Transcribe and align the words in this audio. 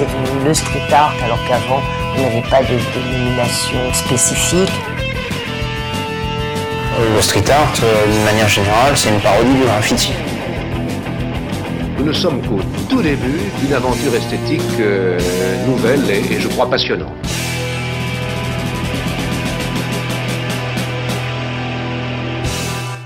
c'est 0.00 0.06
devenu 0.06 0.44
le 0.46 0.54
street 0.54 0.92
art 0.92 1.14
alors 1.22 1.38
qu'avant 1.46 1.82
il 2.16 2.22
n'y 2.22 2.26
avait 2.26 2.48
pas 2.48 2.62
de 2.62 2.78
dénomination 2.94 3.92
spécifique. 3.92 4.72
Le 7.14 7.22
street 7.22 7.50
art, 7.50 7.72
euh, 7.82 8.06
d'une 8.12 8.24
manière 8.24 8.48
générale, 8.48 8.92
c'est 8.94 9.08
une 9.08 9.20
parodie 9.20 9.54
du 9.54 9.62
graffiti. 9.62 10.12
Nous 11.98 12.04
ne 12.04 12.12
sommes 12.12 12.42
qu'au 12.42 12.60
tout 12.88 13.02
début 13.02 13.40
d'une 13.60 13.72
aventure 13.72 14.14
esthétique 14.14 14.60
euh, 14.80 15.18
nouvelle 15.66 16.02
et, 16.10 16.34
et 16.34 16.40
je 16.40 16.48
crois 16.48 16.68
passionnante. 16.68 17.12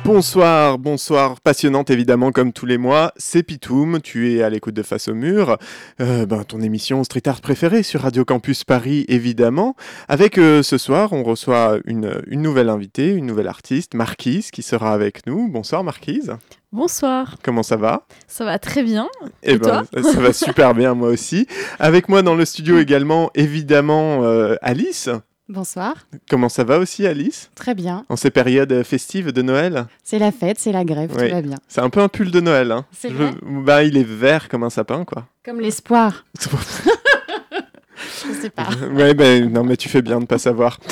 Bonsoir, 0.04 0.78
bonsoir, 0.78 1.40
passionnante 1.40 1.88
évidemment 1.88 2.30
comme 2.30 2.52
tous 2.52 2.66
les 2.66 2.76
mois, 2.76 3.12
c'est 3.16 3.42
Pitoum, 3.42 4.02
tu 4.02 4.34
es 4.34 4.42
à 4.42 4.50
l'écoute 4.50 4.74
de 4.74 4.82
Face 4.82 5.08
au 5.08 5.14
mur, 5.14 5.56
euh, 5.98 6.26
ben, 6.26 6.44
ton 6.44 6.60
émission 6.60 7.02
street 7.04 7.22
art 7.26 7.40
préférée 7.40 7.82
sur 7.82 8.02
Radio 8.02 8.22
Campus 8.26 8.64
Paris 8.64 9.06
évidemment, 9.08 9.76
avec 10.06 10.36
euh, 10.36 10.62
ce 10.62 10.76
soir 10.76 11.14
on 11.14 11.22
reçoit 11.22 11.78
une, 11.86 12.22
une 12.26 12.42
nouvelle 12.42 12.68
invitée, 12.68 13.14
une 13.14 13.24
nouvelle 13.24 13.48
artiste, 13.48 13.94
Marquise, 13.94 14.50
qui 14.50 14.60
sera 14.60 14.92
avec 14.92 15.26
nous. 15.26 15.48
Bonsoir 15.48 15.82
Marquise. 15.82 16.36
Bonsoir. 16.70 17.36
Comment 17.42 17.62
ça 17.62 17.76
va? 17.76 18.06
Ça 18.26 18.44
va 18.44 18.58
très 18.58 18.82
bien. 18.82 19.08
Eh 19.42 19.52
Et, 19.52 19.58
ben, 19.58 19.86
toi 19.90 20.02
ça 20.02 20.20
va 20.20 20.34
super 20.34 20.74
bien 20.74 20.92
moi 20.92 21.08
aussi. 21.08 21.46
Avec 21.78 22.10
moi 22.10 22.20
dans 22.20 22.34
le 22.34 22.44
studio 22.44 22.78
également 22.80 23.30
évidemment 23.34 24.22
euh, 24.22 24.56
Alice. 24.60 25.08
Bonsoir, 25.50 25.94
Comment 26.30 26.48
ça 26.48 26.64
va 26.64 26.78
aussi 26.78 27.06
Alice? 27.06 27.50
Très 27.54 27.74
bien. 27.74 28.06
En 28.08 28.16
ces 28.16 28.30
périodes 28.30 28.82
festives 28.82 29.30
de 29.30 29.42
Noël? 29.42 29.84
C'est 30.02 30.18
la 30.18 30.32
fête, 30.32 30.58
c'est 30.58 30.72
la 30.72 30.84
grève, 30.86 31.12
Oui. 31.18 31.28
tout 31.28 31.34
va 31.34 31.42
bien. 31.42 31.58
C'est 31.68 31.82
un 31.82 31.90
peu 31.90 32.00
un 32.00 32.08
pull 32.08 32.30
de 32.30 32.40
Noël. 32.40 32.72
Hein. 32.72 32.86
C'est 32.92 33.10
Je- 33.10 33.14
vrai? 33.14 33.34
bah, 33.42 33.82
il 33.84 33.98
est 33.98 34.06
vert 34.08 34.48
comme 34.48 34.62
un 34.62 34.70
sapin, 34.70 35.04
quoi. 35.04 35.26
Comme 35.44 35.60
l'espoir, 35.60 36.24
je 36.40 38.32
sais 38.40 38.48
pas. 38.48 38.68
ouais, 38.94 39.12
ben 39.12 39.52
non, 39.52 39.64
mais 39.64 39.76
tu 39.76 39.90
fais 39.90 40.00
bien 40.00 40.18
de 40.20 40.24
pas 40.26 40.38
savoir. 40.38 40.78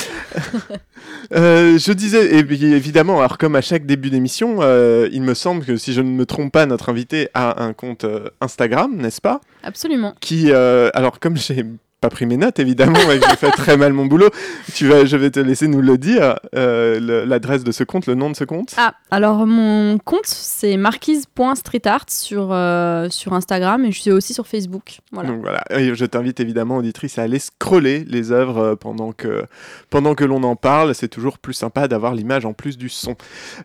Euh, 1.31 1.79
je 1.79 1.93
disais, 1.93 2.43
bien, 2.43 2.71
évidemment, 2.73 3.19
alors 3.19 3.37
comme 3.37 3.55
à 3.55 3.61
chaque 3.61 3.85
début 3.85 4.09
d'émission, 4.09 4.57
euh, 4.61 5.07
il 5.11 5.21
me 5.21 5.33
semble 5.33 5.65
que 5.65 5.77
si 5.77 5.93
je 5.93 6.01
ne 6.01 6.09
me 6.09 6.25
trompe 6.25 6.51
pas, 6.51 6.65
notre 6.65 6.89
invité 6.89 7.29
a 7.33 7.63
un 7.63 7.73
compte 7.73 8.03
euh, 8.03 8.29
Instagram, 8.41 8.95
n'est-ce 8.97 9.21
pas? 9.21 9.39
Absolument. 9.63 10.13
Qui, 10.19 10.51
euh, 10.51 10.89
alors 10.93 11.19
comme 11.19 11.37
j'ai 11.37 11.65
pas 12.03 12.09
pris 12.09 12.25
mes 12.25 12.35
notes, 12.35 12.59
évidemment, 12.59 12.99
et 13.11 13.17
que 13.17 13.25
j'ai 13.29 13.37
fait 13.37 13.51
très 13.51 13.77
mal 13.77 13.93
mon 13.93 14.05
boulot, 14.05 14.29
tu 14.73 14.89
vas, 14.89 15.05
je 15.05 15.15
vais 15.15 15.31
te 15.31 15.39
laisser 15.39 15.69
nous 15.69 15.79
le 15.79 15.97
dire, 15.97 16.37
euh, 16.53 17.25
l'adresse 17.25 17.63
de 17.63 17.71
ce 17.71 17.85
compte, 17.85 18.07
le 18.07 18.15
nom 18.15 18.29
de 18.29 18.35
ce 18.35 18.43
compte. 18.43 18.73
Ah, 18.75 18.93
alors 19.09 19.47
mon 19.47 19.97
compte, 19.99 20.25
c'est 20.25 20.75
marquise.streetart 20.75 22.09
sur, 22.09 22.49
euh, 22.51 23.07
sur 23.09 23.31
Instagram 23.31 23.85
et 23.85 23.93
je 23.93 24.01
suis 24.01 24.11
aussi 24.11 24.33
sur 24.33 24.47
Facebook. 24.47 24.99
Voilà. 25.13 25.29
Donc 25.29 25.43
voilà, 25.43 25.63
Et 25.69 25.95
je 25.95 26.05
t'invite 26.05 26.41
évidemment, 26.41 26.75
auditrice, 26.75 27.17
à 27.19 27.21
aller 27.21 27.39
scroller 27.39 28.03
les 28.05 28.33
œuvres 28.33 28.57
euh, 28.57 28.75
pendant 28.75 29.13
que, 29.13 29.45
pendant 29.89 30.13
que 30.13 30.25
l'on 30.25 30.43
en 30.43 30.57
parle. 30.57 30.93
C'est 30.95 31.07
toujours 31.07 31.37
plus 31.37 31.53
sympa 31.53 31.87
d'avoir 31.87 32.15
l'image 32.15 32.45
en 32.45 32.51
plus 32.51 32.77
du 32.77 32.89
son. 32.89 33.15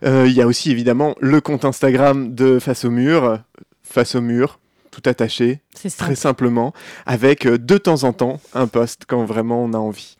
Euh, 0.05 0.27
Il 0.27 0.33
y 0.33 0.41
a 0.41 0.47
aussi 0.47 0.71
évidemment 0.71 1.15
le 1.19 1.41
compte 1.41 1.65
Instagram 1.65 2.33
de 2.33 2.57
Face 2.59 2.85
au 2.85 2.89
mur, 2.89 3.25
euh, 3.25 3.37
Face 3.83 4.15
au 4.15 4.21
mur, 4.21 4.59
tout 4.91 5.01
attaché, 5.05 5.61
très 5.97 6.15
simplement, 6.15 6.73
avec 7.05 7.45
euh, 7.45 7.57
de 7.57 7.77
temps 7.77 8.03
en 8.03 8.13
temps 8.13 8.39
un 8.53 8.67
post 8.67 9.03
quand 9.07 9.25
vraiment 9.25 9.63
on 9.63 9.73
a 9.73 9.77
envie. 9.77 10.17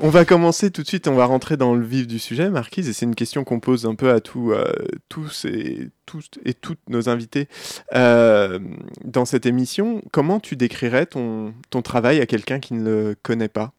On 0.00 0.08
va 0.08 0.24
commencer 0.24 0.70
tout 0.70 0.82
de 0.82 0.88
suite, 0.88 1.06
on 1.06 1.14
va 1.14 1.26
rentrer 1.26 1.58
dans 1.58 1.74
le 1.74 1.84
vif 1.84 2.06
du 2.06 2.18
sujet, 2.18 2.48
Marquise, 2.48 2.88
et 2.88 2.92
c'est 2.94 3.04
une 3.04 3.14
question 3.14 3.44
qu'on 3.44 3.60
pose 3.60 3.84
un 3.84 3.94
peu 3.94 4.10
à 4.10 4.20
tous, 4.20 4.52
euh, 4.52 4.64
tous, 5.10 5.44
et, 5.44 5.90
tous 6.06 6.30
et 6.46 6.54
toutes 6.54 6.80
nos 6.88 7.10
invités 7.10 7.46
euh, 7.94 8.58
dans 9.04 9.26
cette 9.26 9.44
émission. 9.44 10.02
Comment 10.10 10.40
tu 10.40 10.56
décrirais 10.56 11.04
ton, 11.04 11.52
ton 11.68 11.82
travail 11.82 12.20
à 12.20 12.26
quelqu'un 12.26 12.58
qui 12.58 12.74
ne 12.74 12.84
le 12.84 13.16
connaît 13.22 13.48
pas? 13.48 13.72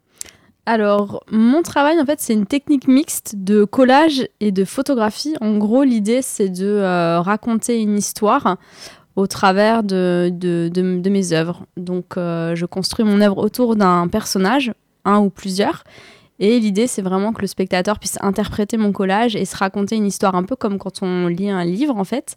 Alors, 0.66 1.26
mon 1.30 1.62
travail, 1.62 2.00
en 2.00 2.06
fait, 2.06 2.22
c'est 2.22 2.34
une 2.34 2.46
technique 2.46 2.88
mixte 2.88 3.36
de 3.36 3.66
collage 3.66 4.28
et 4.40 4.52
de 4.54 4.64
photographie. 4.64 5.36
En 5.42 5.58
gros, 5.58 5.84
l'idée, 5.84 6.22
c'est 6.22 6.48
de 6.48 6.68
euh, 6.68 7.20
raconter 7.20 7.82
une 7.82 7.98
histoire 7.98 8.58
au 9.16 9.28
travers 9.28 9.84
de, 9.84 10.30
de, 10.34 10.70
de- 10.74 11.10
mes 11.10 11.34
œuvres. 11.34 11.66
Donc, 11.78 12.18
euh, 12.18 12.56
je 12.56 12.66
construis 12.66 13.06
mon 13.06 13.22
œuvre 13.22 13.38
autour 13.38 13.76
d'un 13.76 14.08
personnage, 14.08 14.74
un 15.06 15.20
ou 15.20 15.30
plusieurs. 15.30 15.84
Et 16.40 16.60
l'idée, 16.60 16.88
c'est 16.88 17.04
vraiment 17.04 17.32
que 17.32 17.42
le 17.42 17.48
spectateur 17.48 18.00
puisse 18.00 18.18
interpréter 18.22 18.78
mon 18.78 18.92
collage 18.92 19.36
et 19.36 19.46
se 19.46 19.56
raconter 19.56 19.96
une 19.96 20.06
histoire 20.08 20.36
un 20.36 20.44
peu 20.44 20.56
comme 20.56 20.80
quand 20.80 21.04
on 21.04 21.28
lit 21.28 21.50
un 21.50 21.64
livre, 21.64 21.96
en 21.96 22.04
fait, 22.04 22.36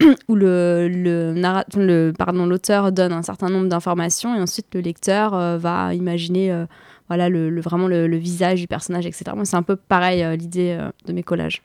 où 0.28 0.34
le, 0.34 0.88
le, 0.88 1.34
le- 1.76 2.12
pardon, 2.16 2.46
l'auteur 2.46 2.90
donne 2.90 3.12
un 3.12 3.22
certain 3.22 3.50
nombre 3.50 3.68
d'informations 3.68 4.34
et 4.34 4.40
ensuite 4.40 4.66
le 4.74 4.80
lecteur 4.80 5.34
euh, 5.34 5.58
va 5.58 5.92
imaginer 5.94 6.50
euh, 6.50 6.64
voilà, 7.08 7.28
le, 7.28 7.50
le- 7.50 7.60
vraiment 7.60 7.86
le, 7.88 8.06
visage 8.16 8.60
du 8.60 8.66
personnage, 8.66 9.04
etc. 9.06 9.24
C'est 9.44 9.56
un 9.56 9.62
peu 9.62 9.76
pareil 9.76 10.24
l'idée 10.38 10.78
de 11.06 11.12
mes 11.12 11.22
collages. 11.22 11.62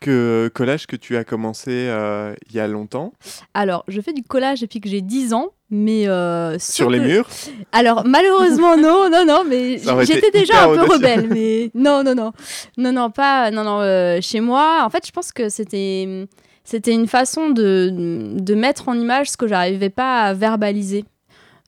Que 0.00 0.50
collage 0.54 0.86
que 0.86 0.96
tu 0.96 1.16
as 1.16 1.24
commencé 1.24 1.70
euh, 1.70 2.34
il 2.48 2.56
y 2.56 2.60
a 2.60 2.66
longtemps 2.66 3.12
Alors, 3.54 3.84
je 3.88 4.00
fais 4.00 4.12
du 4.12 4.22
collage 4.22 4.60
depuis 4.60 4.80
que 4.80 4.88
j'ai 4.88 5.02
10 5.02 5.34
ans, 5.34 5.50
mais... 5.70 6.08
euh, 6.08 6.58
sur 6.58 6.90
les 6.90 7.00
murs? 7.00 7.28
Alors, 7.72 8.04
malheureusement, 8.06 8.76
non, 8.76 9.08
non, 9.10 9.24
non, 9.26 9.44
mais 9.46 9.78
j'étais 10.04 10.30
déjà 10.30 10.64
un 10.64 10.66
peu 10.68 10.72
audacieux. 10.72 10.92
rebelle, 10.94 11.28
mais 11.28 11.70
non, 11.74 12.02
non, 12.02 12.14
non. 12.14 12.32
Non, 12.78 12.92
non, 12.92 13.10
pas... 13.10 13.50
Non, 13.50 13.62
non, 13.62 13.80
euh, 13.80 14.18
chez 14.20 14.40
moi, 14.40 14.80
en 14.84 14.90
fait, 14.90 15.06
je 15.06 15.12
pense 15.12 15.32
que 15.32 15.48
c'était... 15.48 16.26
C'était 16.62 16.92
une 16.92 17.08
façon 17.08 17.48
de, 17.48 17.90
de 18.38 18.54
mettre 18.54 18.88
en 18.88 18.94
image 18.94 19.30
ce 19.30 19.36
que 19.36 19.48
j'arrivais 19.48 19.88
pas 19.90 20.20
à 20.22 20.34
verbaliser. 20.34 21.04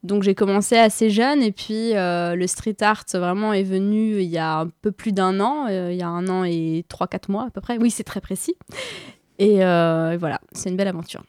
Donc 0.03 0.25
j'ai 0.25 0.35
commencé 0.35 0.77
assez 0.77 1.11
jeune 1.11 1.43
et 1.43 1.53
puis 1.53 1.95
euh, 1.95 2.35
le 2.35 2.47
street 2.49 2.77
art 2.81 3.05
vraiment 3.15 3.53
est 3.53 3.63
venu 3.63 4.21
il 4.21 4.29
y 4.29 4.39
a 4.39 4.59
un 4.61 4.69
peu 4.69 4.91
plus 4.91 5.13
d'un 5.13 5.39
an, 5.39 5.67
euh, 5.69 5.93
il 5.93 5.99
y 5.99 6.03
a 6.03 6.09
un 6.09 6.27
an 6.29 6.43
et 6.45 6.85
3-4 6.89 7.31
mois 7.31 7.45
à 7.47 7.51
peu 7.51 7.61
près. 7.61 7.79
Oui, 7.79 7.91
c'est 7.91 8.03
très 8.03 8.21
précis. 8.21 8.57
Et 9.39 9.65
euh, 9.65 10.17
voilà, 10.19 10.41
c'est 10.53 10.71
une 10.71 10.77
belle 10.77 10.89
aventure. 10.89 11.23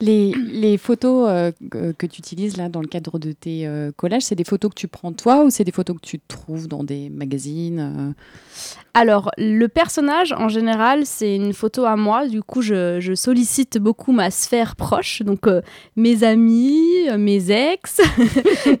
Les, 0.00 0.76
photos 0.78 1.28
euh, 1.28 1.52
que, 1.70 2.06
tu 2.06 2.18
utilises 2.20 2.56
là 2.56 2.68
dans 2.68 2.80
le 2.80 2.86
cadre 2.86 3.18
de 3.18 3.32
tes 3.32 3.66
euh, 3.66 3.92
collages, 3.96 4.22
c'est 4.22 4.34
des 4.34 4.44
photos 4.44 4.70
que 4.70 4.74
tu 4.74 4.88
prends 4.88 5.12
toi 5.12 5.44
ou 5.44 5.50
c'est 5.50 5.64
des 5.64 5.72
photos 5.72 5.96
que 5.96 6.06
tu 6.06 6.20
trouves 6.20 6.68
dans 6.68 6.84
des 6.84 7.10
magazines 7.10 7.80
euh 7.80 8.12
Alors, 8.94 9.30
le 9.38 9.66
personnage, 9.66 10.32
en 10.32 10.48
général, 10.48 11.06
c'est 11.06 11.36
une 11.36 11.52
photo 11.52 11.84
à 11.84 11.96
moi. 11.96 12.26
Du 12.26 12.42
coup, 12.42 12.62
je, 12.62 13.12
sollicite 13.14 13.78
beaucoup 13.78 14.12
ma 14.12 14.30
sphère 14.30 14.76
proche. 14.76 15.22
Donc, 15.22 15.46
euh, 15.46 15.60
mes 15.96 16.24
amis, 16.24 17.08
mes 17.16 17.50
ex, 17.50 18.00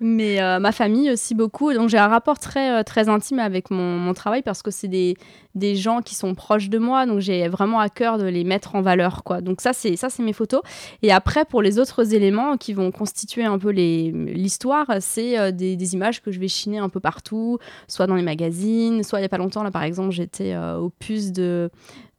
mais, 0.00 0.58
ma 0.60 0.72
famille 0.72 1.10
aussi 1.10 1.34
beaucoup. 1.34 1.72
Donc, 1.72 1.88
j'ai 1.88 1.98
un 1.98 2.08
rapport 2.08 2.38
très, 2.38 2.82
très 2.84 3.08
intime 3.08 3.38
avec 3.38 3.70
mon, 3.70 3.96
mon 3.96 4.14
travail 4.14 4.42
parce 4.42 4.62
que 4.62 4.70
c'est 4.70 4.88
des, 4.88 5.16
des 5.54 5.76
gens 5.76 6.00
qui 6.00 6.14
sont 6.14 6.34
proches 6.34 6.68
de 6.68 6.78
moi. 6.78 7.06
Donc, 7.06 7.20
j'ai 7.20 7.48
vraiment 7.48 7.80
à 7.80 7.88
cœur 7.88 8.18
de 8.18 8.24
les 8.24 8.44
mettre 8.44 8.74
en 8.74 8.82
valeur. 8.82 9.24
Quoi. 9.24 9.40
Donc, 9.40 9.60
ça, 9.60 9.72
c'est 9.72 9.96
ça, 10.00 10.08
c'est 10.10 10.22
mes 10.22 10.32
photos. 10.32 10.62
Et 11.02 11.12
après, 11.12 11.44
pour 11.44 11.62
les 11.62 11.78
autres 11.78 12.14
éléments 12.14 12.56
qui 12.56 12.72
vont 12.72 12.90
constituer 12.90 13.44
un 13.44 13.58
peu 13.58 13.70
l'histoire, 13.70 14.86
c'est 15.00 15.38
euh, 15.38 15.50
des, 15.52 15.94
images 15.94 16.22
que 16.22 16.30
je 16.30 16.40
vais 16.40 16.48
chiner 16.48 16.78
un 16.78 16.88
peu 16.88 17.00
partout 17.00 17.58
soit 17.88 18.06
dans 18.06 18.14
les 18.14 18.22
magazines, 18.22 19.02
soit 19.02 19.18
il 19.18 19.22
n'y 19.22 19.26
a 19.26 19.28
pas 19.28 19.38
longtemps, 19.38 19.62
là 19.62 19.70
par 19.70 19.82
exemple, 19.82 20.10
j'étais 20.12 20.54
euh, 20.54 20.78
au 20.78 20.90
puce 20.90 21.32
de, 21.32 21.70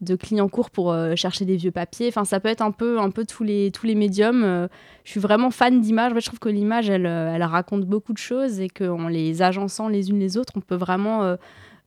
de 0.01 0.15
Clignancourt 0.15 0.69
pour 0.69 0.91
euh, 0.91 1.15
chercher 1.15 1.45
des 1.45 1.55
vieux 1.55 1.71
papiers. 1.71 2.09
Enfin, 2.09 2.25
ça 2.25 2.39
peut 2.39 2.49
être 2.49 2.61
un 2.61 2.71
peu, 2.71 2.99
un 2.99 3.09
peu 3.09 3.25
tous, 3.25 3.43
les, 3.43 3.71
tous 3.71 3.85
les 3.85 3.95
médiums. 3.95 4.67
Je 5.03 5.09
suis 5.11 5.19
vraiment 5.19 5.51
fan 5.51 5.81
d'images. 5.81 6.11
En 6.11 6.15
fait, 6.15 6.21
je 6.21 6.27
trouve 6.27 6.39
que 6.39 6.49
l'image, 6.49 6.89
elle, 6.89 7.05
elle 7.05 7.43
raconte 7.43 7.85
beaucoup 7.85 8.13
de 8.13 8.17
choses 8.17 8.59
et 8.59 8.69
qu'en 8.69 9.07
les 9.07 9.41
agençant 9.41 9.87
les 9.87 10.09
unes 10.09 10.19
les 10.19 10.37
autres, 10.37 10.53
on 10.55 10.61
peut 10.61 10.75
vraiment 10.75 11.35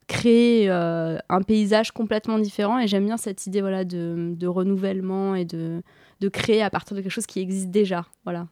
créer 0.06 0.70
euh, 0.70 1.18
un 1.28 1.42
paysage 1.42 1.92
complètement 1.92 2.38
différent. 2.38 2.78
Et 2.78 2.86
j'aime 2.86 3.06
bien 3.06 3.16
cette 3.16 3.46
idée 3.46 3.60
voilà, 3.60 3.84
de, 3.84 4.34
de 4.34 4.46
renouvellement 4.46 5.34
et 5.34 5.44
de, 5.44 5.82
de 6.20 6.28
créer 6.28 6.62
à 6.62 6.70
partir 6.70 6.96
de 6.96 7.02
quelque 7.02 7.12
chose 7.12 7.26
qui 7.26 7.40
existe 7.40 7.70
déjà. 7.70 8.06
Voilà. 8.24 8.46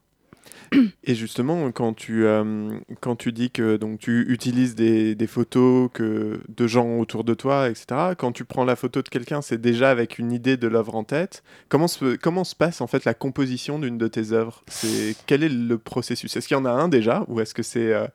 Et 1.04 1.14
justement, 1.14 1.70
quand 1.70 1.92
tu, 1.92 2.24
euh, 2.24 2.70
quand 3.00 3.16
tu 3.16 3.32
dis 3.32 3.50
que 3.50 3.76
donc, 3.76 3.98
tu 3.98 4.22
utilises 4.28 4.74
des, 4.74 5.14
des 5.14 5.26
photos 5.26 5.90
que, 5.92 6.40
de 6.48 6.66
gens 6.66 6.98
autour 6.98 7.24
de 7.24 7.34
toi, 7.34 7.68
etc., 7.68 8.14
quand 8.16 8.32
tu 8.32 8.44
prends 8.44 8.64
la 8.64 8.76
photo 8.76 9.02
de 9.02 9.08
quelqu'un, 9.08 9.42
c'est 9.42 9.60
déjà 9.60 9.90
avec 9.90 10.18
une 10.18 10.32
idée 10.32 10.56
de 10.56 10.68
l'œuvre 10.68 10.94
en 10.94 11.04
tête. 11.04 11.42
Comment 11.68 11.88
se, 11.88 12.16
comment 12.16 12.44
se 12.44 12.56
passe 12.56 12.80
en 12.80 12.86
fait 12.86 13.04
la 13.04 13.14
composition 13.14 13.78
d'une 13.78 13.98
de 13.98 14.08
tes 14.08 14.32
œuvres? 14.32 14.62
C'est, 14.66 15.14
Quel 15.26 15.42
est 15.42 15.50
le 15.50 15.78
processus? 15.78 16.34
Est-ce 16.36 16.48
qu'il 16.48 16.56
y 16.56 16.60
en 16.60 16.64
a 16.64 16.70
un 16.70 16.88
déjà? 16.88 17.24
Ou 17.28 17.40
est-ce 17.40 17.54
que 17.54 17.62
c'est 17.62 17.92
euh, 17.92 18.06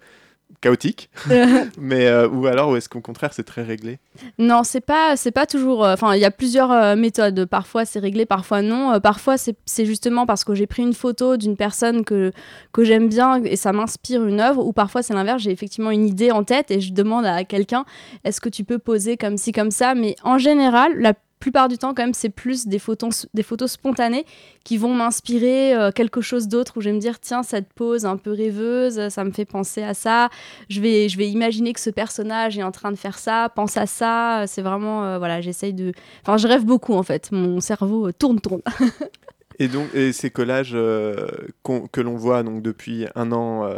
chaotique 0.61 1.09
Mais, 1.77 2.07
euh, 2.07 2.27
Ou 2.27 2.47
alors 2.47 2.75
est-ce 2.75 2.89
qu'au 2.89 3.01
contraire 3.01 3.31
c'est 3.33 3.43
très 3.43 3.63
réglé? 3.63 3.99
Non, 4.39 4.63
c'est 4.63 4.81
pas, 4.81 5.15
c'est 5.15 5.31
pas 5.31 5.45
toujours. 5.45 5.85
euh, 5.85 5.93
Enfin, 5.93 6.15
il 6.15 6.19
y 6.21 6.25
a 6.25 6.31
plusieurs 6.31 6.71
euh, 6.71 6.95
méthodes. 6.95 7.45
Parfois, 7.45 7.85
c'est 7.85 7.99
réglé, 7.99 8.25
parfois 8.25 8.61
non. 8.61 8.99
Parfois, 8.99 9.37
c'est 9.37 9.55
c'est 9.65 9.85
justement 9.85 10.25
parce 10.25 10.43
que 10.43 10.55
j'ai 10.55 10.65
pris 10.67 10.81
une 10.83 10.93
photo 10.93 11.37
d'une 11.37 11.55
personne 11.55 12.03
que, 12.03 12.31
que 12.71 12.83
j'aime 12.83 13.07
bien 13.09 13.43
et 13.43 13.55
ça 13.55 13.71
m'inspire 13.73 14.25
une 14.25 14.39
œuvre. 14.39 14.65
Ou 14.65 14.73
parfois, 14.73 15.03
c'est 15.03 15.13
l'inverse. 15.13 15.43
J'ai 15.43 15.51
effectivement 15.51 15.91
une 15.91 16.07
idée 16.07 16.31
en 16.31 16.43
tête 16.43 16.71
et 16.71 16.81
je 16.81 16.93
demande 16.93 17.25
à 17.25 17.43
quelqu'un 17.43 17.85
est-ce 18.23 18.41
que 18.41 18.49
tu 18.49 18.63
peux 18.63 18.79
poser 18.79 19.17
comme 19.17 19.37
ci, 19.37 19.51
comme 19.51 19.71
ça? 19.71 19.93
Mais 19.95 20.15
en 20.23 20.37
général, 20.39 20.93
la 20.99 21.13
plupart 21.39 21.67
du 21.67 21.77
temps, 21.77 21.93
quand 21.93 22.03
même, 22.03 22.13
c'est 22.13 22.29
plus 22.29 22.67
des 22.67 22.79
photos, 22.79 23.27
des 23.33 23.43
photos 23.43 23.71
spontanées 23.71 24.25
qui 24.63 24.77
vont 24.77 24.93
m'inspirer 24.93 25.75
euh, 25.75 25.91
quelque 25.91 26.21
chose 26.21 26.47
d'autre 26.47 26.73
où 26.77 26.81
je 26.81 26.89
vais 26.89 26.95
me 26.95 26.99
dire, 26.99 27.19
tiens, 27.19 27.43
cette 27.43 27.71
pose 27.73 28.05
un 28.05 28.17
peu 28.17 28.31
rêveuse, 28.31 29.09
ça 29.09 29.23
me 29.23 29.31
fait 29.31 29.45
penser 29.45 29.83
à 29.83 29.93
ça. 29.93 30.29
Je 30.69 30.81
vais, 30.81 31.09
je 31.09 31.17
vais 31.17 31.29
imaginer 31.29 31.73
que 31.73 31.79
ce 31.79 31.89
personnage 31.89 32.57
est 32.57 32.63
en 32.63 32.71
train 32.71 32.91
de 32.91 32.97
faire 32.97 33.19
ça, 33.19 33.51
pense 33.55 33.77
à 33.77 33.85
ça. 33.85 34.45
C'est 34.47 34.61
vraiment, 34.61 35.03
euh, 35.03 35.17
voilà, 35.17 35.41
j'essaye 35.41 35.73
de. 35.73 35.93
Enfin, 36.21 36.37
je 36.37 36.47
rêve 36.47 36.65
beaucoup 36.65 36.93
en 36.93 37.03
fait. 37.03 37.31
Mon 37.31 37.59
cerveau 37.59 38.07
euh, 38.07 38.13
tourne, 38.13 38.39
tourne. 38.39 38.61
et 39.59 39.67
donc, 39.67 39.93
et 39.93 40.13
ces 40.13 40.31
collages 40.31 40.73
que 40.73 42.01
l'on 42.01 42.15
voit 42.15 42.43
donc 42.43 42.61
depuis 42.61 43.05
un 43.15 43.31
an. 43.31 43.69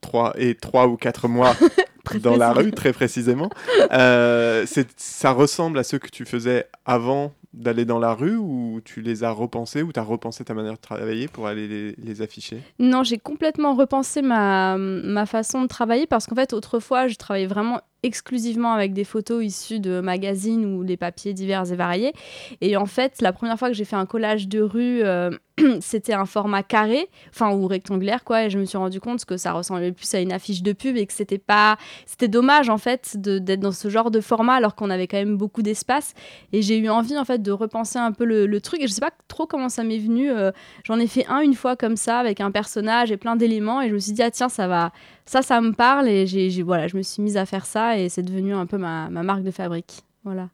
trois 0.00 0.32
et 0.36 0.54
trois 0.54 0.86
ou 0.86 0.96
quatre 0.96 1.26
mois 1.28 1.54
dans 2.16 2.36
la 2.36 2.52
rue, 2.52 2.72
très 2.72 2.92
précisément. 2.92 3.50
Euh, 3.92 4.66
ça 4.96 5.32
ressemble 5.32 5.78
à 5.78 5.82
ceux 5.82 5.98
que 5.98 6.08
tu 6.08 6.24
faisais 6.24 6.66
avant 6.84 7.32
d'aller 7.54 7.84
dans 7.84 7.98
la 7.98 8.12
rue 8.12 8.36
ou 8.36 8.80
tu 8.84 9.00
les 9.00 9.24
as 9.24 9.30
repensés 9.30 9.82
ou 9.82 9.92
tu 9.92 9.98
as 9.98 10.02
repensé 10.02 10.44
ta 10.44 10.54
manière 10.54 10.74
de 10.74 10.78
travailler 10.78 11.28
pour 11.28 11.46
aller 11.46 11.94
les, 11.96 12.22
afficher? 12.22 12.62
Non, 12.78 13.02
j'ai 13.04 13.18
complètement 13.18 13.74
repensé 13.74 14.22
ma, 14.22 14.76
ma 14.76 15.26
façon 15.26 15.62
de 15.62 15.68
travailler 15.68 16.06
parce 16.06 16.26
qu'en 16.26 16.34
fait, 16.34 16.52
autrefois, 16.52 17.08
je 17.08 17.16
travaillais 17.16 17.46
vraiment 17.46 17.80
exclusivement 18.02 18.72
avec 18.72 18.92
des 18.92 19.04
photos 19.04 19.44
issues 19.44 19.80
de 19.80 20.00
magazines 20.00 20.64
ou 20.64 20.84
des 20.84 20.96
papiers 20.96 21.34
divers 21.34 21.70
et 21.72 21.76
variés. 21.76 22.12
Et 22.60 22.76
en 22.76 22.86
fait, 22.86 23.20
la 23.20 23.32
première 23.32 23.58
fois 23.58 23.68
que 23.68 23.74
j'ai 23.74 23.84
fait 23.84 23.96
un 23.96 24.06
collage 24.06 24.46
de 24.48 24.60
rue, 24.60 25.02
euh, 25.02 25.30
c'était 25.80 26.12
un 26.12 26.26
format 26.26 26.62
carré, 26.62 27.08
enfin 27.30 27.52
ou 27.52 27.66
rectangulaire 27.66 28.24
quoi. 28.24 28.44
Et 28.44 28.50
je 28.50 28.58
me 28.58 28.64
suis 28.64 28.78
rendu 28.78 29.00
compte 29.00 29.24
que 29.24 29.36
ça 29.36 29.52
ressemblait 29.52 29.92
plus 29.92 30.12
à 30.14 30.20
une 30.20 30.32
affiche 30.32 30.62
de 30.62 30.72
pub 30.72 30.96
et 30.96 31.06
que 31.06 31.12
c'était 31.12 31.38
pas, 31.38 31.76
c'était 32.06 32.28
dommage 32.28 32.68
en 32.68 32.78
fait 32.78 33.16
d'être 33.16 33.60
dans 33.60 33.72
ce 33.72 33.88
genre 33.88 34.10
de 34.10 34.20
format 34.20 34.54
alors 34.54 34.74
qu'on 34.74 34.90
avait 34.90 35.06
quand 35.06 35.18
même 35.18 35.36
beaucoup 35.36 35.62
d'espace. 35.62 36.14
Et 36.52 36.62
j'ai 36.62 36.78
eu 36.78 36.88
envie 36.88 37.18
en 37.18 37.24
fait 37.24 37.42
de 37.42 37.50
repenser 37.50 37.98
un 37.98 38.12
peu 38.12 38.24
le, 38.24 38.58
truc. 38.60 38.80
Et 38.80 38.88
je 38.88 38.92
sais 38.92 39.00
pas 39.00 39.12
trop 39.28 39.46
comment 39.46 39.68
ça 39.68 39.84
m'est 39.84 39.98
venu. 39.98 40.30
Euh, 40.30 40.50
j'en 40.84 40.98
ai 40.98 41.06
fait 41.06 41.26
un 41.28 41.40
une 41.40 41.54
fois 41.54 41.76
comme 41.76 41.96
ça 41.96 42.18
avec 42.18 42.40
un 42.40 42.50
personnage 42.50 43.12
et 43.12 43.16
plein 43.16 43.36
d'éléments. 43.36 43.80
Et 43.80 43.88
je 43.88 43.94
me 43.94 43.98
suis 43.98 44.12
dit 44.12 44.22
ah 44.22 44.30
tiens 44.30 44.48
ça 44.48 44.68
va 44.68 44.92
ça, 45.28 45.42
ça 45.42 45.60
me 45.60 45.72
parle 45.72 46.08
et 46.08 46.26
j'ai, 46.26 46.62
voilà, 46.62 46.88
je 46.88 46.96
me 46.96 47.02
suis 47.02 47.22
mise 47.22 47.36
à 47.36 47.44
faire 47.44 47.66
ça 47.66 47.98
et 47.98 48.08
c'est 48.08 48.22
devenu 48.22 48.54
un 48.54 48.64
peu 48.64 48.78
ma, 48.78 49.10
ma 49.10 49.22
marque 49.22 49.42
de 49.42 49.50
fabrique. 49.50 50.02
Voilà. 50.24 50.48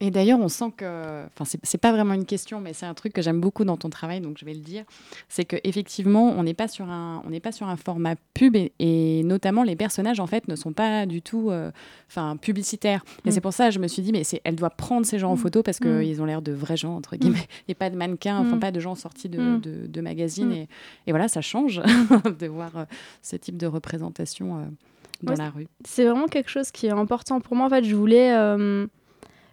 Et 0.00 0.10
d'ailleurs, 0.10 0.40
on 0.40 0.48
sent 0.48 0.72
que, 0.76 1.24
enfin, 1.26 1.58
c'est 1.62 1.78
pas 1.78 1.92
vraiment 1.92 2.14
une 2.14 2.24
question, 2.24 2.60
mais 2.60 2.72
c'est 2.72 2.84
un 2.84 2.94
truc 2.94 3.12
que 3.12 3.22
j'aime 3.22 3.40
beaucoup 3.40 3.64
dans 3.64 3.76
ton 3.76 3.90
travail, 3.90 4.20
donc 4.20 4.38
je 4.38 4.44
vais 4.44 4.52
le 4.52 4.60
dire, 4.60 4.84
c'est 5.28 5.44
que 5.44 5.56
effectivement, 5.62 6.34
on 6.36 6.42
n'est 6.42 6.54
pas 6.54 6.66
sur 6.66 6.90
un, 6.90 7.22
on 7.24 7.30
n'est 7.30 7.40
pas 7.40 7.52
sur 7.52 7.68
un 7.68 7.76
format 7.76 8.16
pub 8.34 8.56
et, 8.56 9.22
notamment 9.24 9.62
les 9.62 9.76
personnages 9.76 10.18
en 10.18 10.26
fait 10.26 10.48
ne 10.48 10.56
sont 10.56 10.72
pas 10.72 11.06
du 11.06 11.22
tout, 11.22 11.50
euh, 11.50 11.70
publicitaires. 12.40 13.04
Et 13.24 13.28
mm. 13.28 13.32
c'est 13.32 13.40
pour 13.40 13.52
ça, 13.52 13.70
je 13.70 13.78
me 13.78 13.86
suis 13.86 14.02
dit, 14.02 14.12
mais 14.12 14.22
elle 14.44 14.56
doit 14.56 14.70
prendre 14.70 15.06
ces 15.06 15.18
gens 15.18 15.30
en 15.30 15.34
mm. 15.34 15.38
photo 15.38 15.62
parce 15.62 15.78
qu'ils 15.78 16.16
mm. 16.16 16.20
ont 16.20 16.24
l'air 16.24 16.42
de 16.42 16.52
vrais 16.52 16.76
gens 16.76 16.96
entre 16.96 17.16
guillemets, 17.16 17.46
et 17.68 17.74
pas 17.74 17.88
de 17.88 17.96
mannequins, 17.96 18.38
enfin 18.38 18.58
pas 18.58 18.72
de 18.72 18.80
gens 18.80 18.96
sortis 18.96 19.28
de, 19.28 19.58
de, 19.58 20.00
magazines. 20.00 20.52
Et, 20.52 20.68
et, 21.06 21.12
voilà, 21.12 21.28
ça 21.28 21.40
change 21.40 21.80
de 22.38 22.46
voir 22.46 22.76
euh, 22.76 22.84
ce 23.22 23.36
type 23.36 23.56
de 23.56 23.66
représentation 23.66 24.58
euh, 24.58 24.64
dans 25.22 25.34
la 25.34 25.50
rue. 25.50 25.68
C'est 25.86 26.04
vraiment 26.04 26.26
quelque 26.26 26.50
chose 26.50 26.70
qui 26.72 26.86
est 26.86 26.90
important 26.90 27.40
pour 27.40 27.56
moi. 27.56 27.66
En 27.66 27.70
fait, 27.70 27.84
je 27.84 27.94
voulais 27.94 28.34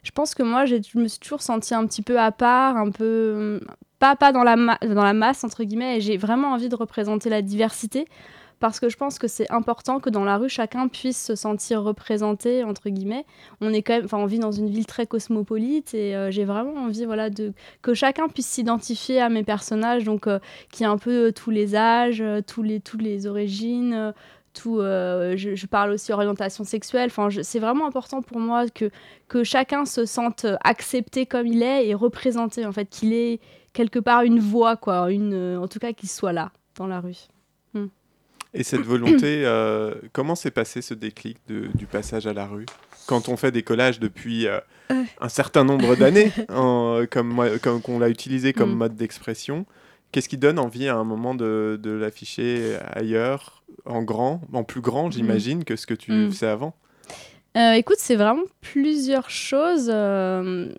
je 0.04 0.12
pense 0.12 0.36
que 0.36 0.44
moi, 0.44 0.66
je 0.66 0.76
me 0.96 1.08
suis 1.08 1.20
toujours 1.20 1.42
sentie 1.42 1.74
un 1.74 1.86
petit 1.86 2.02
peu 2.02 2.20
à 2.20 2.32
part, 2.32 2.78
un 2.78 2.90
peu. 2.90 3.62
pas, 4.00 4.16
pas 4.16 4.32
dans, 4.32 4.44
la 4.44 4.56
dans 4.56 5.04
la 5.04 5.14
masse, 5.14 5.44
entre 5.44 5.64
guillemets, 5.64 5.98
et 5.98 6.02
j'ai 6.02 6.18
vraiment 6.18 6.54
envie 6.54 6.70
de 6.70 6.76
représenter 6.76 7.30
la 7.30 7.42
diversité 7.42 8.08
parce 8.62 8.80
que 8.80 8.90
je 8.90 8.96
pense 8.96 9.18
que 9.18 9.28
c'est 9.28 9.52
important 9.52 10.00
que 10.00 10.10
dans 10.10 10.24
la 10.24 10.38
rue, 10.38 10.48
chacun 10.48 10.88
puisse 10.88 11.22
se 11.22 11.36
sentir 11.36 11.82
représenté, 11.82 12.64
entre 12.64 12.90
guillemets. 12.90 13.26
On 13.60 13.74
est 13.74 13.82
quand 13.82 13.94
même, 13.94 14.06
enfin, 14.06 14.20
on 14.20 14.28
vit 14.28 14.38
dans 14.38 14.52
une 14.52 14.70
ville 14.70 14.86
très 14.86 15.08
cosmopolite 15.08 15.96
et 15.96 16.16
euh, 16.16 16.30
j'ai 16.30 16.46
vraiment 16.46 16.76
envie, 16.76 17.06
voilà, 17.06 17.32
de, 17.32 17.54
que 17.82 17.96
chacun 17.96 18.30
puisse 18.30 18.46
s'identifier 18.46 19.20
à 19.20 19.30
mes 19.30 19.44
personnages, 19.44 20.04
donc 20.04 20.28
euh, 20.28 20.38
qui 20.72 20.86
a 20.86 20.92
un 20.92 21.00
peu 21.00 21.28
euh, 21.28 21.32
tous 21.32 21.50
les 21.50 21.76
âges, 21.76 22.24
tous 22.46 22.62
les, 22.62 22.80
toutes 22.80 23.02
les 23.02 23.26
origines, 23.26 24.14
tout, 24.54 24.80
euh, 24.80 25.36
je, 25.38 25.66
parle 25.66 25.92
aussi 25.92 26.12
orientation 26.12 26.64
sexuelle. 26.64 27.10
Enfin, 27.10 27.30
c'est 27.42 27.60
vraiment 27.60 27.88
important 27.88 28.22
pour 28.22 28.40
moi 28.40 28.68
que, 28.70 28.90
que 29.28 29.44
chacun 29.44 29.86
se 29.86 30.06
sente 30.06 30.46
accepté 30.64 31.26
comme 31.26 31.48
il 31.48 31.64
est 31.64 31.88
et 31.88 31.94
représenté, 31.94 32.66
en 32.66 32.72
fait, 32.72 32.86
qu'il 32.86 33.14
ait 33.14 33.40
quelque 33.74 34.00
part 34.00 34.24
une 34.24 34.40
voix, 34.40 34.76
quoi, 34.76 35.12
une, 35.12 35.34
euh, 35.34 35.60
en 35.60 35.68
tout 35.68 35.80
cas 35.80 35.94
qu'il 35.94 36.10
soit 36.10 36.34
là, 36.34 36.52
dans 36.76 36.88
la 36.88 37.00
rue. 37.00 37.18
Hmm. 37.74 37.88
Et 38.54 38.64
cette 38.64 38.82
volonté, 38.82 39.44
euh, 39.46 39.96
comment 40.12 40.36
s'est 40.36 40.52
passé 40.52 40.82
ce 40.82 40.94
déclic 40.94 41.38
du 41.48 41.86
passage 41.86 42.28
à 42.28 42.34
la 42.34 42.46
rue 42.46 42.66
Quand 43.08 43.30
on 43.30 43.38
fait 43.38 43.52
des 43.52 43.64
collages 43.64 44.00
depuis 44.00 44.48
un 44.90 45.30
certain 45.30 45.64
nombre 45.64 45.96
d'années, 45.96 46.32
comme, 46.50 47.60
comme 47.62 47.82
on 47.88 48.00
l'a 48.00 48.10
utilisé 48.10 48.52
comme 48.52 48.74
hmm. 48.74 48.78
mode 48.78 48.96
d'expression, 48.96 49.66
Qu'est-ce 50.12 50.30
qui 50.30 50.38
donne 50.38 50.60
envie 50.60 50.88
à 50.88 50.96
un 50.96 51.04
moment 51.04 51.36
de, 51.36 51.80
de 51.82 51.92
l'afficher 51.92 52.78
ailleurs, 52.94 53.64
en 53.86 54.04
grand, 54.04 54.42
en 54.54 54.64
plus 54.64 54.82
grand, 54.82 55.08
mm. 55.08 55.12
j'imagine, 55.14 55.64
que 55.64 55.76
ce 55.76 55.86
que 55.86 55.94
tu 55.94 56.12
mm. 56.12 56.32
faisais 56.32 56.48
avant? 56.48 56.74
Euh, 57.58 57.74
Écoute, 57.74 57.98
c'est 58.00 58.16
vraiment 58.16 58.44
plusieurs 58.62 59.30
choses. 59.30 59.90
Euh, 59.94 60.70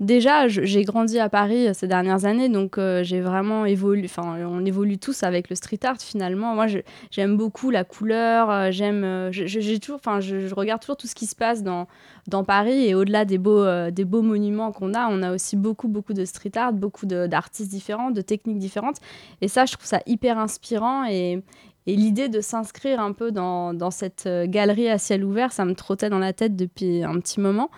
déjà, 0.00 0.48
j'ai 0.48 0.84
grandi 0.84 1.18
à 1.18 1.28
Paris 1.28 1.68
euh, 1.68 1.72
ces 1.74 1.86
dernières 1.86 2.24
années, 2.24 2.48
donc 2.48 2.78
euh, 2.78 3.02
j'ai 3.02 3.20
vraiment 3.20 3.64
évolué. 3.64 4.04
Enfin, 4.04 4.36
on 4.46 4.64
évolue 4.64 4.98
tous 4.98 5.22
avec 5.22 5.48
le 5.48 5.56
street 5.56 5.80
art 5.84 6.00
finalement. 6.00 6.54
Moi, 6.54 6.66
j'aime 7.10 7.36
beaucoup 7.36 7.70
la 7.70 7.84
couleur. 7.84 8.50
Euh, 8.50 8.70
j'aime, 8.70 9.30
j'ai 9.32 9.78
toujours, 9.80 10.00
enfin, 10.04 10.20
je, 10.20 10.54
regarde 10.54 10.80
toujours 10.80 10.96
tout 10.96 11.06
ce 11.06 11.14
qui 11.14 11.26
se 11.26 11.36
passe 11.36 11.62
dans 11.62 11.86
dans 12.26 12.42
Paris 12.42 12.88
et 12.88 12.94
au-delà 12.94 13.24
des 13.24 13.38
beaux 13.38 13.64
des 13.90 14.04
beaux 14.04 14.22
monuments 14.22 14.72
qu'on 14.72 14.94
a, 14.94 15.08
on 15.08 15.22
a 15.22 15.32
aussi 15.32 15.54
beaucoup 15.54 15.86
beaucoup 15.86 16.12
de 16.12 16.24
street 16.24 16.52
art, 16.56 16.72
beaucoup 16.72 17.06
d'artistes 17.06 17.70
différents, 17.70 18.10
de 18.10 18.20
techniques 18.20 18.58
différentes. 18.58 18.96
Et 19.40 19.48
ça, 19.48 19.64
je 19.64 19.74
trouve 19.74 19.86
ça 19.86 20.00
hyper 20.06 20.38
inspirant 20.38 21.04
et 21.04 21.42
et 21.88 21.94
l'idée 21.94 22.28
de 22.28 22.40
s'inscrire 22.40 22.98
un 22.98 23.12
peu 23.12 23.30
dans, 23.30 23.72
dans, 23.72 23.92
cette 23.92 24.28
galerie 24.46 24.88
à 24.88 24.98
ciel 24.98 25.24
ouvert, 25.24 25.52
ça 25.52 25.64
me 25.64 25.72
trottait 25.76 26.10
dans 26.10 26.18
la 26.18 26.32
tête 26.32 26.56
depuis 26.56 27.04
un 27.04 27.20
petit 27.20 27.38
moment. 27.38 27.70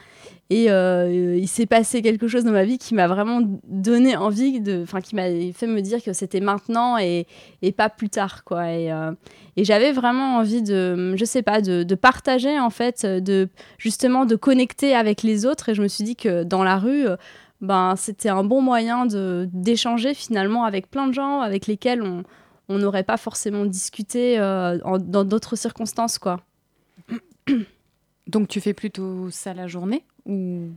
Et 0.51 0.71
euh, 0.71 1.37
il 1.37 1.47
s'est 1.47 1.67
passé 1.67 2.01
quelque 2.01 2.27
chose 2.27 2.45
dans 2.45 2.53
ma 2.53 2.65
vie 2.65 2.79
qui 2.79 2.95
m'a 2.95 3.07
vraiment 3.07 3.43
donné 3.65 4.17
envie, 4.17 4.63
enfin 4.83 5.03
qui 5.03 5.15
m'a 5.15 5.29
fait 5.53 5.67
me 5.67 5.81
dire 5.81 6.03
que 6.03 6.15
c'était 6.15 6.41
maintenant 6.41 6.97
et, 6.97 7.27
et, 7.61 7.71
pas 7.71 7.91
plus 7.91 8.09
tard, 8.09 8.45
quoi. 8.45 8.73
Et, 8.73 8.91
euh, 8.91 9.13
j'avais 9.59 9.93
vraiment 9.93 10.37
envie 10.37 10.63
de, 10.63 11.15
je 11.17 11.25
sais 11.27 11.43
pas, 11.43 11.61
de, 11.61 11.95
partager 11.95 12.59
en 12.59 12.71
fait, 12.71 13.05
de 13.05 13.49
justement 13.77 14.25
de 14.25 14.37
connecter 14.37 14.95
avec 14.95 15.23
les 15.23 15.45
autres. 15.45 15.69
Et 15.69 15.75
je 15.75 15.83
me 15.83 15.89
suis 15.89 16.05
dit 16.05 16.17
que 16.17 16.45
dans 16.45 16.65
la 16.65 16.79
rue, 16.79 17.07
ben 17.61 17.95
c'était 17.97 18.29
un 18.31 18.45
bon 18.45 18.63
moyen 18.63 19.05
de 19.05 19.49
d'échanger 19.53 20.15
finalement 20.15 20.65
avec 20.65 20.89
plein 20.89 21.09
de 21.09 21.13
gens 21.13 21.41
avec 21.41 21.67
lesquels 21.67 22.03
on 22.03 22.23
on 22.69 22.79
n'aurait 22.79 23.05
pas 23.05 23.17
forcément 23.17 23.65
discuté 23.65 24.39
euh, 24.39 24.79
dans 24.99 25.25
d'autres 25.25 25.57
circonstances, 25.57 26.19
quoi. 26.19 26.41
Donc 28.27 28.49
tu 28.49 28.61
fais 28.61 28.75
plutôt 28.75 29.31
ça 29.31 29.55
la 29.55 29.67
journée? 29.67 30.05
Ou 30.29 30.69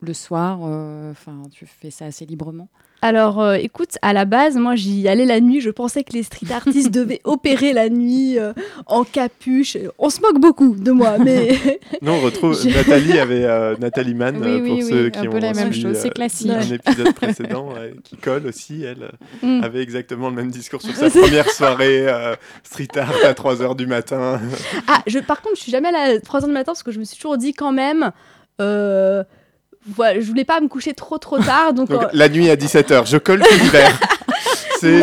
le 0.00 0.14
soir 0.14 0.60
euh, 0.64 1.10
Enfin, 1.10 1.42
tu 1.50 1.66
fais 1.66 1.90
ça 1.90 2.06
assez 2.06 2.26
librement 2.26 2.68
alors, 3.02 3.40
euh, 3.40 3.54
écoute, 3.54 3.96
à 4.02 4.12
la 4.12 4.26
base, 4.26 4.58
moi, 4.58 4.76
j'y 4.76 5.08
allais 5.08 5.24
la 5.24 5.40
nuit. 5.40 5.62
Je 5.62 5.70
pensais 5.70 6.04
que 6.04 6.12
les 6.12 6.22
street 6.22 6.52
artistes 6.52 6.90
devaient 6.94 7.22
opérer 7.24 7.72
la 7.72 7.88
nuit 7.88 8.38
euh, 8.38 8.52
en 8.84 9.04
capuche. 9.04 9.78
On 9.98 10.10
se 10.10 10.20
moque 10.20 10.38
beaucoup 10.38 10.76
de 10.76 10.90
moi, 10.90 11.16
mais. 11.16 11.58
non, 12.02 12.16
on 12.16 12.20
retrouve 12.20 12.62
Nathalie 12.66 13.18
avait 13.18 13.78
Nathalie 13.78 14.12
Mann 14.12 14.34
pour 14.38 14.82
ceux 14.82 15.08
qui 15.08 15.26
ont 15.26 15.38
la 15.38 15.54
même 15.54 15.72
chose. 15.72 15.96
C'est 15.96 16.10
classique. 16.10 16.50
Un 16.50 16.60
épisode 16.60 17.14
précédent 17.14 17.70
qui 18.04 18.18
colle 18.18 18.46
aussi. 18.46 18.82
Elle 18.82 19.10
mm. 19.42 19.64
avait 19.64 19.80
exactement 19.80 20.28
le 20.28 20.36
même 20.36 20.50
discours 20.50 20.82
sur 20.82 20.94
sa 20.94 21.08
première 21.08 21.48
soirée 21.48 22.06
street 22.64 22.98
art 22.98 23.14
à 23.24 23.32
3 23.32 23.62
h 23.62 23.76
du 23.76 23.86
matin. 23.86 24.38
ah, 24.88 25.00
je, 25.06 25.20
par 25.20 25.40
contre, 25.40 25.56
je 25.56 25.62
suis 25.62 25.72
jamais 25.72 25.90
là 25.90 26.16
à 26.16 26.20
3 26.20 26.40
h 26.40 26.44
du 26.44 26.52
matin 26.52 26.72
parce 26.72 26.82
que 26.82 26.92
je 26.92 26.98
me 26.98 27.04
suis 27.04 27.16
toujours 27.16 27.38
dit 27.38 27.54
quand 27.54 27.72
même. 27.72 28.12
Euh, 28.60 29.24
voilà, 29.86 30.20
je 30.20 30.26
voulais 30.26 30.44
pas 30.44 30.60
me 30.60 30.68
coucher 30.68 30.94
trop 30.94 31.18
trop 31.18 31.38
tard. 31.38 31.72
Donc, 31.72 31.90
euh, 31.90 32.06
la 32.12 32.28
nuit 32.28 32.50
à 32.50 32.56
17h, 32.56 33.08
je 33.08 33.16
colle 33.16 33.40
tout 33.42 33.58
l'hiver. 33.58 33.98
C'est. 34.80 35.00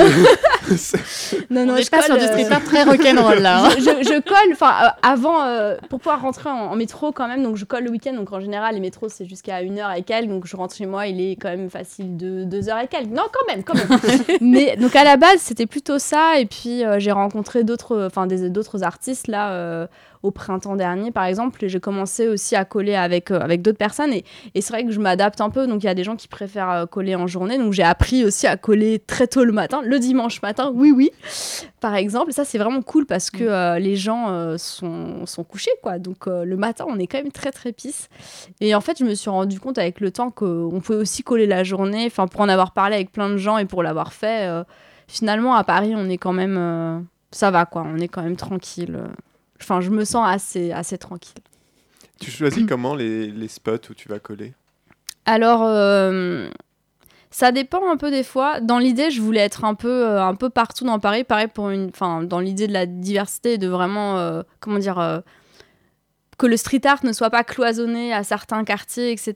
non, 1.52 1.66
non, 1.66 1.78
je 1.78 1.88
passe 1.88 2.06
sur 2.06 2.18
du 2.18 2.26
street 2.26 2.48
art 2.50 2.64
très 2.64 2.82
rock'n'roll 2.82 3.42
là. 3.42 3.66
Hein. 3.66 3.70
je, 3.78 4.20
colle, 4.22 4.52
enfin, 4.54 4.74
euh, 4.86 4.88
avant, 5.04 5.78
pour 5.88 6.00
pouvoir 6.00 6.20
rentrer 6.20 6.50
en, 6.50 6.76
métro 6.76 7.12
quand 7.12 7.28
même, 7.28 7.44
donc 7.44 7.58
je 7.58 7.66
colle 7.66 7.84
le 7.84 7.92
week-end. 7.92 8.14
Donc 8.14 8.34
en 8.34 8.40
général, 8.40 8.74
les 8.74 8.80
métros 8.80 9.08
c'est 9.08 9.26
jusqu'à 9.26 9.62
1h 9.62 10.00
et 10.00 10.02
quelques. 10.02 10.30
Donc 10.30 10.48
je 10.48 10.58
rentre 10.58 10.76
chez 10.76 10.88
moi, 10.88 11.06
il 11.06 11.22
est 11.22 11.36
quand 11.36 11.50
même 11.50 11.70
facile 11.70 12.18
de 12.18 12.44
2h 12.44 12.86
et 12.86 12.88
quelques. 12.88 13.12
Non, 13.12 13.26
quand 13.32 13.54
même, 13.54 13.64
quand 13.64 13.76
même. 13.76 14.40
Mais 14.42 14.76
donc 14.78 14.96
à 14.96 15.04
la 15.04 15.16
base, 15.16 15.38
c'était 15.42 15.68
plutôt 15.68 16.00
ça. 16.00 16.40
Et 16.40 16.48
puis 16.48 16.82
j'ai 16.98 17.12
rencontré 17.12 17.64
d'autres, 17.64 18.08
enfin, 18.08 18.26
d'autres 18.26 18.82
artistes 18.84 19.28
là 19.28 19.88
au 20.28 20.32
printemps 20.32 20.76
dernier, 20.76 21.12
par 21.12 21.24
exemple, 21.24 21.64
et 21.64 21.70
j'ai 21.70 21.80
commencé 21.80 22.28
aussi 22.28 22.56
à 22.56 22.66
coller 22.66 22.96
avec, 22.96 23.32
euh, 23.32 23.40
avec 23.40 23.62
d'autres 23.62 23.78
personnes. 23.78 24.12
Et, 24.12 24.26
et 24.54 24.62
c'est 24.62 24.74
vrai 24.74 24.84
que 24.84 24.92
je 24.92 25.00
m'adapte 25.00 25.40
un 25.40 25.50
peu. 25.50 25.68
Donc, 25.68 25.84
il 25.84 25.86
y 25.86 25.90
a 25.90 25.94
des 25.94 26.04
gens 26.04 26.18
qui 26.18 26.28
préfèrent 26.28 26.70
euh, 26.70 26.86
coller 26.86 27.16
en 27.16 27.28
journée. 27.28 27.58
Donc, 27.58 27.72
j'ai 27.72 27.84
appris 27.84 28.26
aussi 28.26 28.46
à 28.46 28.58
coller 28.58 29.00
très 29.00 29.28
tôt 29.28 29.46
le 29.46 29.54
matin, 29.54 29.82
le 29.84 30.00
dimanche 30.00 30.42
matin, 30.42 30.72
oui, 30.76 30.92
oui, 30.92 31.12
par 31.80 31.96
exemple. 31.96 32.34
Ça, 32.34 32.44
c'est 32.44 32.58
vraiment 32.58 32.82
cool 32.82 33.06
parce 33.06 33.32
que 33.32 33.44
euh, 33.44 33.80
les 33.80 33.96
gens 33.96 34.58
sont, 34.58 35.26
sont 35.26 35.44
couchés, 35.46 35.72
quoi. 35.82 35.98
Donc, 35.98 36.26
le 36.28 36.58
matin, 36.58 36.86
on 36.88 37.00
est 37.00 37.08
quand 37.08 37.20
même 37.20 37.32
très, 37.32 37.52
très 37.52 37.72
pisse. 37.72 38.10
Et 38.60 38.76
en 38.76 38.82
fait, 38.82 38.98
je 39.00 39.06
me 39.06 39.16
suis 39.16 39.30
rendu 39.30 39.60
compte 39.60 39.78
avec 39.78 40.02
le 40.02 40.12
temps 40.12 40.30
qu'on 40.30 40.82
pouvait 40.84 41.00
aussi 41.00 41.24
coller 41.24 41.48
la 41.48 41.64
journée. 41.64 42.06
Enfin, 42.08 42.28
pour 42.28 42.42
en 42.42 42.50
avoir 42.50 42.74
parlé 42.74 42.96
avec 42.96 43.12
plein 43.12 43.30
de 43.30 43.38
gens 43.38 43.58
et 43.58 43.66
pour 43.66 43.82
l'avoir 43.82 44.12
fait, 44.12 44.50
finalement, 45.08 45.56
à 45.56 45.64
Paris, 45.64 45.94
on 45.96 46.10
est 46.10 46.18
quand 46.18 46.34
même. 46.34 47.06
ça 47.32 47.50
va, 47.50 47.66
quoi. 47.66 47.86
On 47.88 47.98
est 47.98 48.10
quand 48.10 48.24
même 48.24 48.36
tranquille. 48.36 49.00
Enfin, 49.62 49.82
je 49.82 49.90
me 49.90 50.06
sens 50.06 50.28
assez, 50.28 50.72
assez 50.72 50.98
tranquille. 50.98 51.42
Tu 52.20 52.32
choisis 52.32 52.66
comment 52.70 52.96
les, 52.96 53.28
les 53.28 53.48
spots 53.48 53.90
où 53.90 53.94
tu 53.94 54.10
vas 54.10 54.20
coller? 54.20 54.54
Alors, 55.26 55.64
euh, 55.64 56.50
ça 57.30 57.52
dépend 57.52 57.92
un 57.92 57.98
peu 57.98 58.10
des 58.10 58.24
fois. 58.24 58.62
Dans 58.62 58.80
l'idée, 58.80 59.12
je 59.12 59.22
voulais 59.22 59.42
être 59.42 59.66
un 59.66 59.76
peu, 59.76 60.06
euh, 60.06 60.24
un 60.24 60.36
peu 60.36 60.50
partout 60.50 60.86
dans 60.86 61.00
Paris. 61.00 61.24
Pareil 61.24 61.48
pour 61.48 61.70
une, 61.70 61.90
enfin, 61.90 62.24
dans 62.24 62.40
l'idée 62.40 62.68
de 62.68 62.74
la 62.74 62.86
diversité, 62.86 63.54
et 63.54 63.58
de 63.58 63.68
vraiment, 63.68 64.18
euh, 64.18 64.44
comment 64.60 64.80
dire, 64.80 65.22
que 66.38 66.46
le 66.46 66.56
street 66.56 66.82
art 66.86 67.00
ne 67.04 67.12
soit 67.14 67.32
pas 67.32 67.44
cloisonné 67.44 68.14
à 68.14 68.24
certains 68.24 68.64
quartiers, 68.64 69.12
etc. 69.12 69.34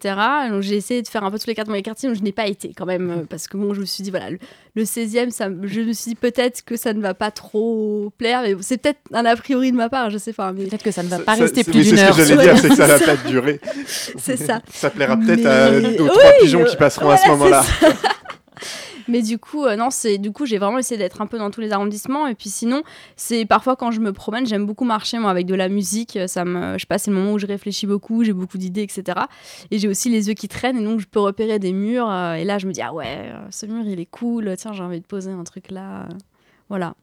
Donc 0.50 0.62
j'ai 0.62 0.75
essayé 0.75 1.01
de 1.01 1.08
faire 1.08 1.24
un 1.24 1.31
peu 1.31 1.39
tous 1.39 1.48
les 1.48 1.55
quartiers, 1.55 1.72
mais 1.72 1.79
les 1.79 1.84
quartiers 1.84 2.08
où 2.10 2.13
je 2.13 2.22
n'ai 2.22 2.31
pas 2.31 2.46
été 2.46 2.74
quand 2.77 2.86
même, 2.86 3.10
euh, 3.10 3.24
parce 3.27 3.48
que 3.48 3.58
bon, 3.58 3.74
je 3.74 3.81
me 3.81 3.86
suis 3.86 4.03
dit 4.03 4.12
voilà, 4.12 4.29
le, 4.29 4.38
le 4.75 4.84
16e, 4.84 5.31
ça, 5.31 5.50
me- 5.50 5.65
je 5.67 5.81
me 5.81 5.93
suis 5.93 6.12
dit 6.12 6.15
peut-être 6.15 6.63
que 6.63 6.75
ça 6.77 6.93
ne 6.93 7.01
va 7.01 7.15
pas 7.15 7.31
trop 7.31 8.12
plaire, 8.20 8.41
mais 8.43 8.55
c'est 8.62 8.77
peut-être 8.77 9.00
un 9.13 9.25
a 9.25 9.36
priori 9.36 9.72
de 9.72 9.77
ma 9.77 9.89
part, 9.89 10.12
je 10.12 10.20
sais 10.20 10.31
pas, 10.34 10.53
mais 10.53 10.65
Peut-être 10.65 10.84
que 10.84 10.91
ça 10.91 11.01
ne 11.01 11.08
va 11.08 11.17
pas 11.17 11.36
ça- 11.38 11.41
rester 11.43 11.63
c'est- 11.63 11.72
plus 11.72 11.84
d'une 11.88 11.98
C'est 11.98 12.03
heure. 12.03 12.13
ce 12.13 12.20
que 12.20 12.25
j'allais 12.27 12.43
dire, 12.43 12.58
c'est 12.62 12.70
que 12.70 12.75
ça 12.75 12.86
va 12.86 12.98
c'est 13.00 13.05
pas 13.05 13.17
durer. 13.29 13.60
c'est 14.20 14.38
ça. 14.38 14.62
Ça 14.72 14.89
plaira 14.91 15.17
peut-être 15.17 15.46
à 15.48 15.72
Mais- 15.72 15.81
deux 15.81 16.03
ou 16.03 16.05
oui, 16.05 16.10
trois 16.10 16.31
pigeons 16.39 16.63
qui 16.65 16.75
passeront 16.77 17.10
à 17.10 17.17
ce 17.17 17.27
moment-là. 17.29 17.63
Mais 19.08 19.22
du 19.22 19.38
coup, 19.38 19.65
euh, 19.65 19.75
non, 19.75 19.89
c'est 19.89 20.17
du 20.17 20.31
coup, 20.31 20.46
j'ai 20.46 20.58
vraiment 20.58 20.77
essayé 20.79 20.98
d'être 20.98 21.22
un 21.22 21.27
peu 21.27 21.38
dans 21.38 21.51
tous 21.51 21.62
les 21.62 21.72
arrondissements. 21.72 22.27
Et 22.27 22.36
puis 22.36 22.50
sinon, 22.50 22.84
c'est 23.15 23.46
parfois 23.46 23.75
quand 23.75 23.91
je 23.91 24.00
me 24.00 24.13
promène, 24.13 24.46
j'aime 24.46 24.65
beaucoup 24.65 24.86
marcher 24.86 25.20
moi 25.20 25.31
avec 25.31 25.46
de 25.46 25.55
la 25.55 25.70
musique. 25.70 26.17
Ça 26.27 26.46
me, 26.46 26.74
je 26.74 26.79
sais 26.79 26.86
pas, 26.88 26.98
c'est 26.98 27.12
le 27.12 27.17
moment 27.17 27.34
où 27.34 27.39
je 27.39 27.48
réfléchis 27.48 27.88
beaucoup, 27.88 28.24
j'ai 28.24 28.34
beaucoup 28.34 28.58
d'idées, 28.58 28.84
etc. 28.84 29.20
Et 29.72 29.79
j'ai 29.79 29.88
aussi 29.88 30.10
les 30.10 30.27
yeux 30.27 30.34
qui 30.34 30.48
traînent, 30.48 30.77
et 30.77 30.84
donc 30.84 31.00
je 31.00 31.08
peux 31.08 31.20
repérer 31.20 31.60
des 31.60 31.74
murs. 31.74 32.10
euh, 32.10 32.34
et 32.34 32.43
là, 32.43 32.58
je 32.58 32.67
me 32.67 32.72
dis 32.74 32.81
ah 32.81 32.93
ouais, 32.93 33.05
euh, 33.31 33.48
ce 33.50 33.65
mur 33.65 33.84
il 33.86 34.00
est 34.00 34.05
cool. 34.05 34.53
Tiens, 34.58 34.74
j'ai 34.74 34.84
envie 34.84 35.00
de 35.01 35.05
poser 35.05 35.31
un 35.31 35.43
truc 35.43 35.72
là. 35.72 36.03
euh, 36.03 36.13
Voilà. 36.70 36.96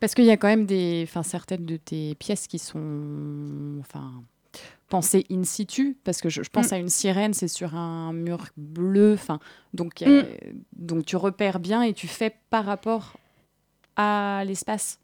Parce 0.00 0.14
qu'il 0.14 0.24
y 0.26 0.30
a 0.30 0.36
quand 0.36 0.48
même 0.48 0.66
des, 0.66 1.08
certaines 1.22 1.64
de 1.64 1.76
tes 1.78 2.14
pièces 2.16 2.46
qui 2.46 2.58
sont, 2.58 2.78
enfin 3.80 4.12
pensées 4.92 5.24
in 5.30 5.42
situ. 5.44 5.96
Parce 6.04 6.20
que 6.20 6.28
je, 6.28 6.42
je 6.42 6.50
pense 6.50 6.70
Mm. 6.70 6.74
à 6.74 6.78
une 6.78 6.88
sirène, 6.90 7.32
c'est 7.34 7.48
sur 7.48 7.74
un 7.74 8.12
mur 8.12 8.44
bleu. 8.58 9.14
Enfin, 9.14 9.38
donc 9.72 10.02
euh, 10.02 10.22
donc 10.76 11.06
tu 11.06 11.16
repères 11.16 11.58
bien 11.60 11.82
et 11.82 11.94
tu 11.94 12.06
fais 12.06 12.32
par 12.50 12.64
rapport 12.66 13.14
à 13.96 14.42
l'espace. 14.46 14.98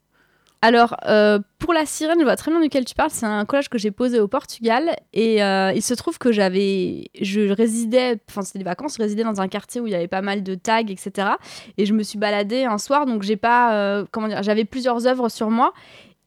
Alors, 0.61 0.97
euh, 1.07 1.39
pour 1.61 1.73
la 1.73 1.87
sirène, 1.87 2.19
je 2.19 2.25
vois 2.25 2.35
très 2.35 2.51
bien 2.51 2.61
duquel 2.61 2.85
tu 2.85 2.97
parles. 2.97 3.11
C'est 3.13 3.27
un 3.27 3.45
collage 3.45 3.69
que 3.69 3.79
j'ai 3.79 3.93
posé 3.93 4.19
au 4.19 4.27
Portugal. 4.27 4.97
Et 5.13 5.41
euh, 5.41 5.73
il 5.73 5.83
se 5.83 5.95
trouve 5.95 6.19
que 6.19 6.33
j'avais. 6.33 7.11
Je 7.21 7.53
résidais. 7.53 8.19
Enfin, 8.29 8.43
c'était 8.43 8.59
des 8.59 8.65
vacances. 8.65 8.97
Je 8.99 9.03
résidais 9.05 9.23
dans 9.23 9.41
un 9.41 9.47
quartier 9.47 9.81
où 9.81 9.87
il 9.87 9.93
y 9.93 9.95
avait 9.95 10.09
pas 10.09 10.21
mal 10.21 10.43
de 10.43 10.57
tags, 10.57 10.81
etc. 10.81 11.29
Et 11.77 11.87
je 11.87 11.95
me 11.95 12.03
suis 12.03 12.19
baladée 12.19 12.65
un 12.65 12.79
soir. 12.79 13.07
Donc, 13.07 13.23
j'ai 13.23 13.37
pas. 13.37 13.73
euh, 13.75 14.05
comment 14.11 14.27
dire 14.27 14.43
J'avais 14.43 14.65
plusieurs 14.65 15.07
œuvres 15.07 15.29
sur 15.29 15.49
moi. 15.49 15.73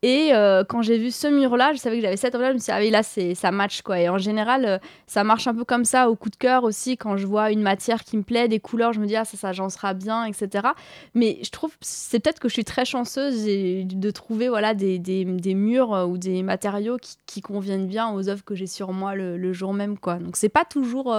Et 0.04 0.32
euh, 0.34 0.64
quand 0.68 0.82
j'ai 0.82 0.98
vu 0.98 1.12
ce 1.12 1.28
mur-là, 1.28 1.74
je 1.74 1.78
savais 1.78 1.98
que 1.98 2.02
j'avais 2.02 2.18
cette 2.18 2.34
œuvre-là. 2.34 2.50
Je 2.50 2.56
me 2.56 2.60
suis 2.60 2.72
dit, 2.72 2.72
ah 2.76 2.80
oui, 2.82 2.90
là, 2.90 3.04
ça 3.36 3.52
match, 3.52 3.84
quoi. 3.84 4.00
Et 4.00 4.10
en 4.10 4.18
général, 4.18 4.66
euh, 4.66 4.78
ça 5.06 5.24
marche 5.24 5.46
un 5.46 5.54
peu 5.54 5.64
comme 5.64 5.86
ça 5.86 6.10
au 6.10 6.16
coup 6.16 6.32
de 6.32 6.36
cœur 6.38 6.64
aussi. 6.64 6.98
Quand 6.98 7.18
je 7.18 7.28
vois 7.28 7.52
une 7.52 7.62
matière 7.62 8.04
qui 8.04 8.18
me 8.18 8.24
plaît, 8.24 8.48
des 8.48 8.60
couleurs, 8.60 8.94
je 8.94 9.00
me 9.00 9.06
dis, 9.06 9.16
ah, 9.16 9.26
ça 9.26 9.38
s'agencera 9.38 9.94
bien, 9.94 10.26
etc. 10.26 10.70
Mais 11.14 11.38
je 11.44 11.52
trouve, 11.52 11.72
c'est 11.82 12.20
peut-être 12.20 12.40
que 12.40 12.50
je 12.50 12.54
suis 12.54 12.66
très 12.66 12.84
chanceuse 12.84 13.46
de 13.46 14.12
trouver 14.12 14.50
voilà, 14.50 14.74
des, 14.74 14.98
des, 14.98 15.24
des 15.24 15.54
murs 15.54 15.94
euh, 15.94 16.06
ou 16.06 16.18
des 16.18 16.42
matériaux 16.42 16.98
qui, 16.98 17.18
qui 17.28 17.42
conviennent 17.42 17.86
bien 17.88 18.12
aux 18.12 18.28
œuvres 18.28 18.44
que 18.44 18.56
j'ai 18.56 18.68
sur 18.68 18.94
moi 18.94 19.14
le, 19.14 19.38
le 19.38 19.54
jour 19.54 19.72
même, 19.72 20.00
quoi. 20.00 20.16
Donc, 20.16 20.36
c'est 20.36 20.50
pas 20.50 20.66
toujours. 20.66 21.16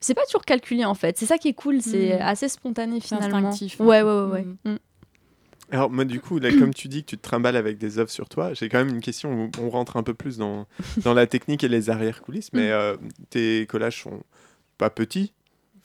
c'est 0.00 0.14
pas 0.14 0.24
toujours 0.26 0.44
calculé 0.44 0.84
en 0.84 0.94
fait, 0.94 1.16
c'est 1.16 1.26
ça 1.26 1.38
qui 1.38 1.48
est 1.48 1.54
cool, 1.54 1.80
c'est 1.80 2.18
Mm. 2.18 2.22
assez 2.22 2.48
spontané 2.48 3.00
finalement. 3.00 3.48
instinctif, 3.48 3.80
un 3.80 3.84
Ouais, 3.86 4.02
ouais, 4.02 4.12
ouais. 4.12 4.30
ouais. 4.32 4.42
Mm. 4.64 4.72
Mm. 4.72 4.78
Alors 5.70 5.90
moi 5.90 6.04
du 6.04 6.20
coup, 6.20 6.38
là, 6.38 6.50
comme 6.50 6.74
tu 6.74 6.88
dis 6.88 7.02
que 7.04 7.10
tu 7.10 7.16
te 7.18 7.22
trimbales 7.22 7.56
avec 7.56 7.78
des 7.78 7.98
œuvres 7.98 8.10
sur 8.10 8.28
toi, 8.28 8.54
j'ai 8.54 8.68
quand 8.68 8.78
même 8.78 8.94
une 8.94 9.00
question 9.00 9.44
où 9.44 9.50
on 9.60 9.70
rentre 9.70 9.96
un 9.96 10.02
peu 10.02 10.14
plus 10.14 10.38
dans, 10.38 10.66
dans 11.02 11.14
la 11.14 11.26
technique 11.26 11.64
et 11.64 11.68
les 11.68 11.90
arrière-coulisses, 11.90 12.52
mais 12.52 12.70
euh, 12.70 12.96
tes 13.30 13.66
collages 13.66 14.02
sont 14.02 14.22
pas 14.78 14.90
petits, 14.90 15.32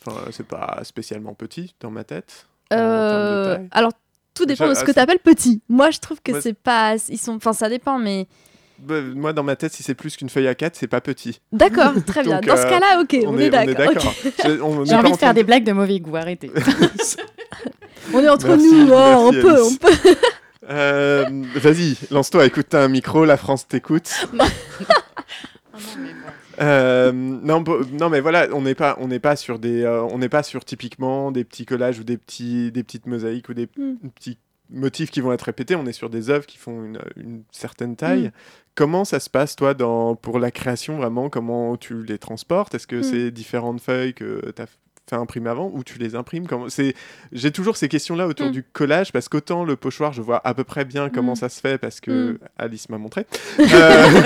enfin 0.01 0.19
c'est 0.31 0.45
pas 0.45 0.79
spécialement 0.83 1.33
petit 1.33 1.75
dans 1.79 1.91
ma 1.91 2.03
tête. 2.03 2.47
en 2.71 2.75
termes 2.75 2.87
de 2.87 2.93
Euh, 2.93 3.55
taille? 3.55 3.67
alors, 3.71 3.93
tout 4.33 4.45
dépend 4.45 4.69
de 4.69 4.73
ce 4.73 4.81
ah, 4.81 4.85
que 4.85 4.91
tu 4.91 4.99
appelles 4.99 5.19
petit. 5.19 5.61
Moi, 5.67 5.91
je 5.91 5.99
trouve 5.99 6.21
que 6.21 6.39
c'est 6.39 6.53
pas. 6.53 6.95
Ils 7.09 7.17
sont. 7.17 7.33
Enfin, 7.33 7.53
ça 7.53 7.67
dépend, 7.67 7.99
mais. 7.99 8.27
Bah, 8.79 9.01
moi 9.01 9.33
dans 9.33 9.43
ma 9.43 9.57
tête, 9.57 9.73
si 9.73 9.83
c'est 9.83 9.95
plus 9.95 10.15
qu'une 10.15 10.29
feuille 10.29 10.47
à 10.47 10.55
4 10.55 10.77
c'est 10.77 10.87
pas 10.87 11.01
petit. 11.01 11.41
D'accord, 11.51 11.91
très 12.05 12.23
bien. 12.23 12.37
Donc, 12.39 12.45
Dans 12.45 12.55
ce 12.55 12.61
euh, 12.61 12.69
cas-là, 12.69 13.01
ok, 13.01 13.17
on, 13.27 13.37
est, 13.37 13.49
d'accord. 13.49 14.13
J'ai 14.45 14.61
envie 14.61 14.93
en 14.93 15.11
de 15.11 15.17
faire 15.17 15.33
des 15.33 15.43
blagues 15.43 15.65
de 15.65 15.73
mauvais 15.73 15.99
goût. 15.99 16.15
Arrêtez. 16.15 16.49
On 18.13 18.19
est 18.19 18.29
entre 18.29 18.47
Merci, 18.47 18.85
nous, 18.85 18.93
hein, 18.93 19.15
on 19.17 19.31
peut, 19.31 19.61
on 19.61 19.75
peut. 19.75 20.15
Euh, 20.69 21.25
Vas-y, 21.55 21.95
lance-toi, 22.11 22.45
écoute, 22.45 22.67
t'as 22.69 22.83
un 22.83 22.87
micro, 22.89 23.25
la 23.25 23.37
France 23.37 23.67
t'écoute. 23.67 24.11
Euh, 26.61 27.13
non, 27.13 27.63
non, 27.93 28.09
mais 28.09 28.19
voilà, 28.19 28.47
on 28.51 28.61
n'est 28.61 28.75
pas, 28.75 28.97
on 28.99 29.07
n'est 29.07 29.19
pas 29.19 29.37
sur 29.37 29.59
des, 29.59 29.83
euh, 29.83 30.01
on 30.03 30.17
n'est 30.17 30.27
pas 30.27 30.43
sur 30.43 30.65
typiquement 30.65 31.31
des 31.31 31.45
petits 31.45 31.65
collages 31.65 31.99
ou 31.99 32.03
des 32.03 32.17
petits, 32.17 32.69
des 32.73 32.83
petites 32.83 33.05
mosaïques 33.07 33.47
ou 33.47 33.53
des 33.53 33.69
Mm. 33.77 34.09
petits 34.13 34.37
motifs 34.69 35.09
qui 35.09 35.21
vont 35.21 35.31
être 35.31 35.43
répétés. 35.43 35.75
On 35.75 35.85
est 35.85 35.93
sur 35.93 36.09
des 36.09 36.29
œuvres 36.29 36.45
qui 36.45 36.57
font 36.57 36.83
une, 36.83 36.99
une 37.15 37.43
certaine 37.51 37.95
taille. 37.95 38.27
Mm. 38.27 38.31
Comment 38.75 39.05
ça 39.05 39.21
se 39.21 39.29
passe 39.29 39.55
toi 39.55 39.73
dans, 39.73 40.15
pour 40.15 40.37
la 40.37 40.51
création 40.51 40.97
vraiment 40.97 41.29
Comment 41.29 41.77
tu 41.77 42.03
les 42.03 42.17
transportes? 42.17 42.75
Est-ce 42.75 42.87
que 42.87 42.97
Mm. 42.97 43.03
c'est 43.03 43.31
différentes 43.31 43.79
feuilles 43.79 44.13
que 44.13 44.51
tu 44.53 44.61
as 44.61 44.67
fait 45.09 45.15
imprimer 45.15 45.49
avant 45.49 45.71
ou 45.73 45.83
tu 45.83 45.97
les 45.99 46.15
imprimes? 46.15 46.47
Comment 46.47 46.69
c'est 46.69 46.93
J'ai 47.31 47.51
toujours 47.51 47.75
ces 47.77 47.87
questions-là 47.89 48.27
autour 48.27 48.47
Mm. 48.47 48.51
du 48.51 48.63
collage 48.63 49.11
parce 49.11 49.27
qu'autant 49.29 49.63
le 49.65 49.75
pochoir, 49.75 50.13
je 50.13 50.21
vois 50.21 50.39
à 50.47 50.53
peu 50.53 50.63
près 50.63 50.85
bien 50.85 51.09
comment 51.09 51.33
Mm. 51.33 51.37
ça 51.37 51.49
se 51.49 51.59
fait 51.59 51.77
parce 51.77 51.99
que 51.99 52.33
Mm. 52.33 52.37
Alice 52.57 52.89
m'a 52.89 52.97
montré. 52.97 53.25
Euh, 53.59 54.21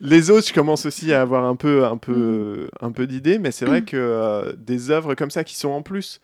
les 0.00 0.30
autres, 0.30 0.48
je 0.48 0.52
commence 0.54 0.86
aussi 0.86 1.12
à 1.12 1.20
avoir 1.22 1.44
un 1.44 1.56
peu, 1.56 1.84
un 1.84 1.96
peu, 1.96 2.68
un 2.80 2.92
peu 2.92 3.06
d'idées, 3.06 3.38
mais 3.38 3.50
c'est 3.50 3.66
vrai 3.66 3.82
que 3.82 3.96
euh, 3.96 4.52
des 4.56 4.90
œuvres 4.90 5.14
comme 5.14 5.30
ça 5.30 5.44
qui 5.44 5.56
sont 5.56 5.70
en 5.70 5.82
plus. 5.82 6.20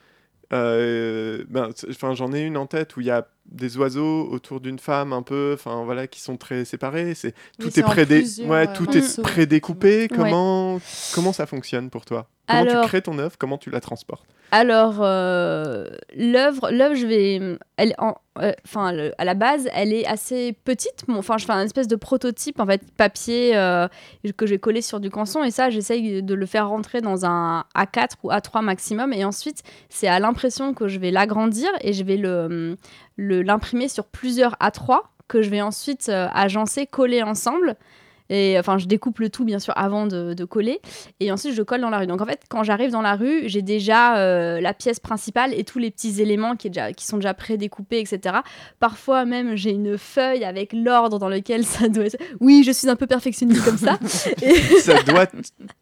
euh, 0.52 1.44
ben, 1.48 1.70
enfin, 1.90 2.14
j'en 2.14 2.32
ai 2.32 2.40
une 2.42 2.56
en 2.56 2.66
tête 2.66 2.96
où 2.96 3.00
il 3.00 3.06
y 3.06 3.10
a 3.10 3.26
des 3.50 3.76
oiseaux 3.78 4.28
autour 4.30 4.60
d'une 4.60 4.78
femme 4.78 5.12
un 5.12 5.22
peu, 5.22 5.52
enfin 5.54 5.84
voilà, 5.84 6.06
qui 6.06 6.20
sont 6.20 6.36
très 6.36 6.64
séparés. 6.64 7.14
C'est 7.14 7.32
tout 7.58 7.70
c'est 7.70 7.80
est 7.80 7.82
prédé, 7.82 8.24
ouais, 8.44 8.68
euh, 8.68 8.72
tout 8.74 8.96
est 8.96 9.20
prédécoupé. 9.22 10.02
Ouais. 10.02 10.08
Comment, 10.08 10.78
comment 11.14 11.32
ça 11.32 11.46
fonctionne 11.46 11.90
pour 11.90 12.04
toi? 12.04 12.28
Comment 12.48 12.60
Alors- 12.60 12.82
tu 12.82 12.88
crées 12.88 13.02
ton 13.02 13.18
œuvre? 13.18 13.36
Comment 13.38 13.58
tu 13.58 13.70
la 13.70 13.80
transportes? 13.80 14.24
Alors, 14.52 14.98
euh, 15.00 15.88
l'œuvre, 16.14 16.70
l'œuvre, 16.70 16.94
je 16.94 17.04
vais, 17.04 17.58
elle, 17.76 17.94
en- 17.98 18.14
euh, 18.40 18.52
enfin, 18.64 18.96
à 19.18 19.24
la 19.24 19.34
base, 19.34 19.68
elle 19.74 19.92
est 19.92 20.06
assez 20.06 20.52
petite. 20.64 21.04
Enfin, 21.08 21.36
je 21.36 21.44
fais 21.44 21.52
un 21.52 21.64
espèce 21.64 21.88
de 21.88 21.96
prototype 21.96 22.60
en 22.60 22.66
fait 22.66 22.80
papier 22.96 23.56
euh, 23.56 23.88
que 24.36 24.46
je 24.46 24.52
vais 24.52 24.58
coller 24.60 24.82
sur 24.82 25.00
du 25.00 25.10
canson 25.10 25.42
et 25.42 25.50
ça, 25.50 25.68
j'essaye 25.70 26.22
de 26.22 26.34
le 26.34 26.46
faire 26.46 26.68
rentrer 26.68 27.00
dans 27.00 27.26
un 27.26 27.64
A4 27.74 28.10
ou 28.22 28.30
A3 28.30 28.62
maximum 28.62 29.12
et 29.12 29.24
ensuite, 29.24 29.64
c'est 29.88 30.06
à 30.06 30.20
l'impression 30.20 30.74
que 30.74 30.86
je 30.86 31.00
vais 31.00 31.10
l'agrandir 31.10 31.68
et 31.80 31.92
je 31.92 32.04
vais 32.04 32.16
le- 32.16 32.76
l'imprimer 33.18 33.88
sur 33.88 34.06
plusieurs 34.06 34.56
A3 34.56 35.00
que 35.28 35.42
je 35.42 35.50
vais 35.50 35.62
ensuite 35.62 36.08
euh, 36.08 36.28
agencer, 36.32 36.86
coller 36.86 37.22
ensemble. 37.22 37.76
Et 38.30 38.56
enfin, 38.58 38.78
je 38.78 38.86
découpe 38.86 39.18
le 39.20 39.30
tout, 39.30 39.44
bien 39.44 39.58
sûr, 39.58 39.72
avant 39.76 40.06
de, 40.06 40.34
de 40.34 40.44
coller. 40.44 40.80
Et 41.20 41.30
ensuite, 41.30 41.54
je 41.54 41.62
colle 41.62 41.80
dans 41.80 41.90
la 41.90 41.98
rue. 41.98 42.06
Donc, 42.06 42.20
en 42.20 42.26
fait, 42.26 42.40
quand 42.48 42.62
j'arrive 42.62 42.90
dans 42.90 43.02
la 43.02 43.14
rue, 43.14 43.42
j'ai 43.46 43.62
déjà 43.62 44.18
euh, 44.18 44.60
la 44.60 44.74
pièce 44.74 45.00
principale 45.00 45.52
et 45.54 45.64
tous 45.64 45.78
les 45.78 45.90
petits 45.90 46.20
éléments 46.20 46.56
qui, 46.56 46.66
est 46.66 46.70
déjà, 46.70 46.92
qui 46.92 47.06
sont 47.06 47.16
déjà 47.16 47.34
prédécoupés, 47.34 48.00
etc. 48.00 48.36
Parfois, 48.80 49.24
même, 49.24 49.56
j'ai 49.56 49.70
une 49.70 49.96
feuille 49.98 50.44
avec 50.44 50.72
l'ordre 50.72 51.18
dans 51.18 51.28
lequel 51.28 51.64
ça 51.64 51.88
doit 51.88 52.04
être. 52.06 52.16
Oui, 52.40 52.62
je 52.66 52.72
suis 52.72 52.88
un 52.88 52.96
peu 52.96 53.06
perfectionniste 53.06 53.64
comme 53.64 53.78
ça. 53.78 53.98
Et- 54.42 54.54
Ça 54.80 55.02
doit 55.02 55.26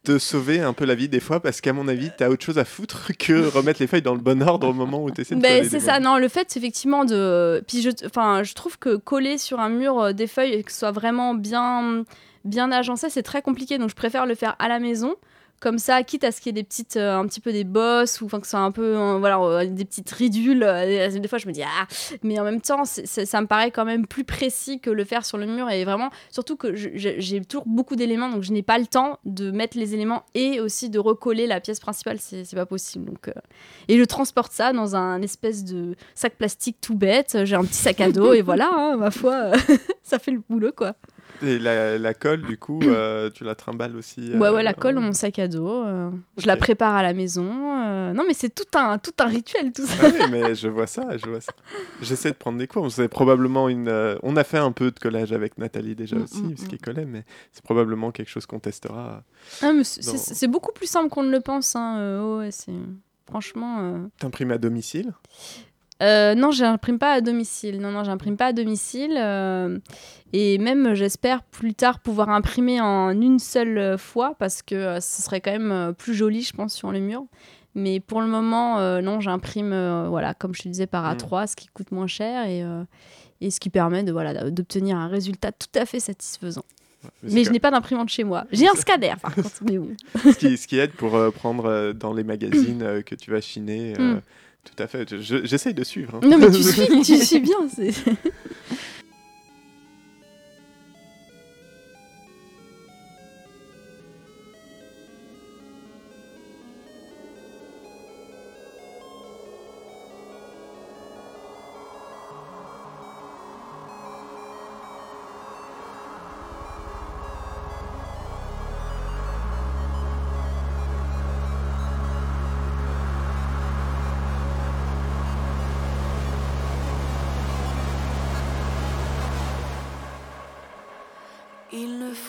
te 0.04 0.18
sauver 0.18 0.60
un 0.60 0.72
peu 0.72 0.84
la 0.84 0.94
vie 0.94 1.08
des 1.08 1.20
fois 1.20 1.40
parce 1.40 1.60
qu'à 1.60 1.72
mon 1.72 1.88
avis, 1.88 2.10
t'as 2.16 2.28
autre 2.28 2.44
chose 2.44 2.58
à 2.58 2.64
foutre 2.64 3.12
que 3.18 3.46
remettre 3.48 3.80
les 3.80 3.86
feuilles 3.86 4.02
dans 4.02 4.14
le 4.14 4.20
bon 4.20 4.42
ordre 4.42 4.68
au 4.68 4.72
moment 4.72 5.02
où 5.02 5.10
tu 5.10 5.20
essaies 5.22 5.34
de 5.34 5.40
Ben, 5.40 5.64
c'est 5.68 5.80
ça, 5.80 6.00
non, 6.00 6.18
le 6.18 6.28
fait 6.28 6.56
effectivement 6.56 7.04
de. 7.04 7.62
Puis 7.66 7.82
je, 7.82 7.90
enfin, 8.06 8.42
je 8.42 8.54
trouve 8.54 8.78
que 8.78 8.96
coller 8.96 9.38
sur 9.38 9.60
un 9.60 9.68
mur 9.68 9.98
euh, 10.00 10.12
des 10.12 10.26
feuilles 10.26 10.52
et 10.52 10.62
que 10.62 10.70
ce 10.72 10.78
soit 10.80 10.92
vraiment 10.92 11.34
bien, 11.34 12.04
bien 12.44 12.70
agencé, 12.72 13.08
c'est 13.10 13.22
très 13.22 13.42
compliqué. 13.42 13.78
Donc 13.78 13.90
je 13.90 13.94
préfère 13.94 14.26
le 14.26 14.34
faire 14.34 14.56
à 14.58 14.68
la 14.68 14.78
maison. 14.78 15.16
comme 15.60 15.78
ça, 15.78 16.02
quitte 16.02 16.24
à 16.24 16.32
ce 16.32 16.42
qu'il 16.42 16.54
y 16.54 16.58
ait 16.58 16.62
des 16.62 16.66
petites, 16.66 16.98
euh, 16.98 17.16
un 17.16 17.26
petit 17.26 17.40
peu 17.40 17.50
des 17.50 17.64
bosses 17.64 18.20
ou 18.20 18.26
enfin 18.26 18.38
que 18.38 18.46
ce 18.46 18.50
soit 18.50 18.60
un 18.60 18.70
peu, 18.70 18.98
euh, 18.98 19.18
voilà, 19.18 19.40
euh, 19.40 19.64
des 19.64 19.86
petites 19.86 20.10
ridules. 20.10 20.60
des 20.60 21.28
fois, 21.28 21.38
je 21.38 21.46
me 21.46 21.52
dis 21.52 21.62
ah, 21.62 21.86
mais 22.22 22.38
en 22.38 22.44
même 22.44 22.60
temps, 22.60 22.84
ça 22.84 23.40
me 23.40 23.46
paraît 23.46 23.70
quand 23.70 23.86
même 23.86 24.06
plus 24.06 24.24
précis 24.24 24.78
que 24.78 24.90
le 24.90 25.04
faire 25.04 25.24
sur 25.24 25.38
le 25.38 25.46
mur 25.46 25.70
et 25.70 25.86
vraiment, 25.86 26.10
surtout 26.28 26.56
que 26.56 26.74
j'ai 26.74 27.40
toujours 27.46 27.64
beaucoup 27.66 27.96
d'éléments, 27.96 28.28
donc 28.28 28.42
je 28.42 28.52
n'ai 28.52 28.62
pas 28.62 28.78
le 28.78 28.86
temps 28.86 29.18
de 29.24 29.50
mettre 29.50 29.78
les 29.78 29.94
éléments 29.94 30.24
et 30.34 30.60
aussi 30.60 30.90
de 30.90 30.98
recoller 30.98 31.46
la 31.46 31.60
pièce 31.60 31.80
principale, 31.80 32.18
c'est 32.20 32.54
pas 32.54 32.66
possible. 32.66 33.06
Donc, 33.06 33.30
et 33.88 33.98
je 33.98 34.04
transporte 34.04 34.52
ça 34.52 34.74
dans 34.74 34.96
un 34.96 35.22
espèce 35.22 35.64
de 35.64 35.94
sac 36.14 36.34
plastique 36.34 36.76
tout 36.82 36.94
bête. 36.94 37.38
J'ai 37.44 37.56
un 37.56 37.64
petit 37.64 37.74
sac 37.74 38.02
à 38.02 38.10
dos 38.10 38.34
et 38.34 38.42
voilà, 38.42 38.68
hein, 38.70 38.96
ma 38.96 39.10
foi, 39.10 39.52
ça 40.02 40.18
fait 40.18 40.32
le 40.32 40.42
boulot 40.46 40.72
quoi. 40.76 40.94
Et 41.46 41.58
la, 41.58 41.98
la 41.98 42.14
colle, 42.14 42.42
du 42.42 42.56
coup, 42.58 42.80
euh, 42.84 43.30
tu 43.30 43.44
la 43.44 43.54
trimbales 43.54 43.96
aussi 43.96 44.30
Ouais, 44.34 44.48
euh, 44.48 44.54
ouais, 44.54 44.62
la 44.62 44.74
colle 44.74 44.94
dans 44.94 45.00
mon 45.00 45.12
sac 45.12 45.38
à 45.38 45.48
dos. 45.48 45.84
euh, 45.84 46.10
Je 46.36 46.46
la 46.46 46.56
prépare 46.56 46.94
à 46.94 47.02
la 47.02 47.12
maison. 47.12 47.46
euh, 47.86 48.12
Non, 48.12 48.24
mais 48.26 48.34
c'est 48.34 48.54
tout 48.54 48.64
un, 48.78 48.98
tout 48.98 49.12
un 49.20 49.26
rituel, 49.26 49.72
tout 49.72 49.86
ça. 49.86 49.94
Ah 50.02 50.08
oui, 50.12 50.26
mais 50.30 50.54
je 50.54 50.68
vois 50.68 50.86
ça, 50.86 51.16
je 51.16 51.28
vois 51.28 51.40
ça. 51.40 51.52
J'essaie 52.02 52.30
de 52.30 52.36
prendre 52.36 52.58
des 52.58 52.66
cours. 52.66 52.90
C'est 52.90 53.08
probablement 53.08 53.68
une. 53.68 53.88
euh, 53.88 54.16
On 54.22 54.36
a 54.36 54.44
fait 54.44 54.58
un 54.58 54.72
peu 54.72 54.90
de 54.90 54.98
collage 54.98 55.32
avec 55.32 55.58
Nathalie 55.58 55.94
déjà 55.94 56.16
Mm, 56.16 56.22
aussi, 56.22 56.42
mm, 56.42 56.56
ce 56.56 56.64
mm. 56.64 56.68
qui 56.68 56.78
collait, 56.78 57.04
mais 57.06 57.24
c'est 57.52 57.62
probablement 57.64 58.10
quelque 58.10 58.28
chose 58.30 58.46
qu'on 58.46 58.60
testera. 58.60 59.22
Ah, 59.62 59.70
c'est- 59.82 60.46
beaucoup 60.48 60.72
plus 60.72 60.86
simple 60.86 61.08
qu'on 61.10 61.22
ne 61.22 61.30
le 61.30 61.40
pense. 61.40 61.74
Hein. 61.76 61.96
euh, 61.98 62.20
oh, 62.22 62.38
ouais, 62.38 62.50
c'est... 62.50 62.72
Franchement. 63.26 63.78
euh, 63.80 63.98
T'imprimes 64.18 64.50
à 64.50 64.58
domicile? 64.58 65.12
Euh, 66.02 66.34
non, 66.34 66.50
j'imprime 66.50 66.98
pas 66.98 67.12
à 67.12 67.20
domicile. 67.20 67.80
Non, 67.80 67.90
non, 67.90 68.04
j'imprime 68.04 68.36
pas 68.36 68.46
à 68.46 68.52
domicile. 68.52 69.16
euh, 69.16 69.78
et 70.32 70.58
même, 70.58 70.94
j'espère 70.94 71.42
plus 71.44 71.74
tard 71.74 72.00
pouvoir 72.00 72.28
imprimer 72.30 72.80
en 72.80 73.10
une 73.10 73.38
seule 73.38 73.96
fois 73.98 74.34
parce 74.38 74.62
que 74.62 74.74
euh, 74.74 75.00
ce 75.00 75.22
serait 75.22 75.40
quand 75.40 75.52
même 75.56 75.94
plus 75.94 76.14
joli, 76.14 76.42
je 76.42 76.52
pense, 76.52 76.74
sur 76.74 76.90
le 76.90 77.00
mur. 77.00 77.24
Mais 77.76 77.98
pour 78.00 78.20
le 78.20 78.28
moment, 78.28 78.78
non, 79.02 79.18
j'imprime, 79.20 80.06
voilà, 80.08 80.32
comme 80.34 80.54
je 80.54 80.62
te 80.62 80.68
disais, 80.68 80.86
par 80.86 81.02
Mm. 81.04 81.16
A3, 81.16 81.46
ce 81.48 81.56
qui 81.56 81.66
coûte 81.68 81.90
moins 81.90 82.06
cher 82.06 82.46
et, 82.46 82.64
et 83.40 83.50
ce 83.50 83.58
qui 83.58 83.68
permet 83.68 84.04
de 84.04 84.12
voilà 84.12 84.48
d'obtenir 84.50 84.96
un 84.96 85.08
résultat 85.08 85.50
tout 85.50 85.66
à 85.76 85.84
fait 85.84 85.98
satisfaisant. 85.98 86.64
Mais 87.22 87.44
je 87.44 87.50
n'ai 87.50 87.58
pas 87.60 87.70
d'imprimante 87.70 88.08
chez 88.08 88.24
moi. 88.24 88.44
J'ai 88.52 88.68
un 88.68 88.74
scanner, 88.74 89.14
par 89.20 89.34
contre. 89.34 89.50
Mais 89.64 89.78
bon. 89.78 89.90
ce, 90.22 90.38
qui, 90.38 90.56
ce 90.56 90.66
qui 90.66 90.78
aide 90.78 90.92
pour 90.92 91.16
euh, 91.16 91.30
prendre 91.30 91.66
euh, 91.66 91.92
dans 91.92 92.12
les 92.14 92.24
magazines 92.24 92.82
euh, 92.82 93.02
que 93.02 93.14
tu 93.14 93.30
vas 93.30 93.40
chiner. 93.40 93.94
Mm. 93.98 94.20
Tout 94.64 94.82
à 94.82 94.86
fait. 94.86 95.20
Je- 95.20 95.44
J'essaye 95.44 95.74
de 95.74 95.84
suivre. 95.84 96.14
hein. 96.22 96.26
Non, 96.26 96.38
mais 96.38 96.50
tu 96.50 96.62
suis, 96.62 97.02
tu 97.02 97.24
suis 97.24 97.40
bien. 97.40 97.56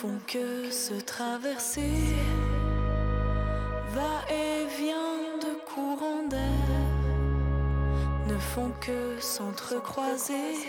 Font 0.02 0.18
que 0.26 0.70
se 0.70 0.92
traverser, 1.00 1.94
va-et-vient 3.94 5.38
de 5.40 5.52
courants 5.64 6.28
d'air, 6.28 6.68
ne 8.28 8.36
font 8.38 8.72
que 8.78 9.18
s'entrecroiser. 9.20 10.68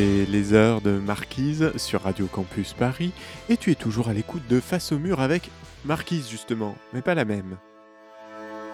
C'était 0.00 0.24
les 0.32 0.54
heures 0.54 0.80
de 0.80 0.92
Marquise 0.98 1.76
sur 1.76 2.00
Radio 2.00 2.26
Campus 2.26 2.72
Paris 2.72 3.12
et 3.50 3.58
tu 3.58 3.70
es 3.70 3.74
toujours 3.74 4.08
à 4.08 4.14
l'écoute 4.14 4.40
de 4.48 4.58
Face 4.58 4.92
au 4.92 4.98
mur 4.98 5.20
avec 5.20 5.50
Marquise 5.84 6.30
justement, 6.30 6.74
mais 6.94 7.02
pas 7.02 7.14
la 7.14 7.26
même. 7.26 7.58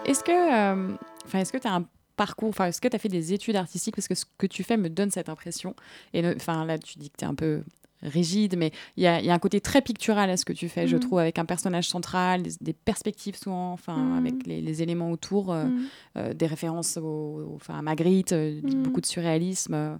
Est-ce 0.05 0.23
que 0.23 0.31
euh, 0.31 0.95
enfin 1.25 1.39
est-ce 1.39 1.51
que 1.51 1.57
tu 1.57 1.67
as 1.67 1.73
un 1.73 1.83
parcours, 2.15 2.47
enfin 2.47 2.67
est-ce 2.67 2.79
que 2.79 2.87
tu 2.87 2.95
as 2.95 2.99
fait 2.99 3.09
des 3.09 3.33
études 3.33 3.57
artistiques? 3.57 3.93
Parce 3.97 4.07
que 4.07 4.15
ce 4.15 4.23
que 4.37 4.47
tu 4.47 4.63
fais 4.63 4.77
me 4.77 4.87
donne 4.89 5.11
cette 5.11 5.27
impression 5.27 5.75
et 6.13 6.25
enfin 6.33 6.63
là 6.63 6.77
tu 6.77 6.97
dis 6.97 7.09
que 7.09 7.17
tu 7.17 7.25
es 7.25 7.27
un 7.27 7.35
peu 7.35 7.61
rigide 8.03 8.55
mais 8.57 8.71
il 8.95 9.03
y 9.03 9.07
a, 9.07 9.19
il 9.19 9.25
y 9.25 9.29
a 9.29 9.33
un 9.33 9.39
côté 9.39 9.59
très 9.59 9.81
pictural 9.81 10.29
à 10.29 10.37
ce 10.37 10.45
que 10.45 10.53
tu 10.53 10.69
fais 10.69 10.87
je 10.87 10.95
Mhm. 10.95 11.01
trouve 11.01 11.19
avec 11.19 11.39
un 11.39 11.45
personnage 11.45 11.89
central 11.89 12.41
des, 12.43 12.51
des 12.61 12.73
perspectives 12.73 13.35
souvent 13.35 13.73
enfin 13.73 13.97
Mhm. 13.97 14.17
avec 14.17 14.47
les, 14.47 14.61
les 14.61 14.81
éléments 14.81 15.11
autour 15.11 15.51
euh, 15.51 15.65
Mm. 15.65 15.85
euh, 16.19 16.33
des 16.33 16.45
références 16.47 16.95
au, 16.95 17.57
à 17.67 17.81
Magritte 17.81 18.31
euh, 18.31 18.61
beaucoup 18.63 19.01
de 19.01 19.05
surréalisme 19.05 19.73
euh. 19.73 19.97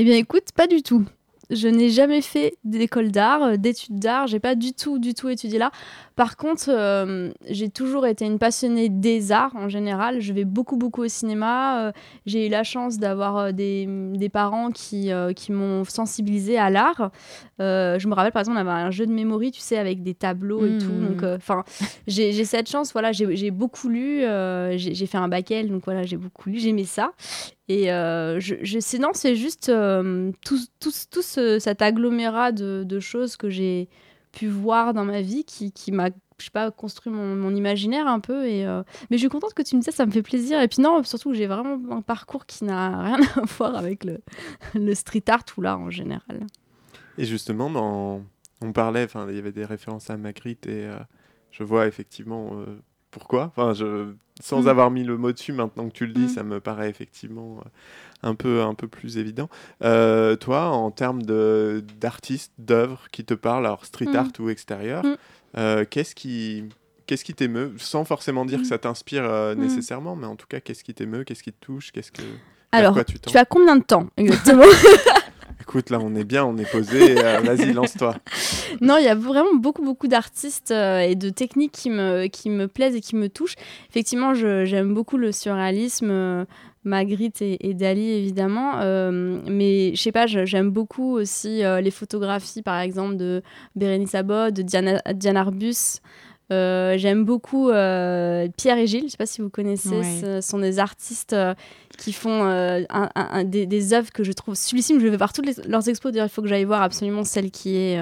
Eh 0.00 0.04
bien, 0.04 0.14
écoute, 0.14 0.52
pas 0.54 0.68
du 0.68 0.84
tout. 0.84 1.04
Je 1.50 1.66
n'ai 1.66 1.88
jamais 1.88 2.20
fait 2.20 2.54
d'école 2.62 3.10
d'art, 3.10 3.42
euh, 3.42 3.56
d'études 3.56 3.98
d'art. 3.98 4.28
J'ai 4.28 4.38
pas 4.38 4.54
du 4.54 4.72
tout, 4.72 5.00
du 5.00 5.12
tout 5.12 5.28
étudié 5.28 5.58
là. 5.58 5.72
Par 6.14 6.36
contre, 6.36 6.68
euh, 6.68 7.30
j'ai 7.48 7.68
toujours 7.68 8.06
été 8.06 8.24
une 8.24 8.38
passionnée 8.38 8.90
des 8.90 9.32
arts 9.32 9.56
en 9.56 9.68
général. 9.68 10.20
Je 10.20 10.32
vais 10.32 10.44
beaucoup, 10.44 10.76
beaucoup 10.76 11.02
au 11.02 11.08
cinéma. 11.08 11.88
Euh, 11.88 11.92
j'ai 12.26 12.46
eu 12.46 12.48
la 12.48 12.62
chance 12.62 12.98
d'avoir 12.98 13.52
des, 13.52 13.88
des 14.14 14.28
parents 14.28 14.70
qui, 14.70 15.10
euh, 15.10 15.32
qui 15.32 15.50
m'ont 15.50 15.82
sensibilisée 15.82 16.58
à 16.58 16.70
l'art. 16.70 17.10
Je 17.58 18.06
me 18.06 18.14
rappelle, 18.14 18.30
par 18.30 18.40
exemple, 18.40 18.58
on 18.58 18.60
avait 18.60 18.70
un 18.70 18.92
jeu 18.92 19.04
de 19.04 19.12
mémoire, 19.12 19.40
tu 19.52 19.58
sais, 19.58 19.78
avec 19.78 20.04
des 20.04 20.14
tableaux 20.14 20.64
et 20.64 20.78
tout. 20.78 20.92
Donc, 20.92 21.24
euh, 21.24 21.38
enfin, 21.38 21.64
j'ai 22.06 22.30
j'ai 22.32 22.44
cette 22.44 22.68
chance. 22.70 22.92
Voilà, 22.92 23.10
j'ai 23.10 23.50
beaucoup 23.50 23.88
lu. 23.88 24.20
j'ai 24.76 24.94
j'ai 24.94 25.06
fait 25.06 25.18
un 25.18 25.26
bac 25.26 25.50
L, 25.50 25.70
donc 25.70 25.82
voilà, 25.86 26.04
j'ai 26.04 26.18
beaucoup 26.18 26.50
lu. 26.50 26.60
J'aimais 26.60 26.84
ça. 26.84 27.10
Et 27.68 27.92
euh, 27.92 28.40
je, 28.40 28.98
non, 28.98 29.10
c'est 29.12 29.36
juste 29.36 29.68
euh, 29.68 30.32
tout, 30.44 30.58
tout, 30.80 30.90
tout 31.10 31.22
ce- 31.22 31.58
cet 31.58 31.82
agglomérat 31.82 32.50
de, 32.52 33.00
choses 33.00 33.36
que 33.36 33.50
j'ai 33.50 33.88
pu 34.32 34.48
voir 34.48 34.94
dans 34.94 35.04
ma 35.04 35.20
vie 35.20 35.44
qui, 35.44 35.70
qui 35.72 35.92
m'a, 35.92 36.08
je 36.38 36.44
sais 36.46 36.50
pas, 36.50 36.70
construit 36.70 37.12
mon, 37.12 37.54
imaginaire 37.54 38.06
un 38.06 38.20
peu. 38.20 38.46
Et, 38.46 38.66
euh, 38.66 38.82
Mais 39.10 39.18
je 39.18 39.22
suis 39.22 39.28
contente 39.28 39.52
que 39.52 39.62
tu 39.62 39.76
me 39.76 39.82
dises 39.82 39.94
ça, 39.94 40.06
me 40.06 40.10
fait 40.10 40.22
plaisir. 40.22 40.62
Et 40.62 40.68
puis 40.68 40.80
non, 40.80 41.02
surtout, 41.04 41.34
j'ai 41.34 41.46
vraiment 41.46 41.78
un 41.94 42.00
parcours 42.00 42.46
qui 42.46 42.64
n'a 42.64 43.02
rien 43.16 43.18
à 43.36 43.42
voir 43.44 43.76
avec 43.76 44.04
le, 44.04 44.94
street 44.94 45.24
art 45.28 45.44
ou 45.58 45.60
l'art 45.60 45.80
en 45.80 45.90
général. 45.90 46.46
Et 47.18 47.26
justement, 47.26 48.22
on 48.62 48.72
parlait, 48.72 49.06
il 49.28 49.34
y 49.34 49.38
avait 49.38 49.52
des 49.52 49.66
références 49.66 50.08
à 50.08 50.16
Magritte 50.16 50.66
et 50.66 50.88
je 51.50 51.64
vois 51.64 51.86
effectivement 51.86 52.64
pourquoi? 53.10 53.44
Enfin, 53.56 53.72
je... 53.74 54.12
sans 54.40 54.62
Mm. 54.62 54.68
avoir 54.68 54.90
mis 54.90 55.02
le 55.04 55.16
mot 55.16 55.32
dessus, 55.32 55.52
maintenant 55.52 55.88
que 55.88 55.92
tu 55.94 56.06
le 56.06 56.12
dis, 56.12 56.24
Mm. 56.26 56.28
ça 56.28 56.42
me 56.42 56.60
paraît 56.60 56.88
effectivement 56.90 57.58
euh, 57.64 57.68
un 58.28 58.34
peu, 58.34 58.62
un 58.62 58.74
peu 58.74 58.86
plus 58.88 59.18
évident. 59.18 59.48
Euh, 59.82 60.36
toi, 60.36 60.66
en 60.68 60.90
termes 60.90 61.22
d'artistes, 61.22 62.52
d'œuvres 62.58 63.08
qui 63.12 63.24
te 63.24 63.34
parlent, 63.34 63.66
alors 63.66 63.84
street 63.84 64.06
Mm. 64.12 64.16
art 64.16 64.28
ou 64.40 64.48
extérieur, 64.50 65.02
euh, 65.56 65.84
qu'est-ce 65.88 66.14
qui... 66.14 66.64
Qu'est-ce 67.06 67.24
qui 67.24 67.32
t'émeut? 67.32 67.72
Sans 67.78 68.04
forcément 68.04 68.44
dire 68.44 68.58
que 68.60 68.66
ça 68.66 68.76
t'inspire 68.76 69.24
euh, 69.24 69.54
nécessairement, 69.54 70.14
mais 70.14 70.26
en 70.26 70.36
tout 70.36 70.46
cas, 70.46 70.60
qu'est-ce 70.60 70.84
qui 70.84 70.92
t'émeut? 70.92 71.24
Qu'est-ce 71.24 71.42
qui 71.42 71.52
te 71.54 71.64
touche? 71.64 71.90
Qu'est-ce 71.90 72.12
que... 72.12 72.20
Alors, 72.70 72.92
quoi 72.92 73.02
tu 73.04 73.18
tu 73.18 73.34
as 73.38 73.46
combien 73.46 73.76
de 73.76 73.82
temps 73.82 74.06
exactement? 74.18 74.64
Écoute, 75.68 75.90
là, 75.90 75.98
on 76.00 76.14
est 76.14 76.24
bien, 76.24 76.46
on 76.46 76.56
est 76.56 76.70
posé. 76.72 77.22
euh, 77.22 77.40
Vas-y, 77.40 77.74
lance-toi. 77.74 78.16
Non, 78.80 78.96
il 78.96 79.04
y 79.04 79.08
a 79.08 79.14
vraiment 79.14 79.54
beaucoup, 79.54 79.84
beaucoup 79.84 80.08
d'artistes 80.08 80.70
euh, 80.70 81.00
et 81.00 81.14
de 81.14 81.28
techniques 81.28 81.72
qui 81.72 81.90
me, 81.90 82.26
qui 82.28 82.48
me 82.48 82.68
plaisent 82.68 82.94
et 82.96 83.02
qui 83.02 83.16
me 83.16 83.28
touchent. 83.28 83.56
Effectivement, 83.90 84.32
j'aime 84.32 84.94
beaucoup 84.94 85.18
le 85.18 85.30
surréalisme, 85.30 86.08
euh, 86.10 86.44
Magritte 86.84 87.42
et, 87.42 87.74
Dali, 87.74 88.12
évidemment. 88.12 88.76
mais 88.78 89.94
je 89.94 90.00
sais 90.00 90.12
pas, 90.12 90.26
j'aime 90.26 90.70
beaucoup 90.70 91.16
aussi 91.18 91.60
les 91.82 91.90
photographies, 91.90 92.62
par 92.62 92.80
exemple, 92.80 93.16
de 93.16 93.42
Bérénice 93.76 94.14
Abod, 94.14 94.54
de 94.54 94.62
Diane 94.62 95.36
Arbus. 95.36 96.00
Euh, 96.50 96.96
j'aime 96.96 97.24
beaucoup 97.24 97.68
euh, 97.68 98.48
Pierre 98.56 98.78
et 98.78 98.86
Gilles, 98.86 99.04
je 99.04 99.08
sais 99.10 99.16
pas 99.18 99.26
si 99.26 99.42
vous 99.42 99.50
connaissez, 99.50 99.88
Ouais. 99.98 100.20
ce 100.22 100.40
sont 100.40 100.58
des 100.58 100.78
artistes 100.78 101.34
euh, 101.34 101.54
qui 101.98 102.12
font 102.12 102.42
un- 102.42 102.84
un- 102.88 103.10
un- 103.14 103.44
des, 103.44 103.66
des 103.66 103.92
œuvres 103.92 104.10
que 104.12 104.24
je 104.24 104.32
trouve 104.32 104.54
sublissimes. 104.54 104.98
Je 104.98 105.06
vais 105.06 105.16
voir 105.16 105.32
toutes 105.34 105.44
les- 105.46 105.68
leurs 105.68 105.88
expos, 105.88 106.10
d'ailleurs 106.10 106.28
il 106.28 106.30
faut 106.30 106.40
que 106.42 106.48
j'aille 106.48 106.64
voir 106.64 106.80
absolument 106.82 107.24
celle 107.24 107.50
qui 107.50 107.76
est 107.76 108.00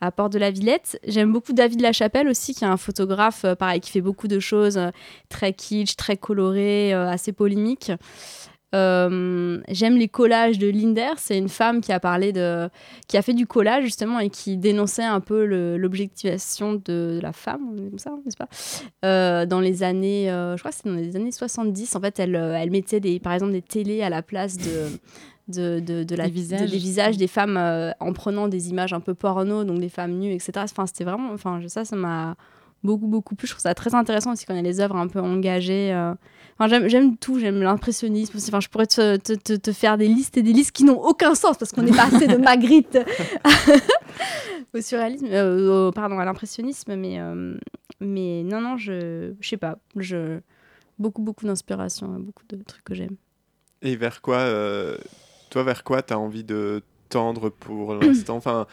à 0.00 0.10
Porte 0.10 0.32
de 0.32 0.38
la 0.38 0.50
Villette. 0.50 0.98
J'aime 1.06 1.32
beaucoup 1.32 1.52
David 1.52 1.80
Lachapelle 1.80 2.28
aussi, 2.28 2.54
qui 2.54 2.64
est 2.64 2.68
un 2.68 2.76
photographe, 2.76 3.44
pareil, 3.58 3.80
qui 3.80 3.90
fait 3.92 4.00
beaucoup 4.00 4.26
de 4.26 4.40
choses 4.40 4.80
très 5.28 5.52
kitsch, 5.52 5.94
très 5.96 6.16
colorées, 6.16 6.92
assez 6.92 7.32
polémiques. 7.32 7.92
Euh, 8.74 9.60
J'aime 9.68 9.96
les 9.96 10.08
collages 10.08 10.58
de 10.58 10.68
Linder. 10.68 11.10
C'est 11.16 11.38
une 11.38 11.48
femme 11.48 11.80
qui 11.80 11.92
a 11.92 12.00
parlé 12.00 12.32
de, 12.32 12.68
qui 13.08 13.16
a 13.16 13.22
fait 13.22 13.32
du 13.32 13.46
collage 13.46 13.84
justement 13.84 14.18
et 14.18 14.28
qui 14.28 14.56
dénonçait 14.56 15.04
un 15.04 15.20
peu 15.20 15.44
l'objectivation 15.76 16.80
de 16.84 17.18
la 17.22 17.32
femme, 17.32 17.76
comme 17.90 17.98
ça, 17.98 18.10
n'est-ce 18.24 18.36
pas? 18.36 18.48
Euh, 19.04 19.46
Dans 19.46 19.60
les 19.60 19.82
années, 19.82 20.30
euh, 20.30 20.56
je 20.56 20.62
crois 20.62 20.72
que 20.72 20.76
c'est 20.82 20.88
dans 20.88 20.94
les 20.96 21.16
années 21.16 21.32
70. 21.32 21.94
En 21.96 22.00
fait, 22.00 22.18
elle, 22.18 22.34
elle 22.34 22.70
mettait 22.70 23.00
des, 23.00 23.18
par 23.20 23.32
exemple 23.32 23.52
des 23.52 23.62
télés 23.62 24.02
à 24.02 24.10
la 24.10 24.22
place 24.22 24.56
de 24.58 24.88
de, 25.48 25.78
de, 25.78 26.02
de 26.02 26.16
la, 26.16 26.24
Des 26.24 26.30
visages. 26.32 26.60
de- 26.62 26.66
des 26.66 26.76
visages 26.76 27.16
des 27.18 27.28
femmes 27.28 27.56
en 28.00 28.12
prenant 28.12 28.48
des 28.48 28.68
images 28.70 28.92
un 28.92 28.98
peu 28.98 29.14
porno, 29.14 29.62
donc 29.62 29.78
des 29.78 29.88
femmes 29.88 30.18
nues, 30.18 30.32
etc. 30.32 30.50
Enfin, 30.64 30.86
c'était 30.86 31.04
vraiment, 31.04 31.30
enfin, 31.32 31.60
ça, 31.68 31.84
ça 31.84 31.94
m'a 31.94 32.34
beaucoup, 32.82 33.06
beaucoup 33.06 33.36
plu. 33.36 33.46
Je 33.46 33.52
trouve 33.52 33.62
ça 33.62 33.72
très 33.72 33.94
intéressant 33.94 34.32
aussi 34.32 34.44
quand 34.44 34.54
il 34.54 34.56
y 34.56 34.58
a 34.58 34.62
les 34.64 34.80
œuvres 34.80 34.96
un 34.96 35.06
peu 35.06 35.20
engagées. 35.20 35.92
Enfin, 36.58 36.68
j'aime, 36.68 36.88
j'aime 36.88 37.16
tout, 37.18 37.38
j'aime 37.38 37.60
l'impressionnisme 37.60 38.36
aussi. 38.36 38.48
Enfin, 38.48 38.60
je 38.60 38.68
pourrais 38.68 38.86
te, 38.86 39.16
te, 39.18 39.34
te- 39.34 39.52
te 39.56 39.72
faire 39.72 39.98
des 39.98 40.08
listes 40.08 40.36
et 40.38 40.42
des 40.42 40.52
listes 40.54 40.72
qui 40.72 40.84
n'ont 40.84 40.98
aucun 41.00 41.34
sens 41.34 41.58
parce 41.58 41.70
qu'on 41.72 41.86
est 41.86 41.94
passé 41.96 42.26
de 42.28 42.36
Magritte 42.36 42.98
au 44.74 44.80
surréalisme, 44.80 45.26
euh, 45.30 45.88
au- 45.88 45.92
pardon, 45.92 46.18
à 46.18 46.24
l'impressionnisme, 46.24 46.96
mais, 46.96 47.20
euh, 47.20 47.56
mais 48.00 48.42
non, 48.42 48.60
non, 48.60 48.76
je, 48.76 49.32
je 49.40 49.48
sais 49.48 49.56
pas, 49.56 49.78
je, 49.96 50.40
beaucoup, 50.98 51.22
beaucoup 51.22 51.44
d'inspiration, 51.46 52.08
beaucoup 52.08 52.44
de 52.48 52.62
trucs 52.62 52.84
que 52.84 52.94
j'aime. 52.94 53.16
Et 53.82 53.96
vers 53.96 54.22
quoi, 54.22 54.38
euh, 54.38 54.96
toi, 55.50 55.62
vers 55.62 55.84
quoi 55.84 56.02
tu 56.02 56.12
as 56.14 56.18
envie 56.18 56.44
de 56.44 56.82
tendre 57.08 57.50
pour 57.50 57.94
l'instant? 57.94 58.36
Enfin, 58.36 58.66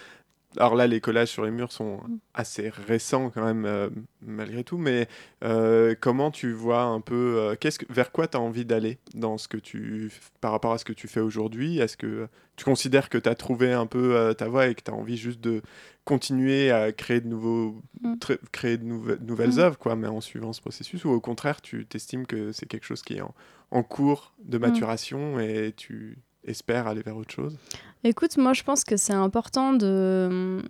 alors 0.57 0.75
là, 0.75 0.87
les 0.87 1.01
collages 1.01 1.29
sur 1.29 1.43
les 1.45 1.51
murs 1.51 1.71
sont 1.71 1.97
Mm. 2.07 2.17
assez 2.33 2.69
récents 2.69 3.29
quand 3.29 3.43
même, 3.45 3.65
euh, 3.65 3.89
malgré 4.21 4.63
tout, 4.63 4.77
mais 4.77 5.07
euh, 5.43 5.95
comment 5.99 6.31
tu 6.31 6.51
vois 6.53 6.83
un 6.83 7.01
peu, 7.01 7.35
euh, 7.39 7.55
qu'est-ce 7.59 7.79
que, 7.79 7.85
vers 7.91 8.11
quoi 8.11 8.27
tu 8.27 8.37
as 8.37 8.39
envie 8.41 8.65
d'aller 8.65 8.97
dans 9.15 9.37
ce 9.37 9.47
que 9.47 9.57
tu, 9.57 10.11
par 10.41 10.51
rapport 10.51 10.73
à 10.73 10.77
ce 10.77 10.85
que 10.85 10.93
tu 10.93 11.07
fais 11.07 11.19
aujourd'hui? 11.19 11.79
Est-ce 11.79 11.97
que 11.97 12.27
tu 12.55 12.65
considères 12.65 13.09
que 13.09 13.17
tu 13.17 13.27
as 13.29 13.35
trouvé 13.35 13.71
un 13.73 13.85
peu 13.87 14.33
ta 14.37 14.47
voie 14.47 14.67
et 14.67 14.75
que 14.75 14.81
tu 14.83 14.91
as 14.91 14.93
envie 14.93 15.17
juste 15.17 15.41
de 15.41 15.61
continuer 16.05 16.69
à 16.71 16.91
créer 16.91 17.21
de, 17.21 17.27
nouveaux, 17.27 17.81
Mm. 18.01 18.13
tr- 18.15 18.37
créer 18.51 18.77
de 18.77 18.83
nouve- 18.83 19.17
nouvelles 19.21 19.55
Mm. 19.55 19.59
œuvres, 19.59 19.77
quoi, 19.77 19.95
mais 19.95 20.07
en 20.07 20.21
suivant 20.21 20.53
ce 20.53 20.61
processus 20.61 21.05
Ou 21.05 21.09
au 21.09 21.19
contraire, 21.21 21.61
tu 21.61 21.85
t'estimes 21.85 22.25
que 22.27 22.51
c'est 22.51 22.65
quelque 22.67 22.85
chose 22.85 23.01
qui 23.01 23.15
est 23.15 23.21
en, 23.21 23.33
en 23.71 23.83
cours 23.83 24.33
de 24.43 24.57
maturation 24.57 25.39
et 25.39 25.73
tu 25.75 26.17
espères 26.45 26.87
aller 26.87 27.01
vers 27.01 27.17
autre 27.17 27.33
chose 27.33 27.57
Écoute, 28.03 28.37
moi 28.37 28.53
je 28.53 28.63
pense 28.63 28.83
que 28.83 28.97
c'est 28.97 29.13
important 29.13 29.73
de, 29.73 30.61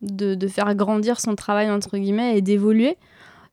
de 0.00 0.48
faire 0.48 0.74
grandir 0.74 1.20
son 1.20 1.34
travail, 1.34 1.70
entre 1.70 1.98
guillemets, 1.98 2.38
et 2.38 2.42
d'évoluer. 2.42 2.96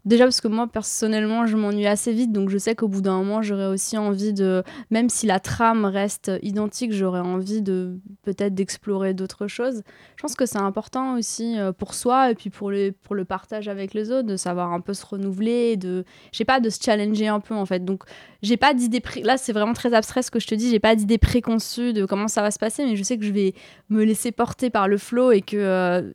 Déjà 0.05 0.23
parce 0.23 0.39
que 0.39 0.47
moi 0.47 0.65
personnellement 0.65 1.45
je 1.45 1.57
m'ennuie 1.57 1.85
assez 1.85 2.13
vite, 2.13 2.31
donc 2.31 2.49
je 2.49 2.57
sais 2.57 2.73
qu'au 2.73 2.87
bout 2.87 3.01
d'un 3.01 3.17
moment 3.17 3.41
j'aurais 3.41 3.65
aussi 3.65 3.97
envie 3.97 4.31
de, 4.31 4.63
même 4.91 5.09
si 5.09 5.27
la 5.27 5.41
trame 5.41 5.83
reste 5.83 6.31
identique, 6.41 6.93
j'aurais 6.93 7.19
envie 7.19 7.61
de 7.61 7.99
peut-être 8.23 8.55
d'explorer 8.55 9.13
d'autres 9.13 9.47
choses. 9.47 9.83
Je 10.15 10.21
pense 10.21 10.35
que 10.35 10.45
c'est 10.45 10.57
important 10.57 11.17
aussi 11.17 11.59
euh, 11.59 11.73
pour 11.73 11.93
soi 11.93 12.31
et 12.31 12.35
puis 12.35 12.49
pour 12.49 12.71
le, 12.71 12.91
pour 12.91 13.13
le 13.13 13.25
partage 13.25 13.67
avec 13.67 13.93
les 13.93 14.09
autres, 14.09 14.27
de 14.27 14.37
savoir 14.37 14.71
un 14.71 14.79
peu 14.79 14.93
se 14.93 15.05
renouveler, 15.05 15.75
de, 15.75 16.05
je 16.31 16.37
sais 16.37 16.45
pas, 16.45 16.61
de 16.61 16.69
se 16.69 16.79
challenger 16.81 17.27
un 17.27 17.41
peu 17.41 17.53
en 17.53 17.65
fait. 17.65 17.83
Donc 17.83 18.03
j'ai 18.41 18.55
pas 18.55 18.73
d'idée 18.73 19.03
là 19.23 19.37
c'est 19.37 19.51
vraiment 19.51 19.73
très 19.73 19.93
abstrait 19.93 20.21
ce 20.21 20.31
que 20.31 20.39
je 20.39 20.47
te 20.47 20.55
dis 20.55 20.69
j'ai 20.69 20.79
pas 20.79 20.95
d'idée 20.95 21.17
préconçue 21.17 21.91
de 21.91 22.05
comment 22.05 22.29
ça 22.29 22.41
va 22.41 22.51
se 22.51 22.59
passer 22.59 22.85
mais 22.85 22.95
je 22.95 23.03
sais 23.03 23.17
que 23.17 23.25
je 23.25 23.33
vais 23.33 23.53
me 23.89 24.05
laisser 24.05 24.31
porter 24.31 24.69
par 24.69 24.87
le 24.87 24.97
flow 24.97 25.31
et 25.31 25.41
que 25.41 25.57
euh, 25.57 26.13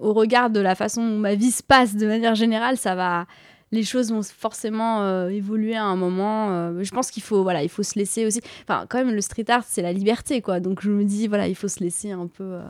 au 0.00 0.12
regard 0.12 0.50
de 0.50 0.60
la 0.60 0.74
façon 0.74 1.06
dont 1.06 1.18
ma 1.18 1.34
vie 1.34 1.50
se 1.50 1.62
passe 1.62 1.96
de 1.96 2.06
manière 2.06 2.34
générale 2.34 2.76
ça 2.76 2.94
va 2.94 3.26
les 3.72 3.82
choses 3.82 4.12
vont 4.12 4.22
forcément 4.22 5.02
euh, 5.02 5.28
évoluer 5.28 5.74
à 5.74 5.84
un 5.84 5.96
moment 5.96 6.50
euh, 6.50 6.82
je 6.82 6.90
pense 6.92 7.10
qu'il 7.10 7.22
faut 7.22 7.42
voilà 7.42 7.62
il 7.62 7.68
faut 7.68 7.82
se 7.82 7.98
laisser 7.98 8.26
aussi 8.26 8.40
enfin 8.62 8.86
quand 8.88 8.98
même 8.98 9.14
le 9.14 9.20
street 9.20 9.44
art 9.48 9.64
c'est 9.66 9.82
la 9.82 9.92
liberté 9.92 10.40
quoi. 10.40 10.60
Donc 10.60 10.82
je 10.82 10.90
me 10.90 11.04
dis 11.04 11.26
voilà 11.26 11.48
il 11.48 11.54
faut 11.54 11.68
se 11.68 11.80
laisser 11.80 12.12
un 12.12 12.26
peu 12.26 12.44
euh, 12.44 12.62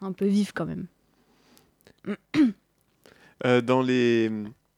un 0.00 0.12
peu 0.12 0.26
vivre 0.26 0.52
quand 0.54 0.66
même. 0.66 0.86
Dans, 3.66 3.82
les, 3.82 4.30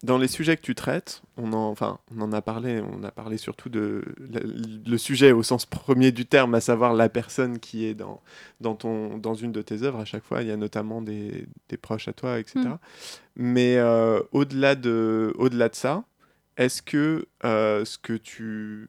dans 0.07 0.16
les 0.16 0.29
sujets 0.29 0.57
que 0.57 0.62
tu 0.62 0.75
traites, 0.75 1.23
on 1.37 1.53
en, 1.53 1.69
enfin, 1.69 1.99
on 2.16 2.23
en 2.23 2.33
a 2.33 2.40
parlé, 2.40 2.81
on 2.81 3.03
a 3.05 3.11
parlé 3.11 3.37
surtout 3.37 3.69
de 3.69 4.03
le, 4.19 4.40
le 4.87 4.99
sujet 4.99 5.33
au 5.33 5.42
sens 5.42 5.66
premier 5.66 6.12
du 6.12 6.25
terme, 6.25 6.55
à 6.55 6.61
savoir 6.61 6.95
la 6.95 7.09
personne 7.09 7.59
qui 7.59 7.85
est 7.85 7.95
dans, 7.95 8.23
dans, 8.61 8.75
ton, 8.75 9.19
dans 9.19 9.35
une 9.35 9.53
de 9.53 9.61
tes 9.61 9.83
œuvres. 9.83 9.99
À 9.99 10.05
chaque 10.05 10.25
fois, 10.25 10.42
il 10.42 10.49
y 10.49 10.51
a 10.51 10.57
notamment 10.57 11.03
des, 11.03 11.47
des 11.69 11.77
proches 11.77 12.09
à 12.09 12.12
toi, 12.12 12.38
etc. 12.38 12.61
Mm. 12.61 12.79
Mais 13.37 13.77
euh, 13.77 14.23
au-delà 14.33 14.77
de, 14.77 15.35
au 15.37 15.49
de 15.51 15.69
ça, 15.73 16.05
est-ce 16.57 16.81
que, 16.81 17.27
euh, 17.45 17.85
ce, 17.85 17.99
que 17.99 18.14
tu, 18.14 18.88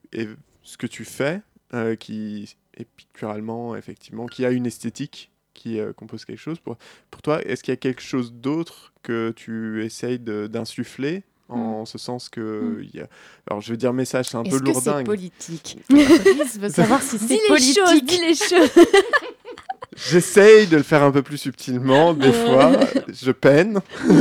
ce 0.62 0.76
que 0.78 0.86
tu 0.86 1.04
fais, 1.04 1.42
euh, 1.74 1.96
qui 1.96 2.56
est 2.74 2.88
picturalement, 2.96 3.76
effectivement, 3.76 4.26
qui 4.26 4.46
a 4.46 4.50
une 4.50 4.66
esthétique, 4.66 5.30
qui 5.58 5.78
euh, 5.80 5.92
compose 5.92 6.24
quelque 6.24 6.38
chose, 6.40 6.58
pour, 6.60 6.76
pour 7.10 7.20
toi, 7.22 7.42
est-ce 7.44 7.62
qu'il 7.62 7.72
y 7.72 7.76
a 7.76 7.76
quelque 7.76 8.02
chose 8.02 8.32
d'autre 8.32 8.92
que 9.02 9.32
tu 9.36 9.84
essayes 9.84 10.18
d'insuffler 10.18 11.24
en 11.50 11.86
ce 11.86 11.96
sens 11.96 12.28
que 12.28 12.80
il 12.82 12.94
y 12.98 13.00
a... 13.00 13.06
alors 13.48 13.62
je 13.62 13.70
veux 13.70 13.78
dire 13.78 13.94
message 13.94 14.26
c'est 14.28 14.36
un 14.36 14.42
peu 14.42 14.48
Est-ce 14.50 14.58
que 14.58 14.66
c'est 14.66 14.72
lourdingue. 14.90 15.06
politique 15.06 15.78
Brice 15.88 16.58
veut 16.60 16.68
savoir 16.68 17.00
si 17.02 17.18
c'est 17.18 17.34
les 17.34 17.38
choses 17.72 17.88
politique. 17.88 18.04
dis 18.06 18.18
les 18.20 18.34
choses. 18.34 18.70
J'essaye 20.10 20.66
de 20.66 20.76
le 20.76 20.82
faire 20.82 21.02
un 21.02 21.10
peu 21.10 21.22
plus 21.22 21.38
subtilement 21.38 22.12
des 22.14 22.32
fois. 22.32 22.72
Je 23.08 23.32
peine. 23.32 23.80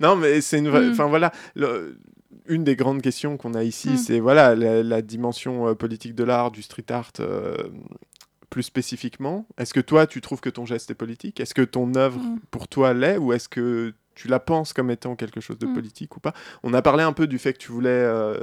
Non 0.00 0.14
mais 0.16 0.40
c'est 0.40 0.58
une 0.58 0.68
vraie- 0.68 0.86
Mm. 0.88 0.92
enfin 0.92 1.06
voilà 1.06 1.32
le- 1.56 1.96
une 2.46 2.62
des 2.62 2.76
grandes 2.76 3.00
questions 3.02 3.36
qu'on 3.36 3.54
a 3.54 3.64
ici 3.64 3.90
Mm. 3.90 3.96
c'est 3.96 4.20
voilà 4.20 4.54
la, 4.54 4.82
la 4.84 5.02
dimension 5.02 5.66
euh, 5.68 5.74
politique 5.74 6.14
de 6.14 6.22
l'art 6.24 6.50
du 6.52 6.62
street 6.62 6.84
art 6.90 7.10
euh, 7.20 7.56
plus 8.54 8.62
spécifiquement? 8.62 9.46
Est-ce 9.58 9.74
que 9.74 9.80
toi 9.80 10.06
tu 10.06 10.20
trouves 10.20 10.40
que 10.40 10.48
ton 10.48 10.64
geste 10.64 10.88
est 10.92 10.94
politique? 10.94 11.40
Est-ce 11.40 11.54
que 11.54 11.62
ton 11.62 11.92
œuvre 11.96 12.20
Mm. 12.20 12.38
pour 12.52 12.68
toi 12.68 12.94
l'est? 12.94 13.16
Ou 13.18 13.32
est-ce 13.32 13.48
que 13.48 13.92
tu 14.14 14.28
la 14.28 14.38
penses 14.38 14.72
comme 14.72 14.92
étant 14.92 15.16
quelque 15.16 15.40
chose 15.40 15.58
de 15.58 15.66
Mm. 15.66 15.74
politique 15.74 16.16
ou 16.16 16.20
pas? 16.20 16.32
On 16.62 16.72
a 16.72 16.80
parlé 16.80 17.02
un 17.02 17.12
peu 17.12 17.26
du 17.26 17.38
fait 17.38 17.52
que 17.54 17.58
tu 17.58 17.72
voulais, 17.72 17.88
euh, 17.90 18.38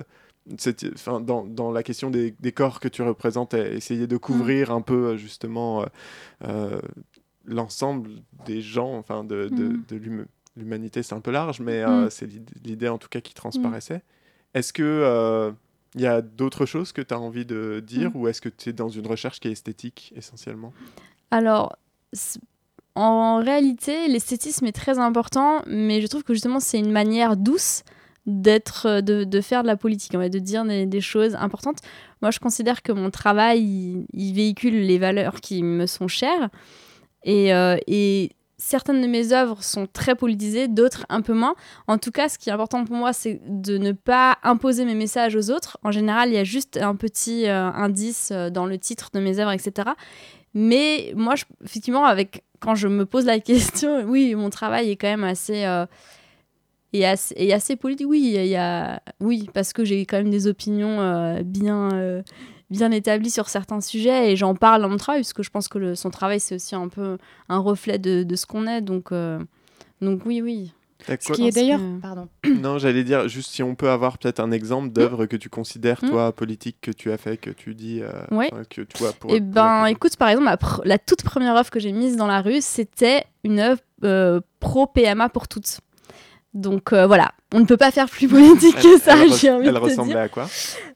enfin, 0.96 1.22
dans, 1.22 1.46
dans 1.46 1.72
la 1.72 1.82
question 1.82 2.10
des, 2.12 2.36
des 2.42 2.52
corps 2.52 2.82
que 2.82 2.90
tu 2.90 3.02
représentes, 3.04 3.54
essayer 3.54 4.06
de 4.06 4.18
couvrir 4.18 4.72
un 4.72 4.82
peu 4.82 5.12
euh, 5.12 5.16
justement 5.18 5.82
euh, 5.84 5.86
euh, 6.48 6.82
l'ensemble 7.46 8.10
des 8.46 8.62
gens, 8.62 8.94
enfin 8.98 9.24
de, 9.24 9.48
de, 9.48 9.64
Mm. 9.64 9.84
de 9.88 9.96
l'hum- 9.96 10.26
l'humanité, 10.58 11.04
c'est 11.04 11.16
un 11.16 11.22
peu 11.22 11.32
large, 11.32 11.62
mais 11.62 11.84
euh, 11.84 12.08
Mm. 12.08 12.10
c'est 12.10 12.26
l'id- 12.28 12.52
l'idée 12.66 12.90
en 12.90 12.98
tout 12.98 13.08
cas 13.10 13.22
qui 13.22 13.34
transparaissait. 13.34 14.02
Est-ce 14.54 14.74
que 14.74 14.84
il 15.96 16.02
y 16.02 16.08
a 16.08 16.22
d'autres 16.22 16.66
choses 16.66 16.92
que 16.92 17.02
tu 17.02 17.14
as 17.14 17.20
envie 17.20 17.46
de 17.46 17.82
dire 17.86 18.12
Mm. 18.12 18.18
ou 18.18 18.28
est-ce 18.28 18.42
que 18.42 18.50
tu 18.50 18.70
es 18.70 18.74
dans 18.74 18.90
une 18.90 19.08
recherche 19.08 19.40
qui 19.40 19.48
est 19.48 19.52
esthétique 19.52 20.14
essentiellement? 20.16 20.74
Alors, 21.32 21.76
en 22.96 23.38
réalité, 23.38 24.08
l'esthétisme 24.08 24.66
est 24.66 24.72
très 24.74 25.00
important, 25.00 25.62
mais 25.66 26.02
je 26.02 26.08
trouve 26.08 26.24
que 26.24 26.34
justement, 26.34 26.60
c'est 26.60 26.80
une 26.80 26.92
manière 26.92 27.38
douce 27.38 27.84
d'être, 28.28 28.86
euh, 28.88 29.02
de, 29.02 29.24
de 29.24 29.42
faire 29.42 29.64
de 29.64 29.68
la 29.68 29.78
politique, 29.78 30.14
en 30.14 30.20
fait, 30.20 30.30
de 30.30 30.40
dire 30.40 30.64
des, 30.66 30.86
des 30.86 31.02
choses 31.02 31.36
importantes. 31.36 31.80
Moi, 32.22 32.32
je 32.32 32.40
considère 32.40 32.82
que 32.84 32.92
mon 32.92 33.10
travail, 33.10 33.62
il, 33.62 34.06
il 34.14 34.34
véhicule 34.34 34.76
les 34.86 35.00
valeurs 35.00 35.42
qui 35.42 35.64
me 35.64 35.86
sont 35.88 36.08
chères, 36.08 36.50
et, 37.24 37.54
euh, 37.54 37.78
et 37.88 38.32
certaines 38.62 39.02
de 39.02 39.08
mes 39.08 39.34
œuvres 39.34 39.64
sont 39.64 39.88
très 39.92 40.14
politisées, 40.14 40.68
d'autres 40.68 41.06
un 41.10 41.22
peu 41.22 41.34
moins. 41.34 41.56
En 41.88 41.98
tout 41.98 42.12
cas, 42.12 42.30
ce 42.30 42.38
qui 42.38 42.50
est 42.50 42.54
important 42.54 42.86
pour 42.86 42.96
moi, 42.96 43.12
c'est 43.12 43.42
de 43.48 43.80
ne 43.80 43.92
pas 43.92 44.38
imposer 44.44 44.86
mes 44.86 44.94
messages 44.94 45.36
aux 45.36 45.50
autres. 45.50 45.80
En 45.84 45.92
général, 45.92 46.30
il 46.30 46.36
y 46.36 46.38
a 46.38 46.44
juste 46.44 46.78
un 46.78 46.96
petit 46.96 47.48
euh, 47.48 47.72
indice 47.72 48.30
euh, 48.32 48.52
dans 48.52 48.68
le 48.68 48.78
titre 48.78 49.10
de 49.14 49.20
mes 49.20 49.40
œuvres, 49.40 49.52
etc. 49.52 49.90
Mais 50.54 51.12
moi, 51.16 51.34
effectivement, 51.66 52.06
avec, 52.06 52.44
quand 52.60 52.76
je 52.76 52.88
me 52.88 53.06
pose 53.08 53.26
la 53.26 53.40
question, 53.52 54.04
oui, 54.04 54.36
mon 54.36 54.52
travail 54.52 54.92
est 54.92 54.96
quand 54.96 55.10
même 55.10 55.24
assez, 55.24 55.66
euh, 55.66 55.88
est 56.94 57.04
assez, 57.04 57.34
est 57.38 57.54
assez 57.54 57.76
politique. 57.76 58.08
Oui, 58.08 58.32
il 58.36 58.46
y 58.46 58.56
a, 58.56 59.02
oui, 59.20 59.50
parce 59.56 59.74
que 59.74 59.84
j'ai 59.84 60.06
quand 60.06 60.18
même 60.18 60.30
des 60.30 60.46
opinions 60.46 61.42
bien, 61.44 62.22
bien 62.72 62.90
établies 62.92 63.30
sur 63.30 63.50
certains 63.50 63.82
sujets 63.82 64.32
et 64.32 64.36
j'en 64.36 64.56
parle 64.56 64.82
dans 64.82 64.90
mon 64.90 64.98
travail, 64.98 65.22
parce 65.22 65.34
que 65.34 65.44
je 65.44 65.50
pense 65.52 65.68
que 65.68 65.78
le- 65.78 65.94
son 65.96 66.10
travail, 66.10 66.40
c'est 66.40 66.56
aussi 66.56 66.74
un 66.74 66.88
peu 66.88 67.18
un 67.50 67.60
reflet 67.60 68.00
de, 68.00 68.24
de 68.24 68.36
ce 68.36 68.46
qu'on 68.48 68.66
est. 68.66 68.82
Donc, 68.82 69.12
euh, 69.12 69.38
donc 70.02 70.22
oui, 70.26 70.42
oui. 70.42 70.74
Ce 71.08 71.32
qui 71.34 71.48
est 71.48 71.52
d'ailleurs, 71.52 71.80
que- 71.80 72.00
pardon, 72.00 72.28
Non, 72.62 72.78
j'allais 72.78 73.04
dire 73.04 73.28
juste 73.28 73.50
si 73.52 73.64
on 73.64 73.74
peut 73.74 73.90
avoir 73.90 74.20
peut-être 74.20 74.40
un 74.40 74.52
exemple 74.52 74.90
d'œuvre 74.90 75.26
que 75.26 75.36
tu 75.36 75.50
considères, 75.50 76.00
Mm. 76.04 76.10
toi, 76.10 76.32
politique, 76.32 76.78
que 76.80 76.92
tu 76.92 77.12
as 77.12 77.18
fait, 77.18 77.38
que 77.38 77.50
tu 77.50 77.74
dis, 77.74 78.02
euh, 78.04 78.12
Ouais. 78.30 78.52
que 78.70 78.82
tu 78.82 78.98
vois 79.00 79.12
pour. 79.14 79.32
Eh 79.34 79.42
pour 79.42 79.50
ben, 79.52 79.86
écoute, 79.88 80.16
par 80.16 80.30
exemple, 80.30 80.46
la, 80.46 80.58
pr- 80.58 80.82
la 80.86 81.00
toute 81.00 81.24
première 81.24 81.56
œuvre 81.56 81.72
que 81.72 81.80
j'ai 81.80 81.92
mise 81.92 82.18
dans 82.18 82.28
la 82.28 82.42
rue, 82.42 82.62
c'était 82.62 83.26
une 83.44 83.60
œuvre 83.60 83.82
euh, 84.04 84.42
pro 84.60 84.86
PMA 84.86 85.28
pour 85.30 85.48
toutes. 85.48 85.80
Donc 86.54 86.94
euh, 86.94 87.08
voilà, 87.08 87.32
on 87.54 87.60
ne 87.60 87.66
peut 87.66 87.78
pas 87.78 87.92
faire 87.92 88.10
plus 88.10 88.28
politique 88.28 88.76
que 88.76 89.00
ça, 89.00 89.18
elle, 89.18 89.34
j'ai 89.38 89.52
envie 89.52 89.68
elle 89.68 89.74
de 89.74 89.80
te 89.80 89.84
ressemblait 89.84 90.14
dire. 90.14 90.24
à 90.24 90.30
quoi 90.30 90.48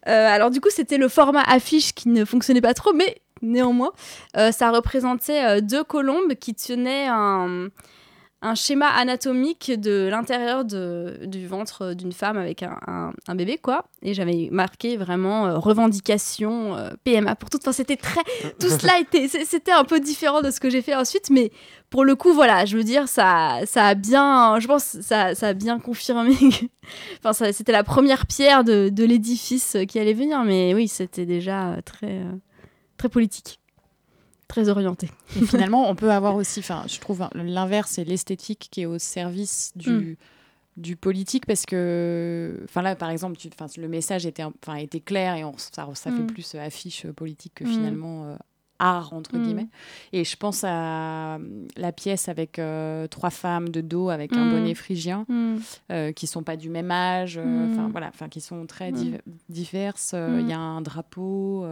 Euh, 0.08 0.28
alors 0.28 0.52
du 0.52 0.62
coup, 0.62 0.70
c'était 0.72 0.98
le 0.98 1.08
format 1.08 1.42
affiche 1.42 1.94
qui 1.94 2.10
ne 2.10 2.26
fonctionnait 2.26 2.62
pas 2.62 2.74
trop, 2.74 2.94
mais 2.94 3.18
néanmoins, 3.42 3.92
euh, 4.38 4.52
ça 4.52 4.72
représentait 4.72 5.44
euh, 5.44 5.62
deux 5.62 5.84
colombes 5.84 6.36
qui 6.36 6.54
tenaient 6.54 7.08
un, 7.10 7.70
un 8.46 8.54
schéma 8.54 8.88
anatomique 8.88 9.72
de 9.76 10.08
l'intérieur 10.10 10.64
du 10.66 11.48
ventre 11.48 11.94
d'une 11.94 12.12
femme 12.12 12.38
avec 12.38 12.62
un, 12.62 13.12
un- 13.28 13.36
bébé, 13.36 13.58
quoi. 13.58 13.86
Et 14.04 14.14
j'avais 14.14 14.50
marqué 14.52 14.98
vraiment 14.98 15.48
euh, 15.48 15.58
revendication, 15.58 16.76
euh, 16.78 16.92
PMA 17.04 17.36
pour 17.36 17.50
toutes. 17.50 17.64
Enfin, 17.64 17.72
c'était 17.72 17.98
très... 17.98 18.22
Tout 18.60 18.70
cela 18.70 19.00
était... 19.00 19.28
C'était 19.28 19.72
un 19.72 19.84
peu 19.84 20.00
différent 20.00 20.42
de 20.42 20.52
ce 20.52 20.60
que 20.60 20.70
j'ai 20.70 20.84
fait 20.84 20.96
ensuite, 20.96 21.30
mais 21.32 21.52
pour 21.90 22.06
le 22.06 22.16
coup, 22.16 22.34
voilà, 22.34 22.66
je 22.66 22.78
veux 22.78 22.84
dire, 22.84 23.08
ça, 23.08 23.62
ça 23.66 23.88
a 23.88 23.96
bien... 23.96 24.60
Je 24.60 24.68
pense 24.68 24.84
ça, 25.02 25.34
ça 25.34 25.48
a 25.48 25.54
bien 25.54 25.80
confirmé... 25.80 26.36
enfin, 27.24 27.52
c'était 27.52 27.72
la 27.72 27.84
première 27.84 28.28
pierre 28.28 28.64
de, 28.64 28.90
de 28.90 29.04
l'édifice 29.04 29.76
qui 29.88 29.98
allait 30.00 30.14
venir, 30.14 30.44
mais 30.44 30.74
oui, 30.76 30.88
c'était 30.88 31.26
déjà 31.26 31.70
euh, 31.72 31.82
très, 31.84 32.22
très 32.98 33.10
politique. 33.10 33.60
Très 34.48 34.70
orienté. 34.70 35.10
Et 35.36 35.46
finalement, 35.46 35.90
on 35.90 35.96
peut 35.96 36.12
avoir 36.12 36.36
aussi, 36.36 36.60
enfin, 36.60 36.84
je 36.88 37.00
trouve 37.00 37.24
hein, 37.24 37.30
l'inverse, 37.34 37.92
c'est 37.94 38.04
l'esthétique 38.04 38.68
qui 38.72 38.82
est 38.82 38.86
au 38.86 39.00
service 39.00 39.72
du, 39.76 39.90
Mm. 39.90 40.16
du 40.78 40.96
politique 40.96 41.46
parce 41.48 41.66
que, 41.66 42.60
enfin 42.66 42.82
là, 42.84 42.96
par 42.96 43.10
exemple, 43.10 43.38
tu, 43.38 43.50
le 43.78 43.88
message 43.88 44.26
était, 44.26 44.44
enfin, 44.44 44.76
était 44.76 45.00
clair 45.00 45.36
et 45.36 45.44
on, 45.44 45.58
ça, 45.58 45.88
ça 45.96 46.12
fait 46.12 46.22
Mm. 46.22 46.28
plus 46.28 46.56
affiche 46.56 47.08
politique 47.08 47.54
que 47.56 47.64
Mm. 47.64 47.68
finalement 47.68 48.26
euh, 48.26 48.36
art 48.80 49.14
entre 49.14 49.36
Mm. 49.38 49.44
guillemets. 49.44 49.68
Et 50.14 50.24
je 50.24 50.36
pense 50.38 50.64
à 50.64 51.36
euh, 51.36 51.38
la 51.78 51.92
pièce 51.92 52.28
avec 52.30 52.60
euh, 52.60 53.08
trois 53.08 53.30
femmes 53.30 53.70
de 53.70 53.82
dos 53.82 54.10
avec 54.10 54.34
un 54.34 54.46
Mm. 54.46 54.52
bonnet 54.52 54.76
phrygien 54.76 55.26
Mm. 55.30 55.56
euh, 55.92 56.12
qui 56.12 56.28
sont 56.28 56.44
pas 56.44 56.56
du 56.58 56.70
même 56.70 56.92
âge, 56.92 57.38
euh, 57.38 57.44
Mm. 57.46 57.72
enfin 57.74 57.90
voilà, 57.92 58.08
enfin 58.10 58.30
qui 58.30 58.42
sont 58.42 58.66
très 58.66 58.92
div- 58.92 59.22
diverses. 59.50 60.14
Il 60.14 60.48
y 60.48 60.54
a 60.54 60.60
un 60.60 60.82
drapeau. 60.82 61.66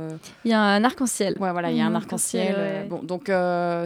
Il 0.45 0.51
y 0.51 0.53
a 0.53 0.61
un 0.61 0.83
arc-en-ciel. 0.83 1.35
Ouais, 1.39 1.51
voilà, 1.51 1.71
il 1.71 1.77
y 1.77 1.81
a 1.81 1.85
un 1.85 1.95
arc-en-ciel. 1.95 2.55
ouais. 2.55 2.87
Bon, 2.89 3.01
donc 3.03 3.31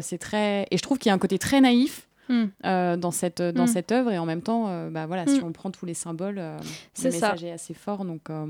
c'est 0.02 0.18
très. 0.18 0.68
Et 0.72 0.78
je 0.78 0.82
trouve 0.82 0.98
qu'il 0.98 1.10
y 1.10 1.12
a 1.12 1.16
un 1.16 1.20
côté 1.20 1.38
très 1.40 1.62
naïf. 1.62 2.07
Mm. 2.30 2.44
euh, 2.66 2.98
dans 2.98 3.12
cette 3.12 3.42
dans 3.42 3.64
Mm. 3.64 3.68
cette 3.68 3.92
œuvre 3.92 4.12
et 4.12 4.18
en 4.18 4.26
même 4.26 4.42
temps 4.42 4.66
euh, 4.68 4.90
bah 4.90 5.06
voilà 5.08 5.26
si 5.28 5.40
Mm. 5.40 5.44
on 5.46 5.52
prend 5.52 5.72
tous 5.72 5.86
les 5.86 5.94
symboles 5.94 6.38
euh, 6.40 6.58
le 6.60 6.64
ça. 6.94 7.10
message 7.10 7.44
est 7.44 7.52
assez 7.52 7.74
fort 7.74 8.04
donc 8.06 8.30
euh, 8.30 8.46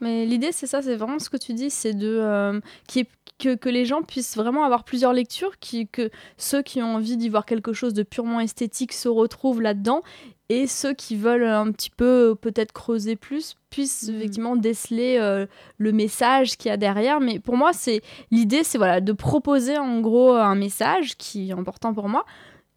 Mais 0.00 0.24
l'idée, 0.24 0.52
c'est 0.52 0.66
ça, 0.66 0.80
c'est 0.82 0.96
vraiment 0.96 1.18
ce 1.18 1.28
que 1.30 1.36
tu 1.36 1.52
dis, 1.52 1.68
c'est 1.70 1.94
de 1.94 2.08
euh, 2.20 2.60
qui 2.86 3.06
que, 3.38 3.54
que 3.54 3.68
les 3.68 3.84
gens 3.84 4.02
puissent 4.02 4.36
vraiment 4.36 4.64
avoir 4.64 4.82
plusieurs 4.82 5.12
lectures, 5.12 5.58
qui, 5.60 5.86
que 5.86 6.10
ceux 6.38 6.60
qui 6.62 6.82
ont 6.82 6.96
envie 6.96 7.16
d'y 7.16 7.28
voir 7.28 7.46
quelque 7.46 7.72
chose 7.72 7.94
de 7.94 8.02
purement 8.02 8.40
esthétique 8.40 8.92
se 8.92 9.08
retrouvent 9.08 9.60
là-dedans, 9.62 10.02
et 10.48 10.66
ceux 10.66 10.92
qui 10.92 11.14
veulent 11.14 11.44
un 11.44 11.70
petit 11.70 11.90
peu 11.90 12.34
peut-être 12.40 12.72
creuser 12.72 13.14
plus 13.14 13.54
puissent 13.70 14.08
effectivement 14.08 14.56
déceler 14.56 15.18
euh, 15.20 15.46
le 15.76 15.92
message 15.92 16.56
qu'il 16.56 16.70
y 16.70 16.72
a 16.72 16.76
derrière. 16.78 17.20
Mais 17.20 17.38
pour 17.38 17.56
moi, 17.56 17.72
c'est 17.72 18.00
l'idée, 18.32 18.64
c'est 18.64 18.78
voilà 18.78 19.00
de 19.00 19.12
proposer 19.12 19.78
en 19.78 20.00
gros 20.00 20.32
un 20.32 20.54
message 20.56 21.16
qui 21.16 21.50
est 21.50 21.52
important 21.52 21.94
pour 21.94 22.08
moi. 22.08 22.24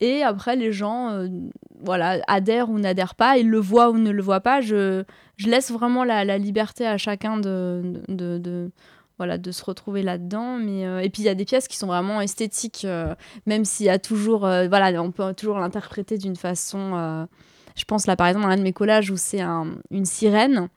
Et 0.01 0.23
après, 0.23 0.55
les 0.55 0.71
gens 0.71 1.09
euh, 1.11 1.27
voilà, 1.83 2.19
adhèrent 2.27 2.69
ou 2.69 2.79
n'adhèrent 2.79 3.15
pas, 3.15 3.37
ils 3.37 3.47
le 3.49 3.59
voient 3.59 3.89
ou 3.91 3.97
ne 3.97 4.11
le 4.11 4.21
voient 4.21 4.39
pas. 4.41 4.59
Je, 4.59 5.03
laisse 5.45 5.71
vraiment 5.71 6.03
la, 6.03 6.25
la 6.25 6.37
liberté 6.37 6.85
à 6.85 6.97
chacun 6.97 7.37
de, 7.37 8.01
de, 8.07 8.37
de- 8.37 8.71
voilà, 9.17 9.37
de 9.37 9.51
se 9.51 9.63
retrouver 9.63 10.01
là-dedans. 10.01 10.57
Mais, 10.57 10.85
euh, 10.85 10.99
et 10.99 11.09
puis, 11.09 11.21
il 11.21 11.25
y 11.25 11.29
a 11.29 11.35
des 11.35 11.45
pièces 11.45 11.67
qui 11.67 11.77
sont 11.77 11.87
vraiment 11.87 12.19
esthétiques, 12.19 12.83
euh, 12.85 13.13
même 13.45 13.63
s'il 13.63 13.85
y 13.85 13.89
a 13.89 13.99
toujours. 13.99 14.39
voilà, 14.41 15.01
on 15.01 15.11
peut 15.11 15.33
toujours 15.35 15.59
l'interpréter 15.59 16.17
d'une 16.17 16.35
façon. 16.35 17.27
je 17.75 17.85
pense 17.85 18.07
là, 18.07 18.15
par 18.15 18.27
exemple, 18.27 18.47
à 18.47 18.49
un 18.49 18.57
de 18.57 18.63
mes 18.63 18.73
collages 18.73 19.11
où 19.11 19.17
c'est 19.17 19.41
un- 19.41 19.75
une 19.91 20.05
sirène. 20.05 20.67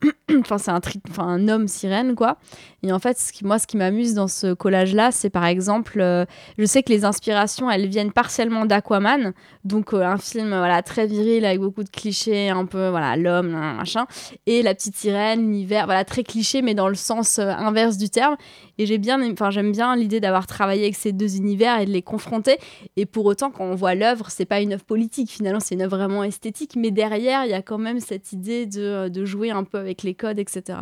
enfin, 0.40 0.58
c'est 0.58 0.70
un, 0.70 0.80
un 1.18 1.48
homme 1.48 1.66
sirène, 1.66 2.14
quoi. 2.14 2.38
Et 2.84 2.92
en 2.92 3.00
fait, 3.00 3.18
moi, 3.42 3.58
ce 3.58 3.66
qui 3.66 3.76
m'amuse 3.76 4.14
dans 4.14 4.28
ce 4.28 4.54
collage-là, 4.54 5.10
c'est 5.10 5.30
par 5.30 5.44
exemple, 5.44 6.00
euh, 6.00 6.24
je 6.58 6.64
sais 6.64 6.84
que 6.84 6.92
les 6.92 7.04
inspirations, 7.04 7.68
elles 7.68 7.88
viennent 7.88 8.12
partiellement 8.12 8.66
d'Aquaman, 8.66 9.32
donc 9.64 9.92
euh, 9.92 10.04
un 10.04 10.16
film 10.16 10.50
voilà 10.50 10.80
très 10.82 11.08
viril 11.08 11.44
avec 11.44 11.58
beaucoup 11.58 11.82
de 11.82 11.88
clichés, 11.88 12.50
un 12.50 12.66
peu 12.66 12.88
voilà 12.88 13.16
l'homme, 13.16 13.50
machin, 13.50 14.06
et 14.46 14.62
la 14.62 14.76
petite 14.76 14.94
sirène, 14.94 15.40
l'univers, 15.40 15.86
voilà 15.86 16.04
très 16.04 16.22
cliché, 16.22 16.62
mais 16.62 16.74
dans 16.74 16.86
le 16.86 16.94
sens 16.94 17.40
euh, 17.40 17.48
inverse 17.48 17.96
du 17.96 18.10
terme. 18.10 18.36
Et 18.78 18.86
j'aime 18.86 19.72
bien 19.72 19.96
l'idée 19.96 20.20
d'avoir 20.20 20.46
travaillé 20.46 20.82
avec 20.82 20.94
ces 20.94 21.10
deux 21.10 21.36
univers 21.36 21.80
et 21.80 21.84
de 21.84 21.90
les 21.90 22.02
confronter. 22.02 22.58
Et 22.96 23.06
pour 23.06 23.26
autant, 23.26 23.50
quand 23.50 23.64
on 23.64 23.74
voit 23.74 23.96
l'œuvre, 23.96 24.30
c'est 24.30 24.44
pas 24.44 24.60
une 24.60 24.72
œuvre 24.72 24.84
politique, 24.84 25.32
finalement, 25.32 25.58
c'est 25.58 25.74
une 25.74 25.82
œuvre 25.82 25.96
vraiment 25.96 26.22
esthétique, 26.22 26.76
mais 26.76 26.92
derrière, 26.92 27.44
il 27.44 27.50
y 27.50 27.54
a 27.54 27.62
quand 27.62 27.78
même 27.78 27.98
cette 27.98 28.32
idée 28.32 28.66
de 28.66 29.24
jouer 29.24 29.50
un 29.50 29.64
peu 29.64 29.78
avec 29.78 30.04
les 30.04 30.14
codes, 30.14 30.38
etc. 30.38 30.78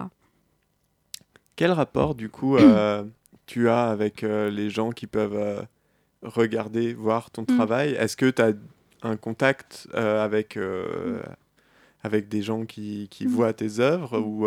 Quel 1.56 1.72
rapport, 1.72 2.14
du 2.14 2.28
coup, 2.28 2.56
euh, 2.56 3.02
tu 3.46 3.68
as 3.68 3.88
avec 3.88 4.22
euh, 4.22 4.50
les 4.50 4.68
gens 4.70 4.90
qui 4.90 5.06
peuvent 5.06 5.34
euh, 5.36 5.62
regarder, 6.22 6.92
voir 6.94 7.30
ton 7.30 7.42
Mm. 7.42 7.46
travail? 7.46 7.92
Est-ce 7.94 8.16
que 8.16 8.30
tu 8.30 8.42
as 8.42 8.52
un 9.02 9.16
contact 9.16 9.88
avec, 9.94 10.58
avec 12.02 12.28
des 12.28 12.42
gens 12.42 12.64
qui, 12.64 13.08
qui 13.10 13.26
Mm. 13.26 13.30
voient 13.30 13.52
tes 13.52 13.80
œuvres 13.80 14.18
ou, 14.18 14.46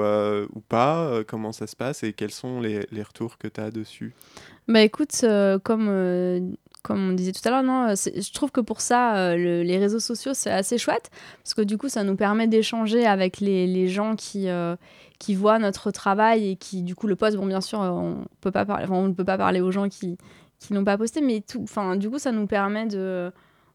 ou 0.56 0.62
pas? 0.62 1.24
Comment 1.28 1.52
ça 1.52 1.66
se 1.68 1.76
passe 1.76 2.04
et 2.04 2.14
quels 2.14 2.32
sont 2.32 2.60
les, 2.62 2.86
les 2.92 3.04
retours 3.04 3.38
que 3.38 3.48
tu 3.48 3.62
as 3.62 3.72
dessus? 3.72 4.14
Bah 4.68 4.82
écoute, 4.82 5.26
comme, 5.64 6.56
comme 6.90 7.12
on 7.12 7.14
disait 7.14 7.34
tout 7.34 7.48
à 7.48 7.52
l'heure, 7.52 7.62
non, 7.62 7.90
euh, 7.90 7.94
je 7.96 8.34
trouve 8.34 8.50
que 8.52 8.62
pour 8.62 8.82
ça, 8.82 9.16
euh, 9.16 9.36
le- 9.36 9.62
les 9.62 9.78
réseaux 9.78 10.00
sociaux, 10.00 10.32
c'est 10.34 10.50
assez 10.50 10.80
chouette, 10.80 11.12
parce 11.44 11.54
que 11.54 11.62
du 11.62 11.78
coup, 11.78 11.88
ça 11.88 12.04
nous 12.04 12.16
permet 12.16 12.48
d'échanger 12.48 13.06
avec 13.06 13.40
les, 13.40 13.68
les 13.68 13.88
gens 13.88 14.16
qui, 14.16 14.50
euh, 14.50 14.76
qui 15.20 15.36
voient 15.36 15.60
notre 15.60 15.92
travail 15.92 16.50
et 16.50 16.56
qui, 16.56 16.82
du 16.82 16.96
coup, 16.96 17.06
le 17.06 17.16
postent. 17.16 17.38
Bon, 17.38 17.46
bien 17.46 17.62
sûr, 17.62 17.78
on, 17.80 18.26
peut 18.42 18.50
pas 18.50 18.66
parler, 18.66 18.88
ne 18.88 19.14
peut 19.14 19.24
pas 19.24 19.38
parler 19.38 19.62
aux 19.62 19.70
gens 19.70 19.88
qui, 19.88 20.18
qui 20.58 20.74
n'ont 20.74 20.84
pas 20.84 20.98
posté, 20.98 21.22
mais 21.22 21.42
tout, 21.48 21.64
du 21.98 22.10
coup, 22.10 22.18
ça 22.18 22.32
nous 22.32 22.48
permet 22.48 22.88
de... 22.88 23.32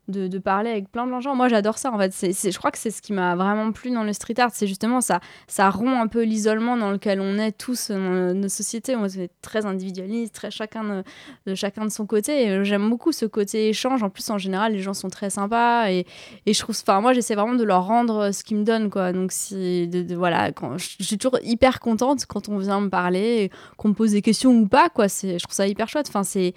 De, 0.06 0.38
parler 0.38 0.70
avec 0.70 0.90
plein 0.90 1.06
de 1.06 1.20
gens. 1.20 1.34
Moi, 1.34 1.48
j'adore 1.48 1.78
ça, 1.78 1.90
en 1.90 1.98
fait. 1.98 2.12
C'est- 2.12 2.50
je 2.50 2.58
crois 2.58 2.70
que 2.70 2.76
c'est 2.76 2.90
ce 2.90 3.00
qui 3.00 3.14
m'a 3.14 3.36
vraiment 3.36 3.72
plu 3.72 3.90
dans 3.90 4.02
le 4.02 4.12
street 4.12 4.38
art. 4.38 4.50
C'est 4.52 4.66
justement 4.66 5.00
ça, 5.00 5.20
ça 5.46 5.70
rompt 5.70 5.96
un 5.98 6.08
peu 6.08 6.24
l'isolement 6.24 6.76
dans 6.76 6.90
lequel 6.90 7.20
on 7.20 7.38
est 7.38 7.52
tous 7.52 7.90
dans 7.90 8.34
nos 8.34 8.48
sociétés. 8.48 8.96
On 8.96 9.06
est 9.06 9.30
très 9.40 9.64
individualiste, 9.64 10.34
très 10.34 10.50
chacun 10.50 11.02
de, 11.46 11.54
chacun 11.54 11.86
de 11.86 11.90
son 11.90 12.04
côté. 12.04 12.50
Euh, 12.50 12.64
j'aime 12.64 12.90
beaucoup 12.90 13.12
ce 13.12 13.24
côté 13.24 13.70
échange. 13.70 14.02
En 14.02 14.10
plus, 14.10 14.28
en 14.28 14.36
général, 14.36 14.72
les 14.72 14.80
gens 14.80 14.92
sont 14.92 15.08
très 15.08 15.30
sympas. 15.30 15.90
Et, 15.90 16.06
et 16.44 16.52
je 16.52 16.60
trouve, 16.60 16.76
enfin, 16.78 17.00
moi, 17.00 17.14
j'essaie 17.14 17.34
vraiment 17.34 17.54
de 17.54 17.64
leur 17.64 17.86
rendre 17.86 18.30
ce 18.30 18.44
qu'ils 18.44 18.58
me 18.58 18.64
donnent, 18.64 18.90
quoi. 18.90 19.12
Donc, 19.12 19.32
si, 19.32 19.88
de, 19.88 20.14
voilà, 20.14 20.52
quand, 20.52 20.76
je, 20.76 21.02
suis 21.02 21.18
toujours 21.18 21.38
hyper 21.42 21.80
contente 21.80 22.26
quand 22.26 22.48
on 22.48 22.58
vient 22.58 22.80
me 22.80 22.90
parler, 22.90 23.50
qu'on 23.78 23.88
me 23.88 23.94
pose 23.94 24.12
des 24.12 24.22
questions 24.22 24.52
ou 24.52 24.66
pas, 24.66 24.88
quoi. 24.90 25.06
Je 25.08 25.42
trouve 25.42 25.54
ça 25.54 25.66
hyper 25.66 25.88
chouette. 25.88 26.08
Enfin, 26.08 26.24
c'est. 26.24 26.52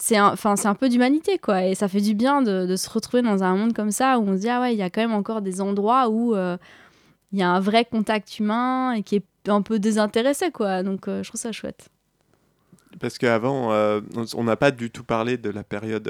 C'est 0.00 0.16
un, 0.16 0.34
un 0.44 0.74
peu 0.74 0.88
d'humanité, 0.88 1.38
quoi. 1.38 1.64
Et 1.64 1.74
ça 1.74 1.88
fait 1.88 2.00
du 2.00 2.14
bien 2.14 2.40
de, 2.42 2.66
de 2.66 2.76
se 2.76 2.88
retrouver 2.88 3.22
dans 3.22 3.42
un 3.42 3.56
monde 3.56 3.72
comme 3.74 3.90
ça 3.90 4.18
où 4.18 4.22
on 4.28 4.36
se 4.36 4.40
dit, 4.42 4.48
ah 4.48 4.60
ouais, 4.60 4.72
il 4.74 4.78
y 4.78 4.82
a 4.82 4.90
quand 4.90 5.00
même 5.00 5.12
encore 5.12 5.42
des 5.42 5.60
endroits 5.60 6.08
où 6.08 6.34
euh, 6.36 6.56
il 7.32 7.38
y 7.38 7.42
a 7.42 7.50
un 7.50 7.60
vrai 7.60 7.84
contact 7.84 8.38
humain 8.38 8.92
et 8.92 9.02
qui 9.02 9.16
est 9.16 9.24
un 9.48 9.60
peu 9.62 9.78
désintéressé, 9.78 10.50
quoi. 10.52 10.82
Donc, 10.84 11.08
euh, 11.08 11.22
je 11.22 11.28
trouve 11.30 11.40
ça 11.40 11.52
chouette. 11.52 11.88
Parce 13.00 13.18
qu'avant, 13.18 13.72
euh, 13.72 14.00
on- 14.34 14.44
n'a 14.44 14.56
pas 14.56 14.70
du 14.70 14.90
tout 14.90 15.04
parlé 15.04 15.36
de 15.36 15.50
la 15.50 15.62
période 15.64 16.08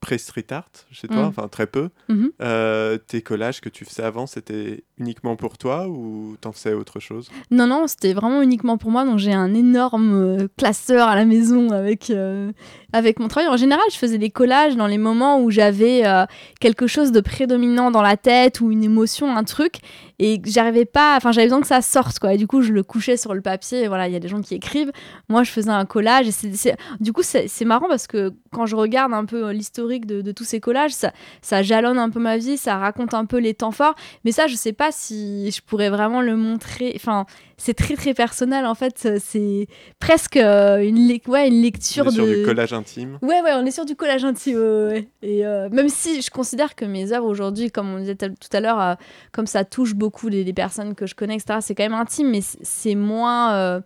pré-street 0.00 0.46
art 0.50 0.70
chez 0.90 1.08
toi, 1.08 1.22
Mm. 1.24 1.26
enfin 1.26 1.48
très 1.48 1.66
peu. 1.66 1.90
Mhm. 2.08 2.30
Euh, 2.40 2.96
tes 2.98 3.20
collages 3.22 3.60
que 3.60 3.68
tu 3.68 3.84
faisais 3.84 4.02
avant, 4.02 4.26
c'était 4.26 4.82
uniquement 4.98 5.36
pour 5.36 5.58
toi 5.58 5.88
ou 5.88 6.36
t'en 6.40 6.52
faisais 6.52 6.72
autre 6.72 7.00
chose? 7.00 7.30
Non, 7.50 7.66
non, 7.66 7.86
c'était 7.86 8.14
vraiment 8.14 8.40
uniquement 8.42 8.78
pour 8.78 8.90
moi. 8.90 9.04
Donc 9.04 9.18
j'ai 9.18 9.32
un 9.34 9.52
énorme 9.54 10.12
euh, 10.14 10.48
classeur 10.56 11.06
à 11.08 11.16
la 11.16 11.24
maison 11.26 11.70
avec, 11.70 12.08
euh, 12.10 12.50
avec 12.94 13.18
mon 13.20 13.28
travail. 13.28 13.48
En 13.50 13.56
général, 13.58 13.84
je 13.92 13.96
faisais 13.98 14.18
des 14.18 14.30
collages 14.30 14.74
dans 14.76 14.86
les 14.86 14.98
moments 14.98 15.40
où 15.40 15.50
j'avais 15.50 16.02
quelque 16.60 16.86
chose 16.86 17.12
de 17.12 17.20
prédominant 17.20 17.90
dans 17.90 18.02
la 18.02 18.16
tête 18.16 18.60
ou 18.60 18.70
une 18.72 18.82
émotion, 18.84 19.36
un 19.36 19.44
truc, 19.44 19.76
et 20.22 20.38
j'arrivais 20.44 20.84
pas. 20.84 21.16
Enfin, 21.16 21.32
j'avais 21.32 21.46
besoin 21.46 21.62
que 21.62 21.66
ça 21.66 21.80
sorte, 21.80 22.18
quoi. 22.18 22.34
Et 22.34 22.36
du 22.36 22.46
coup, 22.46 22.60
je 22.60 22.74
le 22.74 22.82
couchais 22.82 23.16
sur 23.16 23.32
le 23.32 23.40
papier. 23.40 23.88
Voilà, 23.88 24.06
il 24.06 24.12
y 24.12 24.16
a 24.16 24.20
des 24.20 24.28
gens 24.28 24.42
qui 24.42 24.54
écrivent. 24.54 24.92
Moi, 25.30 25.44
je 25.44 25.50
faisais 25.50 25.70
un 25.70 25.86
collage. 25.86 26.28
Et 26.28 26.74
du 27.00 27.14
coup, 27.14 27.22
c'est 27.22 27.64
marrant 27.64 27.88
parce 27.88 28.06
que 28.06 28.34
quand 28.52 28.66
je 28.66 28.76
regarde 28.76 29.14
un 29.14 29.24
peu 29.24 29.46
euh, 29.46 29.52
l'historique 29.54 30.04
de, 30.04 30.20
de 30.20 30.32
tous 30.32 30.44
ces 30.44 30.60
collages, 30.60 30.92
ça, 30.92 31.12
ça 31.40 31.62
jalonne 31.62 31.98
un 31.98 32.10
peu 32.10 32.20
ma 32.20 32.36
vie, 32.36 32.58
ça 32.58 32.76
raconte 32.76 33.14
un 33.14 33.24
peu 33.24 33.38
les 33.38 33.54
temps 33.54 33.70
forts. 33.70 33.94
Mais 34.26 34.30
ça, 34.30 34.46
je 34.46 34.56
sais 34.56 34.74
pas 34.74 34.92
si 34.92 35.50
je 35.50 35.62
pourrais 35.62 35.88
vraiment 35.88 36.20
le 36.20 36.36
montrer. 36.36 36.92
Enfin, 36.96 37.24
c'est 37.62 37.74
très 37.74 37.94
très 37.94 38.14
personnel 38.14 38.64
en 38.64 38.74
fait. 38.74 39.06
C'est 39.22 39.68
presque 39.98 40.36
euh, 40.38 40.78
une, 40.82 40.96
lec- 41.06 41.28
ouais, 41.28 41.48
une 41.48 41.58
On 41.58 41.62
lecture 41.62 42.06
est 42.06 42.10
sur 42.10 42.26
de. 42.26 42.34
du 42.36 42.42
collage 42.44 42.72
intime. 42.72 43.18
Ouais, 43.20 43.42
ouais, 43.42 43.52
on 43.54 43.66
est 43.66 43.70
sur 43.70 43.84
du 43.84 43.94
collage 43.96 44.24
intime. 44.24 44.56
ouais, 44.56 44.62
ouais, 44.62 44.86
ouais. 44.92 45.08
Et 45.22 45.46
euh, 45.46 45.68
même 45.70 45.88
si 45.90 46.22
je 46.22 46.30
considère 46.30 46.74
que 46.74 46.84
mes 46.86 47.12
œuvres 47.12 47.26
aujourd'hui, 47.26 47.70
comme 47.70 47.88
on 47.94 47.98
disait 47.98 48.14
tout 48.16 48.28
à 48.52 48.60
l'heure, 48.60 48.80
euh, 48.80 48.94
comme 49.32 49.46
ça 49.46 49.64
touche 49.64 49.94
beaucoup 49.94 50.28
les, 50.28 50.42
les 50.42 50.52
personnes 50.54 50.94
que 50.94 51.06
je 51.06 51.14
connais, 51.14 51.34
etc., 51.36 51.58
c'est 51.60 51.74
quand 51.74 51.84
même 51.84 51.92
intime, 51.94 52.30
mais 52.30 52.40
c'est 52.42 52.94
moins. 52.94 53.52
euh, 53.54 53.80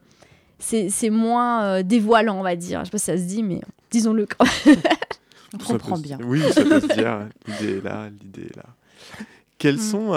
c'est 0.61 0.89
c'est 0.89 1.11
moins 1.11 1.65
euh, 1.65 1.83
dévoilant, 1.83 2.39
on 2.39 2.43
va 2.43 2.55
dire. 2.57 2.81
Je 2.81 2.85
sais 2.87 2.91
pas 2.93 2.99
si 2.99 3.07
ça 3.07 3.17
se 3.17 3.23
dit, 3.25 3.43
mais 3.43 3.61
disons-le 3.91 4.27
quand 4.27 4.45
même. 4.67 4.77
on 5.55 5.59
comprend 5.59 5.99
bien. 5.99 6.19
Oui, 6.25 6.41
ça 6.53 6.63
peut 6.63 6.81
se 6.81 6.87
dire. 6.87 7.27
L'idée 7.49 7.79
est 7.79 7.85
là, 7.85 8.09
l'idée 8.23 8.49
est 8.51 8.57
là. 8.57 8.65
Quels, 9.59 9.77
Mm. 9.77 9.79
sont, 9.79 10.13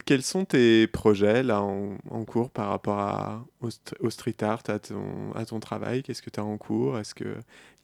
quels 0.00 0.22
sont 0.22 0.44
tes 0.44 0.86
projets 0.86 1.42
là 1.42 1.62
en, 1.62 1.96
en 2.10 2.24
cours 2.24 2.50
par 2.50 2.68
rapport 2.68 2.98
à, 2.98 3.44
au, 3.60 3.68
st- 3.68 3.94
au 4.00 4.10
street 4.10 4.36
art, 4.42 4.62
à 4.68 4.78
ton, 4.78 5.32
à 5.34 5.44
ton 5.44 5.60
travail? 5.60 6.02
Qu'est-ce 6.02 6.22
que 6.22 6.30
tu 6.30 6.40
as 6.40 6.44
en 6.44 6.56
cours? 6.56 6.98
Est-ce 6.98 7.14
qu'il 7.14 7.26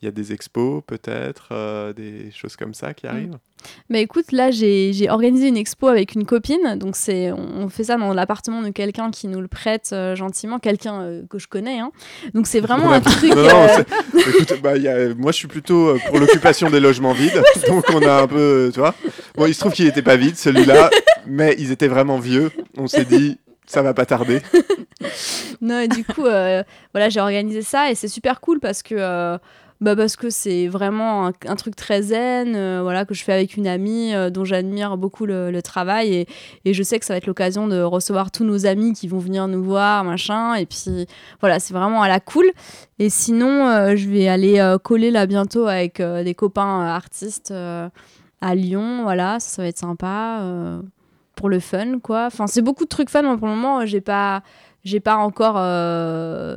y 0.03 0.07
a 0.07 0.11
des 0.11 0.33
expos 0.33 0.83
peut-être, 0.87 1.49
euh, 1.53 1.93
des 1.93 2.31
choses 2.33 2.57
comme 2.57 2.75
ça 2.75 2.91
Mm. 2.91 2.95
qui 2.95 3.07
arrivent? 3.07 3.39
Bah 3.91 3.99
écoute, 3.99 4.33
là 4.33 4.51
j'ai 4.51 5.11
organisé 5.11 5.49
une 5.49 5.57
expo 5.59 5.89
avec 5.89 6.15
une 6.15 6.25
copine, 6.25 6.77
donc 6.79 6.97
c'est 6.97 7.31
on 7.31 7.59
on 7.59 7.69
fait 7.69 7.85
ça 7.85 7.99
dans 7.99 8.15
l'appartement 8.15 8.63
de 8.63 8.71
quelqu'un 8.71 9.11
qui 9.11 9.29
nous 9.29 9.43
le 9.43 9.49
prête 9.49 9.91
euh, 9.93 10.17
gentiment, 10.17 10.59
quelqu'un 10.59 11.03
euh, 11.03 11.23
que 11.29 11.39
je 11.39 11.47
connais. 11.47 11.79
hein. 11.79 11.93
Donc 12.33 12.47
c'est 12.47 12.61
vraiment 12.61 12.91
un 12.91 13.03
truc. 13.03 13.35
Non, 13.35 13.43
non, 13.43 13.67
c'est- 13.77 14.31
écoute, 14.31 14.63
bah, 14.63 14.79
il 14.79 14.83
y 14.85 14.89
a- 14.89 15.15
moi 15.15 15.31
je 15.33 15.37
suis 15.37 15.47
plutôt 15.49 15.95
pour 16.09 16.19
l'occupation 16.19 16.71
des 16.71 16.81
logements 16.81 17.13
vides, 17.13 17.43
donc 17.69 17.85
on 17.93 18.01
a 18.01 18.23
un 18.23 18.27
peu, 18.27 18.71
tu 18.73 18.81
vois. 18.81 18.95
Bon, 19.41 19.47
il 19.47 19.55
se 19.55 19.61
trouve 19.61 19.73
qu'il 19.73 19.87
n'était 19.87 20.03
pas 20.03 20.17
vide 20.17 20.37
celui-là, 20.37 20.91
mais 21.27 21.57
ils 21.59 21.73
étaient 21.73 21.89
vraiment 21.89 22.19
vieux. 22.19 22.51
On 22.77 22.87
s'est 22.87 23.07
dit, 23.07 23.39
ça 23.65 23.81
va 23.81 23.95
pas 23.95 24.05
tarder. 24.05 24.43
Non, 25.63 25.79
et 25.81 25.89
du 25.89 26.05
coup, 26.05 26.27
euh, 26.27 26.63
voilà, 26.93 27.09
j'ai 27.09 27.21
organisé 27.21 27.63
ça 27.63 27.91
et 27.91 27.95
c'est 27.95 28.09
super 28.09 28.41
cool 28.43 28.61
parce 28.61 28.83
que, 28.83 28.95
euh, 28.99 29.39
bah 29.81 29.97
parce 29.97 30.17
que 30.17 30.29
c'est 30.31 30.69
vraiment 30.69 31.27
un, 31.27 31.33
un 31.47 31.57
truc 31.57 31.77
très 31.77 32.03
zen, 32.03 32.55
euh, 32.55 32.81
voilà, 32.83 33.05
que 33.05 33.13
je 33.15 33.25
fais 33.25 33.33
avec 33.33 33.57
une 33.57 33.67
amie 33.67 34.15
euh, 34.15 34.31
dont 34.31 34.45
j'admire 34.45 34.97
beaucoup 34.97 35.27
le, 35.27 35.51
le 35.51 35.63
travail 35.63 36.15
et, 36.15 36.27
et 36.67 36.73
je 36.75 36.83
sais 36.83 36.99
que 36.99 37.05
ça 37.05 37.13
va 37.15 37.19
être 37.19 37.27
l'occasion 37.27 37.67
de 37.67 37.81
recevoir 37.81 38.31
tous 38.31 38.45
nos 38.45 38.67
amis 38.67 38.93
qui 38.95 39.09
vont 39.09 39.19
venir 39.19 39.49
nous 39.49 39.63
voir, 39.63 40.05
machin. 40.05 40.55
Et 40.55 40.65
puis 40.67 41.07
voilà, 41.41 41.61
c'est 41.61 41.75
vraiment 41.75 42.03
à 42.03 42.09
la 42.09 42.21
cool. 42.21 42.51
Et 42.99 43.09
sinon, 43.11 43.67
euh, 43.69 43.97
je 43.97 44.09
vais 44.09 44.29
aller 44.29 44.77
coller 44.83 45.11
là 45.11 45.27
bientôt 45.27 45.67
avec 45.67 46.01
des 46.01 46.35
copains 46.35 46.87
artistes 46.87 47.53
à 48.41 48.55
Lyon, 48.55 49.03
voilà, 49.03 49.41
ça, 49.41 49.63
va 49.63 49.69
être 49.69 49.79
sympa 49.79 50.39
euh, 50.41 50.83
pour 51.37 51.49
le 51.49 51.61
fun, 51.61 51.99
quoi. 52.01 52.27
Enfin, 52.27 52.47
c'est 52.47 52.63
beaucoup 52.63 52.85
de 52.85 52.89
trucs 52.89 53.11
fun. 53.11 53.23
Moi, 53.23 53.37
pour 53.37 53.49
le 53.49 53.55
moment, 53.55 53.85
j'ai 53.87 54.01
pas, 54.01 54.43
j'ai 54.85 55.01
pas 55.01 55.17
encore. 55.17 55.57
euh, 55.59 56.57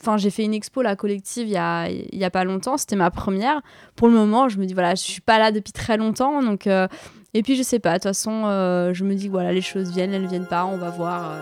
Enfin, 0.00 0.16
j'ai 0.16 0.30
fait 0.30 0.44
une 0.44 0.54
expo 0.54 0.80
la 0.80 0.94
collective 0.94 1.48
il 1.48 1.52
y 1.52 1.56
a, 1.56 1.88
y 1.90 2.24
a 2.24 2.30
pas 2.30 2.44
longtemps. 2.44 2.76
C'était 2.76 2.94
ma 2.94 3.10
première. 3.10 3.60
Pour 3.96 4.06
le 4.06 4.14
moment, 4.14 4.48
je 4.48 4.58
me 4.58 4.64
dis 4.64 4.72
voilà, 4.72 4.94
je 4.94 5.02
suis 5.02 5.20
pas 5.20 5.40
là 5.40 5.50
depuis 5.50 5.72
très 5.72 5.96
longtemps, 5.96 6.40
donc. 6.40 6.68
euh, 6.68 6.86
et 7.34 7.42
puis 7.42 7.56
je 7.56 7.64
sais 7.64 7.80
pas. 7.80 7.90
De 7.90 7.94
toute 7.96 8.04
façon, 8.04 8.42
je 8.94 9.04
me 9.04 9.14
dis 9.14 9.28
voilà, 9.28 9.52
les 9.52 9.60
choses 9.60 9.90
viennent, 9.90 10.14
elles 10.14 10.28
viennent 10.28 10.46
pas. 10.46 10.64
On 10.66 10.76
va 10.76 10.90
voir. 10.90 11.34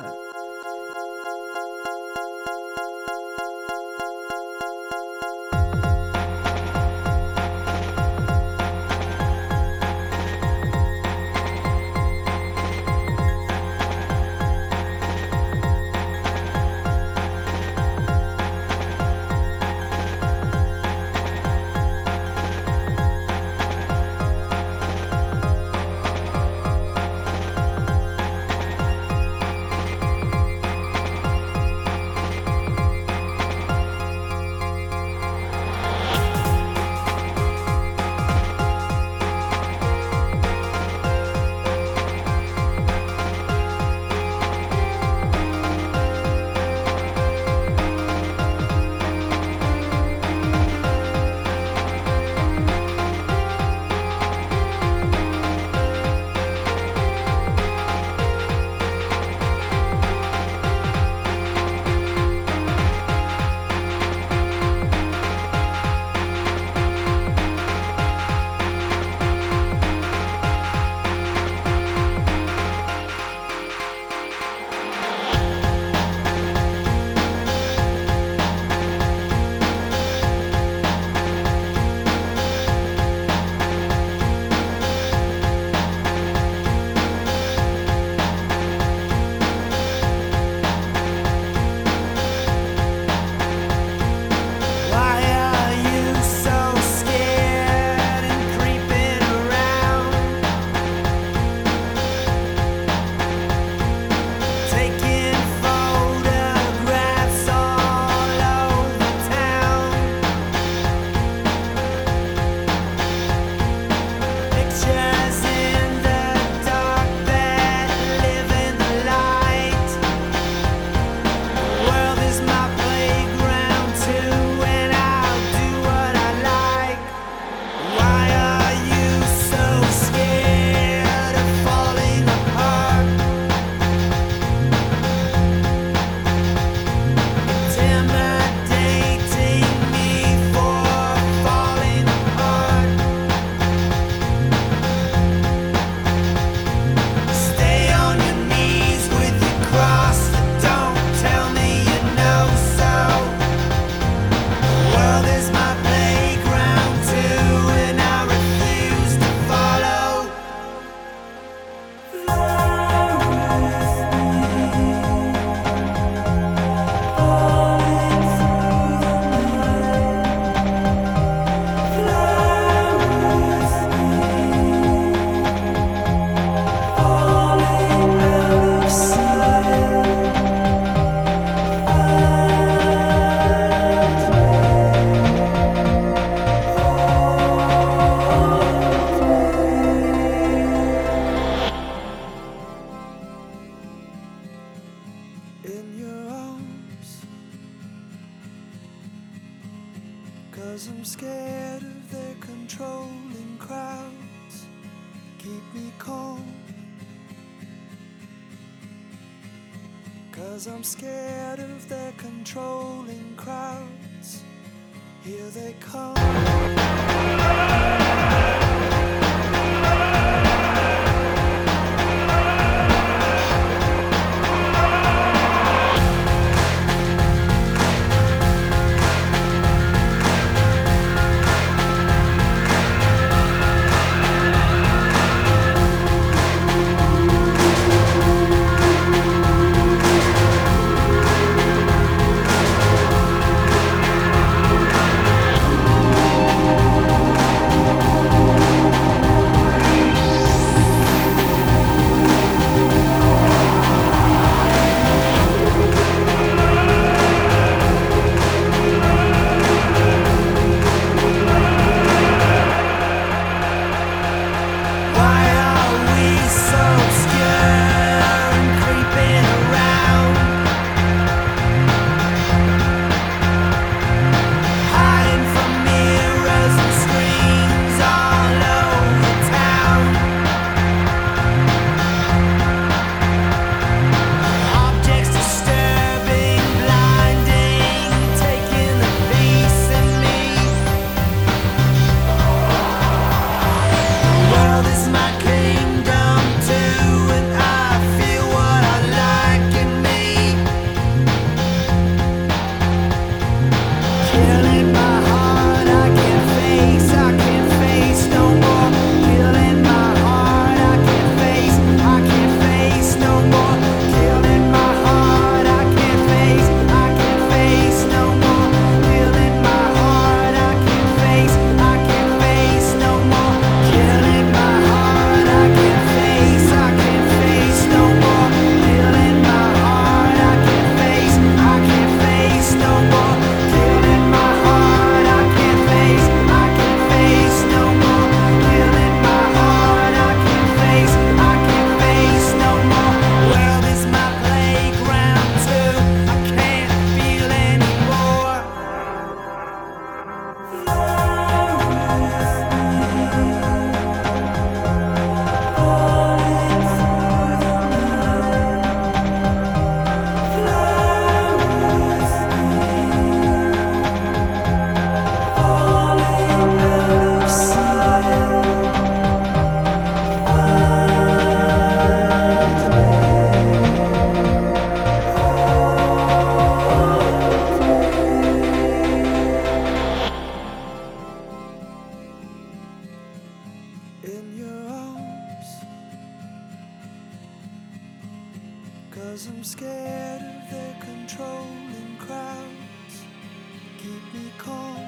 Keep 394.36 394.44
me 394.44 394.52
calm. 394.58 395.06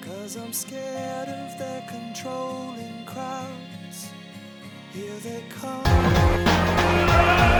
Cause 0.00 0.36
I'm 0.36 0.52
scared 0.52 1.28
of 1.28 1.58
their 1.58 1.86
controlling 1.88 3.04
crowds. 3.06 4.10
Here 4.92 5.14
they 5.22 5.44
come. 5.50 7.55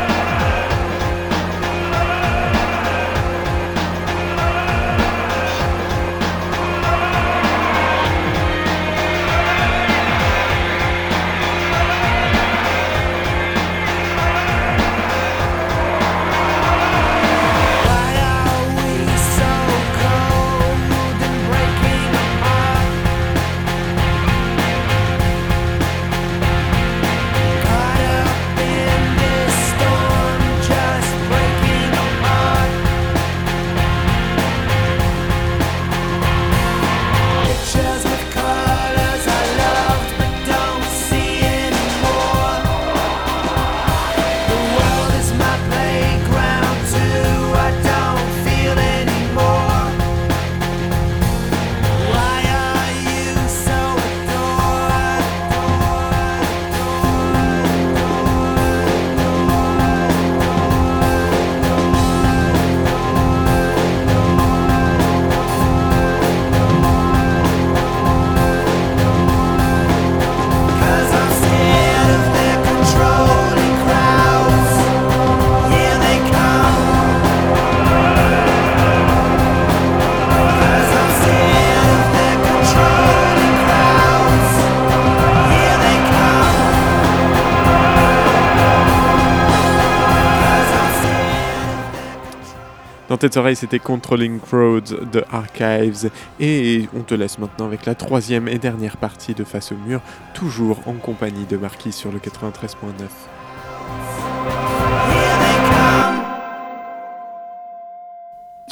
Tes 93.17 93.39
oreilles, 93.39 93.57
c'était 93.57 93.79
Controlling 93.79 94.41
Crowds 94.41 95.09
de 95.13 95.25
Archives. 95.31 96.11
Et 96.41 96.89
on 96.97 97.03
te 97.03 97.15
laisse 97.15 97.39
maintenant 97.39 97.67
avec 97.67 97.87
la 97.87 97.95
troisième 97.95 98.49
et 98.49 98.59
dernière 98.59 98.97
partie 98.97 99.35
de 99.35 99.45
Face 99.45 99.73
au 99.73 99.77
mur, 99.77 100.01
toujours 100.35 100.81
en 100.87 100.95
compagnie 100.95 101.47
de 101.47 101.57
Marquis 101.57 101.93
sur 101.93 102.11
le 102.13 102.19
93.9. 102.19 103.36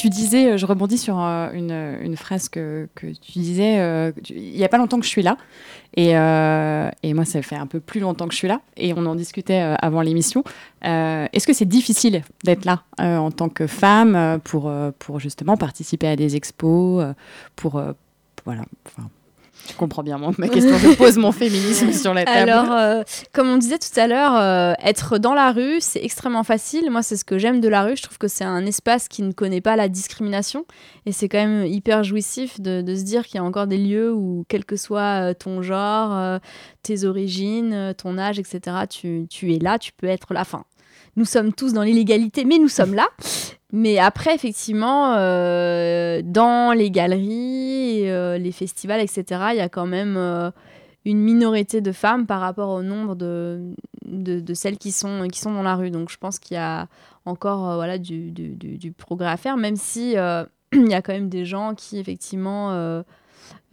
Tu 0.04 0.10
disais, 0.10 0.50
euh, 0.50 0.56
je 0.58 0.66
rebondis 0.66 0.98
sur 0.98 1.18
euh, 1.18 1.50
une, 1.54 1.72
une 2.02 2.18
phrase 2.18 2.50
que, 2.50 2.90
que 2.94 3.06
tu 3.06 3.38
disais, 3.38 3.80
euh, 3.80 4.12
il 4.28 4.54
n'y 4.54 4.62
a 4.62 4.68
pas 4.68 4.76
longtemps 4.76 4.98
que 4.98 5.06
je 5.06 5.08
suis 5.08 5.22
là, 5.22 5.38
et, 5.96 6.10
et 6.10 7.14
moi 7.14 7.24
ça 7.24 7.40
fait 7.40 7.56
un 7.56 7.66
peu 7.66 7.80
plus 7.80 8.00
longtemps 8.00 8.26
que 8.26 8.34
je 8.34 8.36
suis 8.36 8.48
là, 8.48 8.60
et 8.76 8.92
on 8.92 9.06
en 9.06 9.14
discutait 9.14 9.60
avant 9.80 10.02
l'émission. 10.02 10.44
Est-ce 10.82 11.46
que 11.46 11.54
c'est 11.54 11.64
difficile 11.64 12.22
d'être 12.44 12.66
là 12.66 12.82
en 12.98 13.30
tant 13.30 13.48
que 13.48 13.66
femme 13.66 14.40
pour, 14.44 14.70
pour 14.98 15.20
justement 15.20 15.56
participer 15.56 16.08
à 16.08 16.16
des 16.16 16.36
expos, 16.36 17.02
pour... 17.56 17.82
voilà, 18.44 18.64
tu 19.66 19.74
comprends 19.74 20.02
bien 20.02 20.18
moi, 20.18 20.32
ma 20.38 20.48
question, 20.48 20.76
je 20.78 20.94
pose 20.96 21.16
mon 21.16 21.32
féminisme 21.32 21.92
sur 21.92 22.12
la 22.14 22.24
table. 22.24 22.50
Alors, 22.50 22.72
euh, 22.72 23.02
comme 23.32 23.48
on 23.48 23.56
disait 23.56 23.78
tout 23.78 23.98
à 23.98 24.06
l'heure, 24.06 24.36
euh, 24.36 24.74
être 24.82 25.18
dans 25.18 25.34
la 25.34 25.52
rue, 25.52 25.80
c'est 25.80 26.02
extrêmement 26.02 26.44
facile. 26.44 26.90
Moi, 26.90 27.02
c'est 27.02 27.16
ce 27.16 27.24
que 27.24 27.38
j'aime 27.38 27.60
de 27.60 27.68
la 27.68 27.82
rue. 27.82 27.96
Je 27.96 28.02
trouve 28.02 28.18
que 28.18 28.28
c'est 28.28 28.44
un 28.44 28.66
espace 28.66 29.08
qui 29.08 29.22
ne 29.22 29.32
connaît 29.32 29.60
pas 29.60 29.76
la 29.76 29.88
discrimination. 29.88 30.66
Et 31.06 31.12
c'est 31.12 31.28
quand 31.28 31.38
même 31.38 31.66
hyper 31.66 32.04
jouissif 32.04 32.60
de, 32.60 32.82
se 32.94 33.02
dire 33.02 33.26
qu'il 33.26 33.36
y 33.36 33.38
a 33.38 33.44
encore 33.44 33.66
des 33.66 33.78
lieux 33.78 34.12
où, 34.12 34.44
quel 34.48 34.64
que 34.64 34.76
soit 34.76 35.30
euh, 35.30 35.34
ton 35.34 35.62
genre, 35.62 36.40
tes 36.82 37.04
origines, 37.04 37.94
ton 37.96 38.18
âge, 38.18 38.38
etc., 38.38 38.60
tu, 38.88 39.26
tu 39.30 39.54
es 39.54 39.58
là, 39.58 39.78
tu 39.78 39.92
peux 39.92 40.06
être 40.06 40.34
là. 40.34 40.42
Enfin, 40.42 40.64
nous 41.16 41.24
sommes 41.24 41.52
tous 41.52 41.72
dans 41.72 41.82
l'illégalité, 41.82 42.44
mais 42.44 42.58
nous 42.58 42.68
sommes 42.68 42.94
là. 42.94 43.06
Mais 43.72 43.98
après, 43.98 44.34
effectivement, 44.34 45.14
euh, 45.16 46.22
dans 46.24 46.72
les 46.72 46.90
galeries, 46.90 48.08
euh, 48.08 48.38
les 48.38 48.52
festivals, 48.52 49.00
etc., 49.00 49.24
il 49.50 49.56
y 49.56 49.60
a 49.60 49.68
quand 49.68 49.86
même 49.86 50.16
euh, 50.16 50.50
une 51.04 51.18
minorité 51.18 51.80
de 51.80 51.90
femmes 51.92 52.26
par 52.26 52.40
rapport 52.40 52.70
au 52.70 52.82
nombre 52.82 53.16
de, 53.16 53.60
de, 54.06 54.54
celles 54.54 54.78
qui 54.78 54.92
sont, 54.92 55.26
qui 55.30 55.40
sont 55.40 55.52
dans 55.52 55.62
la 55.62 55.74
rue. 55.74 55.90
Donc 55.90 56.08
je 56.10 56.16
pense 56.18 56.38
qu'il 56.38 56.54
y 56.54 56.58
a 56.60 56.86
encore 57.24 57.74
voilà, 57.74 57.98
du, 57.98 58.30
du, 58.30 58.50
du- 58.50 58.78
du 58.78 58.92
progrès 58.92 59.28
à 59.28 59.36
faire, 59.36 59.56
même 59.56 59.76
si 59.76 60.12
il 60.72 60.88
y 60.90 60.94
a 60.94 61.02
quand 61.02 61.12
même 61.12 61.28
des 61.28 61.44
gens 61.44 61.74
qui, 61.74 61.98
effectivement, 61.98 63.02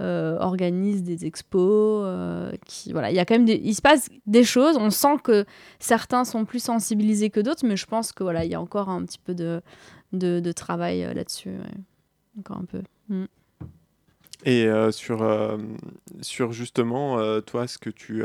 euh, 0.02 0.38
organisent 0.40 1.04
des 1.04 1.26
expos. 1.26 2.04
euh, 2.06 2.52
qui, 2.66 2.92
voilà, 2.92 3.12
il, 3.12 3.16
y 3.16 3.20
a 3.20 3.26
quand 3.26 3.36
même 3.36 3.46
des, 3.46 3.62
il 3.64 3.76
se 3.76 3.82
passe 3.82 4.10
des 4.26 4.44
choses. 4.44 4.76
On 4.78 4.90
sent 4.90 5.18
que 5.24 5.46
certains 5.80 6.26
sont 6.26 6.44
plus 6.46 6.62
sensibilisés 6.64 7.30
que 7.30 7.40
d'autres, 7.40 7.66
mais 7.66 7.78
je 7.78 7.86
pense 7.86 8.12
que 8.12 8.24
voilà, 8.24 8.44
il 8.46 8.52
y 8.52 8.56
a 8.56 8.62
encore 8.62 8.90
un 8.90 9.04
petit 9.06 9.20
peu 9.20 9.34
de, 9.36 9.62
de, 10.12 10.40
de 10.40 10.52
travail 10.52 11.04
euh, 11.04 11.14
là-dessus. 11.14 11.50
ouais. 11.50 12.40
Encore 12.40 12.58
un 12.58 12.66
peu. 12.66 12.82
Mm. 13.10 13.26
Et 14.46 14.66
euh, 14.66 14.92
sur, 14.92 15.20
sur 16.22 16.52
justement, 16.52 17.18
toi, 17.42 17.68
ce 17.68 17.78
que, 17.78 17.92
tu, 17.92 18.24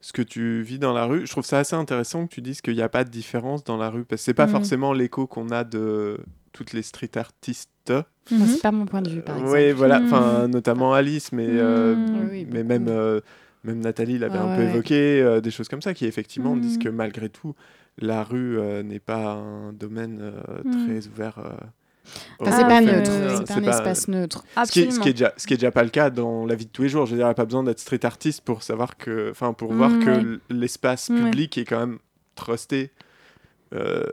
ce 0.00 0.12
que 0.14 0.22
tu 0.22 0.62
vis 0.62 0.78
dans 0.78 0.92
la 0.94 1.04
rue, 1.04 1.26
je 1.26 1.30
trouve 1.32 1.44
ça 1.44 1.58
assez 1.58 1.76
intéressant 1.76 2.26
que 2.26 2.32
tu 2.34 2.40
dises 2.40 2.62
qu'il 2.62 2.74
n'y 2.74 2.80
a 2.82 2.88
pas 2.88 3.04
de 3.04 3.10
différence 3.10 3.62
dans 3.62 3.76
la 3.76 3.90
rue, 3.90 4.04
parce 4.04 4.22
que 4.22 4.24
c'est 4.24 4.34
pas 4.34 4.46
Mhm. 4.46 4.52
forcément 4.52 4.92
l'écho 4.94 5.26
qu'on 5.26 5.50
a 5.50 5.64
de 5.64 6.18
toutes 6.54 6.72
les 6.72 6.82
street 6.82 7.10
artistes. 7.16 7.92
Moi, 8.30 8.46
c'est 8.46 8.62
pas 8.62 8.72
mon 8.72 8.86
point 8.86 9.02
de 9.02 9.10
vue, 9.10 9.20
par 9.20 9.36
exemple. 9.36 9.52
Oui, 9.54 9.72
voilà, 9.72 9.98
Mhm. 9.98 10.04
enfin, 10.06 10.48
notamment 10.48 10.94
Alice, 10.94 11.32
mais, 11.32 11.46
euh, 11.48 11.96
Mhm. 11.96 12.04
Oui, 12.14 12.26
oui, 12.30 12.46
mais 12.50 12.64
même, 12.64 12.86
euh, 12.88 13.20
même 13.64 13.80
Nathalie 13.80 14.18
l'avait 14.18 14.38
Ah 14.38 14.44
un 14.44 14.56
peu 14.56 14.62
ouais. 14.62 14.70
évoqué, 14.70 15.20
euh, 15.20 15.40
des 15.42 15.50
choses 15.50 15.68
comme 15.68 15.82
ça, 15.82 15.92
qui 15.92 16.06
effectivement 16.06 16.54
Mhm. 16.54 16.60
disent 16.62 16.78
que 16.78 16.88
malgré 16.88 17.28
tout, 17.28 17.54
la 17.98 18.22
rue 18.24 18.58
euh, 18.58 18.82
n'est 18.82 18.98
pas 19.00 19.32
un 19.34 19.72
domaine 19.74 20.20
euh, 20.22 20.32
Mhm. 20.64 20.70
très 20.86 21.06
ouvert. 21.08 21.38
euh, 21.38 21.50
Enfin, 22.40 22.52
c'est 22.58 22.64
pas 22.64 22.80
neutre, 22.82 23.10
euh, 23.12 23.28
c'est 23.30 23.46
c'est 23.46 23.54
pas 23.54 23.60
un 23.60 23.62
pas- 23.62 23.70
espace 23.78 24.08
neutre. 24.08 24.44
ce 24.66 24.70
qui, 24.72 24.80
est, 24.80 24.90
ce, 24.90 25.00
qui 25.00 25.08
est 25.08 25.12
déjà, 25.14 25.32
ce 25.38 25.46
qui 25.46 25.54
est 25.54 25.56
déjà 25.56 25.70
pas 25.70 25.82
le 25.84 25.88
cas 25.90 26.10
dans 26.10 26.44
la 26.46 26.54
vie 26.54 26.66
de 26.66 26.70
tous 26.70 26.82
les 26.82 26.88
jours. 26.90 27.06
Je 27.06 27.12
veux 27.12 27.16
dire, 27.16 27.24
il 27.26 27.28
n'y 27.28 27.32
a 27.32 27.34
pas 27.34 27.46
besoin 27.46 27.62
d'être 27.62 27.80
street 27.80 28.04
artiste 28.04 28.42
pour 28.42 28.62
savoir 28.62 28.96
que, 28.98 29.30
enfin, 29.30 29.52
pour 29.54 29.72
voir 29.72 29.92
Mm, 29.92 29.98
que 29.98 30.40
l'espace 30.50 31.08
Ouais. 31.08 31.16
public 31.16 31.56
est 31.58 31.64
quand 31.64 31.80
même 31.80 31.98
trusté 32.34 32.90
euh, 33.74 34.04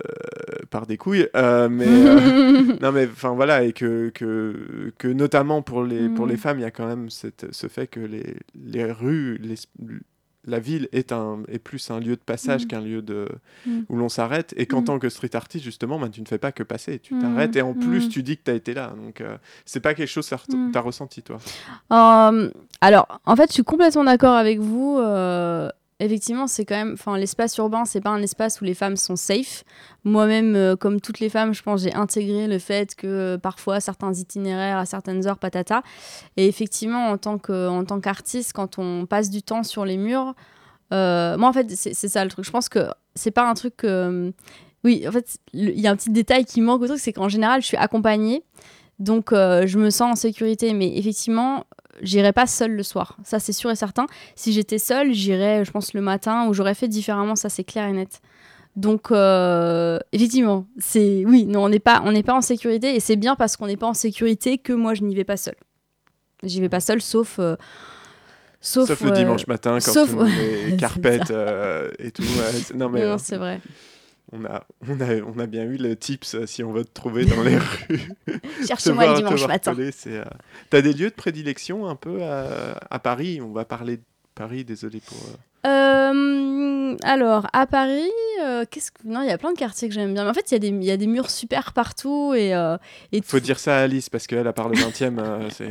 par 0.72 0.88
des 0.88 0.98
couilles. 0.98 1.28
euh, 1.36 1.70
mais 1.70 1.86
euh, 1.88 2.62
non, 2.82 2.92
mais 2.92 3.06
enfin 3.12 3.32
voilà, 3.36 3.64
et 3.64 3.74
que, 3.74 4.10
que, 4.10 4.92
que 4.98 5.08
notamment 5.08 5.62
pour 5.62 5.84
les, 5.84 6.10
pour 6.10 6.26
Mm. 6.26 6.30
les 6.30 6.38
femmes, 6.38 6.58
il 6.60 6.64
y 6.64 6.66
a 6.66 6.72
quand 6.72 6.88
même 6.88 7.12
cette, 7.12 7.54
ce 7.54 7.68
fait 7.68 7.86
que 7.86 8.00
les, 8.00 8.36
les 8.56 8.92
rues, 8.92 9.38
les, 9.42 9.56
la 10.48 10.58
ville 10.60 10.90
est, 10.92 11.12
un, 11.12 11.44
est 11.50 11.60
plus 11.60 11.92
un 11.92 12.00
lieu 12.00 12.16
de 12.16 12.22
passage 12.26 12.64
Mm. 12.64 12.68
qu'un 12.68 12.82
lieu 12.82 13.02
de, 13.04 13.28
Mm. 13.68 13.82
où 13.90 13.96
l'on 13.98 14.10
s'arrête, 14.10 14.56
et 14.58 14.66
qu'en 14.66 14.82
Mm. 14.82 14.86
tant 14.86 14.98
que 15.00 15.10
street 15.10 15.36
artist, 15.36 15.64
justement, 15.64 16.00
ben, 16.00 16.10
tu 16.10 16.20
ne 16.22 16.26
fais 16.26 16.40
pas 16.40 16.52
que 16.52 16.64
passer, 16.64 16.98
tu 16.98 17.14
Mm. 17.14 17.20
t'arrêtes, 17.22 17.56
et 17.58 17.62
en 17.62 17.74
plus, 17.76 18.08
Mm. 18.08 18.10
tu 18.10 18.24
dis 18.24 18.38
que 18.38 18.44
tu 18.46 18.52
as 18.52 18.56
été 18.56 18.74
là. 18.74 18.94
Donc, 18.98 19.22
euh, 19.22 19.38
c'est 19.66 19.82
pas 19.82 19.94
quelque 19.94 20.08
chose 20.10 20.28
que 20.28 20.36
tu 20.50 20.58
Mm. 20.58 20.72
as 20.74 20.80
ressenti, 20.82 21.22
toi? 21.22 21.38
Euh, 21.92 22.50
alors, 22.82 23.20
en 23.26 23.36
fait, 23.36 23.50
je 23.50 23.54
suis 23.54 23.64
complètement 23.64 24.04
d'accord 24.04 24.36
avec 24.36 24.58
vous. 24.60 24.98
euh, 25.00 25.70
effectivement, 26.06 26.48
c'est 26.48 26.66
quand 26.66 26.76
même, 26.76 26.94
enfin, 26.94 27.18
l'espace 27.18 27.56
urbain, 27.58 27.86
c'est 27.86 28.02
pas 28.02 28.10
un 28.10 28.22
espace 28.22 28.62
où 28.62 28.64
les 28.64 28.74
femmes 28.74 28.98
sont 28.98 29.16
safe. 29.16 29.64
Moi-même, 30.04 30.56
euh, 30.56 30.76
comme 30.76 31.00
toutes 31.00 31.20
les 31.20 31.30
femmes, 31.30 31.54
je 31.54 31.62
pense, 31.62 31.84
j'ai 31.84 31.94
intégré 31.94 32.48
le 32.48 32.60
fait 32.60 32.96
que 32.96 33.08
euh, 33.08 33.38
parfois 33.38 33.80
certains 33.80 34.14
itinéraires 34.14 34.78
à 34.78 34.86
certaines 34.86 35.28
heures, 35.28 35.38
patata. 35.38 35.84
Et 36.38 36.48
effectivement, 36.48 37.10
en 37.10 37.18
tant 37.18 37.38
que, 37.38 37.68
en 37.68 37.86
tant 37.86 38.00
qu'artiste, 38.00 38.54
quand 38.54 38.80
on 38.80 39.06
passe 39.06 39.30
du 39.30 39.44
temps 39.44 39.64
sur 39.64 39.86
les 39.86 39.98
murs, 39.98 40.34
euh, 40.94 41.38
moi, 41.38 41.50
en 41.50 41.54
fait, 41.54 41.70
c'est 41.72 41.94
ça 41.94 42.24
le 42.24 42.32
truc. 42.32 42.46
Je 42.46 42.52
pense 42.52 42.68
que 42.68 42.88
c'est 43.16 43.32
pas 43.32 43.50
un 43.50 43.54
truc. 43.54 43.86
oui, 44.84 45.08
en 45.08 45.12
fait, 45.12 45.38
il 45.54 45.80
y 45.80 45.88
a 45.88 45.92
un 45.92 45.96
petit 45.96 46.10
détail 46.10 46.46
qui 46.46 46.62
manque 46.62 46.82
au 46.82 46.88
truc, 46.88 47.00
c'est 47.00 47.14
qu'en 47.14 47.30
général, 47.30 47.62
je 47.62 47.68
suis 47.68 47.78
accompagnée. 47.78 48.44
Donc, 49.02 49.34
euh, 49.34 49.66
je 49.68 49.78
me 49.78 49.90
sens 49.90 50.12
en 50.14 50.16
sécurité. 50.16 50.74
Mais 50.74 50.98
effectivement, 50.98 51.66
j'irai 52.02 52.32
pas 52.34 52.48
seule 52.48 52.72
le 52.74 52.84
soir. 52.84 53.18
Ça, 53.24 53.40
c'est 53.40 53.52
sûr 53.52 53.70
et 53.72 53.76
certain. 53.76 54.06
Si 54.36 54.54
j'étais 54.54 54.78
seule, 54.78 55.12
j'irais, 55.14 55.66
je 55.66 55.72
pense, 55.72 55.94
le 55.94 56.02
matin 56.02 56.48
ou 56.48 56.54
j'aurais 56.54 56.76
fait 56.76 56.88
différemment. 56.88 57.36
Ça, 57.36 57.50
c'est 57.50 57.64
clair 57.64 57.88
et 57.88 57.94
net. 57.94 58.22
Donc, 58.78 59.12
euh, 59.12 60.00
effectivement, 60.14 60.66
c'est 60.78 61.24
oui, 61.26 61.46
non, 61.46 61.66
on 61.66 61.70
n'est 61.70 61.80
pas, 61.80 62.02
on 62.06 62.14
n'est 62.14 62.24
pas 62.24 62.34
en 62.36 62.40
sécurité 62.42 62.96
et 62.96 63.02
c'est 63.02 63.18
bien 63.18 63.36
parce 63.36 63.58
qu'on 63.58 63.68
n'est 63.68 63.76
pas 63.76 63.88
en 63.88 63.94
sécurité 63.94 64.58
que 64.60 64.72
moi, 64.72 64.94
je 64.94 65.04
n'y 65.04 65.14
vais 65.14 65.26
pas 65.26 65.36
seule. 65.36 65.58
J'y 66.44 66.62
vais 66.62 66.70
pas 66.70 66.80
seule, 66.80 67.02
sauf, 67.02 67.38
euh, 67.40 67.58
sauf, 68.62 68.88
Sauf, 68.88 69.02
le 69.02 69.12
dimanche 69.12 69.46
matin, 69.48 69.74
quand 69.84 69.92
sauf- 69.92 70.10
tout 70.12 70.16
le 70.16 70.24
monde 70.24 70.32
C'est 70.38 70.74
est 70.74 70.78
carpette 70.78 71.34
et 72.00 72.12
tout. 72.12 72.24
non, 72.76 72.88
mais 72.90 73.06
non, 73.06 73.18
c'est 73.18 73.36
vrai. 73.38 73.60
On, 74.34 74.46
a, 74.46 74.64
on, 74.88 75.00
a, 75.02 75.16
on 75.36 75.40
a 75.40 75.46
bien 75.46 75.64
eu 75.64 75.78
le 75.78 75.96
tips 75.96 76.36
euh, 76.36 76.46
si 76.46 76.64
on 76.64 76.72
veut 76.72 76.86
te 76.86 76.94
trouver 76.94 77.26
dans 77.26 77.44
les 77.44 77.58
rues. 77.88 78.10
Te 78.26 78.66
Cherchez-moi 78.68 79.08
le 79.08 79.14
dimanche 79.16 79.48
matin. 79.48 79.76
c'est, 79.92 80.18
euh, 80.18 80.24
T'as 80.70 80.82
des 80.82 80.94
lieux 80.94 81.10
de 81.10 81.16
prédilection 81.16 81.88
un 81.88 81.96
peu 81.96 82.24
à, 82.24 82.80
à 82.90 83.00
Paris? 83.00 83.40
On 83.42 83.52
va 83.52 83.66
parler 83.66 83.98
de 83.98 84.04
Paris, 84.36 84.64
désolé 84.64 85.02
pour. 85.06 85.18
euh, 85.68 86.96
alors, 87.04 87.48
à 87.54 87.68
Paris, 87.68 88.10
euh, 88.44 88.66
qu'est-ce 88.70 88.92
que... 88.92 89.00
non, 89.06 89.22
il 89.22 89.28
y 89.28 89.32
a 89.32 89.38
plein 89.38 89.52
de 89.54 89.58
quartiers 89.58 89.88
que 89.90 89.94
j'aime 89.94 90.14
bien. 90.14 90.24
Mais 90.24 90.30
en 90.30 90.34
fait, 90.34 90.50
il 90.52 90.54
y, 90.54 90.56
a 90.56 90.60
des- 90.60 90.68
il 90.70 90.84
y 90.84 90.92
a 90.92 90.98
des 90.98 91.08
murs 91.08 91.30
super 91.30 91.74
partout. 91.74 92.34
Et, 92.36 92.56
euh, 92.56 92.78
et 93.12 93.22
Faut 93.22 93.40
dire 93.40 93.60
ça 93.60 93.78
à 93.78 93.82
Alice 93.84 94.10
parce 94.10 94.28
qu'elle, 94.28 94.48
à 94.48 94.54
part 94.54 94.70
le 94.70 94.78
20 94.78 94.88
e 95.02 95.50
c'est. 95.52 95.70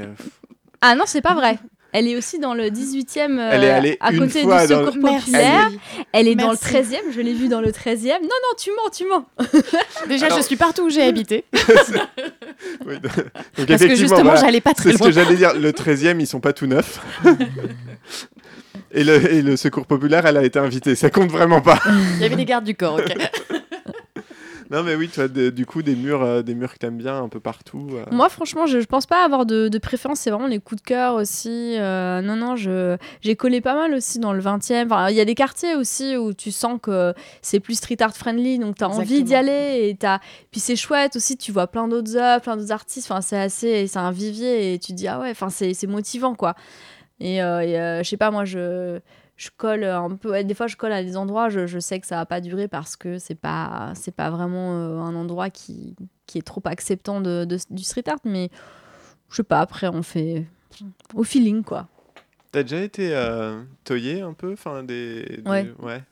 Ah 0.83 0.95
non, 0.95 1.05
c'est 1.07 1.21
pas 1.23 1.35
vrai. 1.35 1.59
Elle 1.93 2.07
est 2.09 2.17
aussi 2.17 2.39
dans 2.39 2.55
le 2.55 2.65
18e, 2.71 3.39
euh, 3.39 3.51
Elle 3.53 3.65
est 3.65 3.71
allée 3.71 3.97
à 4.01 4.13
côté 4.13 4.43
du 4.43 4.47
dans- 4.49 4.67
Secours. 4.67 4.95
Populaire. 5.01 5.71
Elle 6.13 6.29
est 6.29 6.35
dans 6.37 6.53
le 6.53 6.59
Merci. 6.61 6.65
13e, 6.95 7.13
je 7.15 7.21
l'ai 7.21 7.35
vue 7.35 7.49
dans 7.49 7.61
le 7.61 7.71
13e. 7.73 8.21
Non, 8.23 8.29
non, 8.29 8.57
tu 8.59 8.71
mens, 8.71 8.91
tu 8.97 9.05
mens. 9.07 9.25
Déjà, 10.09 10.27
Alors- 10.27 10.39
je 10.39 10.43
suis 10.45 10.57
partout 10.57 10.83
où 10.87 10.91
j'ai 10.91 11.03
habité. 11.09 11.45
oui, 12.87 12.95
donc, 13.01 13.67
Parce 13.67 13.83
que 13.85 13.95
justement, 13.95 14.23
voilà. 14.23 14.41
j'allais 14.41 14.61
pas 14.61 14.71
C'est 14.77 14.83
très 14.83 14.93
ce 14.93 14.99
loin. 14.99 15.07
que 15.09 15.13
j'allais 15.13 15.37
dire. 15.37 15.55
Le 15.55 15.73
13e, 15.73 16.21
ils 16.21 16.27
sont 16.27 16.41
pas 16.41 16.53
tout 16.53 16.67
neufs. 16.67 17.01
et, 18.93 19.05
le, 19.05 19.33
et 19.33 19.43
le 19.43 19.57
secours 19.57 19.87
populaire, 19.87 20.27
elle 20.27 20.37
a 20.37 20.45
été 20.45 20.59
invitée. 20.59 20.95
Ça 20.95 21.11
compte 21.11 21.31
vraiment 21.31 21.61
pas. 21.61 21.79
Il 22.17 22.23
y 22.23 22.25
avait 22.25 22.37
des 22.37 22.45
gardes 22.45 22.65
du 22.65 22.75
corps, 22.75 22.97
ok. 22.99 23.17
Non, 24.71 24.83
mais 24.85 24.95
oui, 24.95 25.09
toi, 25.09 25.27
de- 25.29 25.51
du 25.51 25.67
coup, 25.67 25.83
des 25.83 25.97
murs, 25.97 26.23
euh, 26.23 26.43
des 26.43 26.55
murs 26.55 26.73
que 26.73 26.79
t'aimes 26.79 26.97
bien 26.97 27.21
un 27.23 27.29
peu 27.29 27.41
partout. 27.41 27.89
euh. 27.93 28.05
Moi, 28.13 28.29
franchement, 28.29 28.67
je, 28.67 28.81
je 28.81 28.87
pense 28.87 29.05
pas 29.07 29.25
avoir 29.25 29.45
de, 29.47 29.69
de 29.69 29.79
préférence. 29.79 30.21
C'est 30.21 30.31
vraiment 30.31 30.47
les 30.47 30.61
coups 30.61 30.81
de 30.81 30.87
cœur 30.87 31.15
aussi. 31.15 31.75
Euh, 31.77 32.21
non, 32.23 32.37
non, 32.37 32.55
je, 32.57 32.97
j'ai 33.21 33.35
collé 33.37 33.61
pas 33.61 33.75
mal 33.75 33.93
aussi 33.95 34.19
dans 34.21 34.33
le 34.33 34.41
20e. 34.41 34.87
Enfin, 34.87 35.11
il 35.11 35.17
y 35.17 35.21
a 35.21 35.25
des 35.25 35.35
quartiers 35.35 35.75
aussi 35.75 36.17
où 36.17 36.33
tu 36.33 36.51
sens 36.53 36.79
que 36.81 37.13
c'est 37.43 37.59
plus 37.61 37.75
street 37.75 37.97
art 38.01 38.17
friendly. 38.17 38.59
Donc, 38.61 38.77
tu 38.77 38.85
as 38.85 38.89
envie 39.01 39.23
d'y 39.25 39.35
aller. 39.35 39.89
Et 39.89 39.97
t'as... 39.99 40.21
Puis 40.53 40.61
c'est 40.61 40.77
chouette 40.77 41.17
aussi. 41.17 41.37
Tu 41.37 41.51
vois 41.53 41.67
plein 41.67 41.89
d'autres 41.89 42.17
œuvres, 42.17 42.41
plein 42.43 42.57
d'autres 42.57 42.73
artistes. 42.73 43.11
Enfin, 43.11 43.21
c'est 43.21 43.39
assez. 43.41 43.87
C'est 43.89 43.99
un 43.99 44.13
vivier. 44.13 44.75
Et 44.75 44.79
tu 44.79 44.93
te 44.93 44.97
dis, 44.97 45.09
ah 45.09 45.19
ouais, 45.21 45.31
enfin, 45.31 45.51
c'est, 45.51 45.75
c'est 45.75 45.87
motivant, 45.89 46.35
quoi. 46.35 46.55
Et, 47.19 47.43
euh, 47.43 47.61
et, 47.61 47.79
euh, 47.79 48.03
je 48.03 48.09
sais 48.09 48.17
pas, 48.17 48.31
moi, 48.31 48.45
je. 48.45 48.99
Je 49.41 49.49
colle 49.57 49.85
un 49.85 50.11
peu, 50.17 50.45
des 50.45 50.53
fois 50.53 50.67
je 50.67 50.77
colle 50.77 50.93
à 50.93 51.03
des 51.03 51.17
endroits, 51.17 51.49
je, 51.49 51.67
je 51.67 51.79
sais 51.79 51.99
que 51.99 52.07
ça 52.07 52.17
va 52.17 52.27
pas 52.27 52.43
durer 52.43 52.69
parce 52.69 52.95
que 52.95 53.19
c'est 53.19 53.35
pas, 53.35 53.91
c'est 53.95 54.15
pas 54.15 54.29
vraiment 54.29 54.75
euh, 54.75 54.99
un 54.99 55.15
endroit 55.15 55.49
qui, 55.49 55.97
qui 56.27 56.37
est 56.37 56.43
trop 56.43 56.61
acceptant 56.67 57.23
de, 57.23 57.47
de- 57.47 57.57
du 57.71 57.83
street 57.83 58.05
art, 58.07 58.19
mais 58.27 58.51
je 59.31 59.37
sais 59.37 59.43
pas, 59.43 59.61
après 59.61 59.89
on 59.89 60.03
fait 60.03 60.45
au 61.15 61.25
feeling 61.25 61.65
quoi. 61.65 61.89
T'as 62.53 62.65
déjà 62.65 62.83
été 62.83 63.15
euh, 63.15 63.63
toyé 63.85 64.21
un 64.21 64.35
peu? 64.35 64.53
Enfin, 64.53 64.83
des, 64.83 65.23
des- 65.43 65.51
Ouais. 65.51 65.73
ouais. 65.79 66.03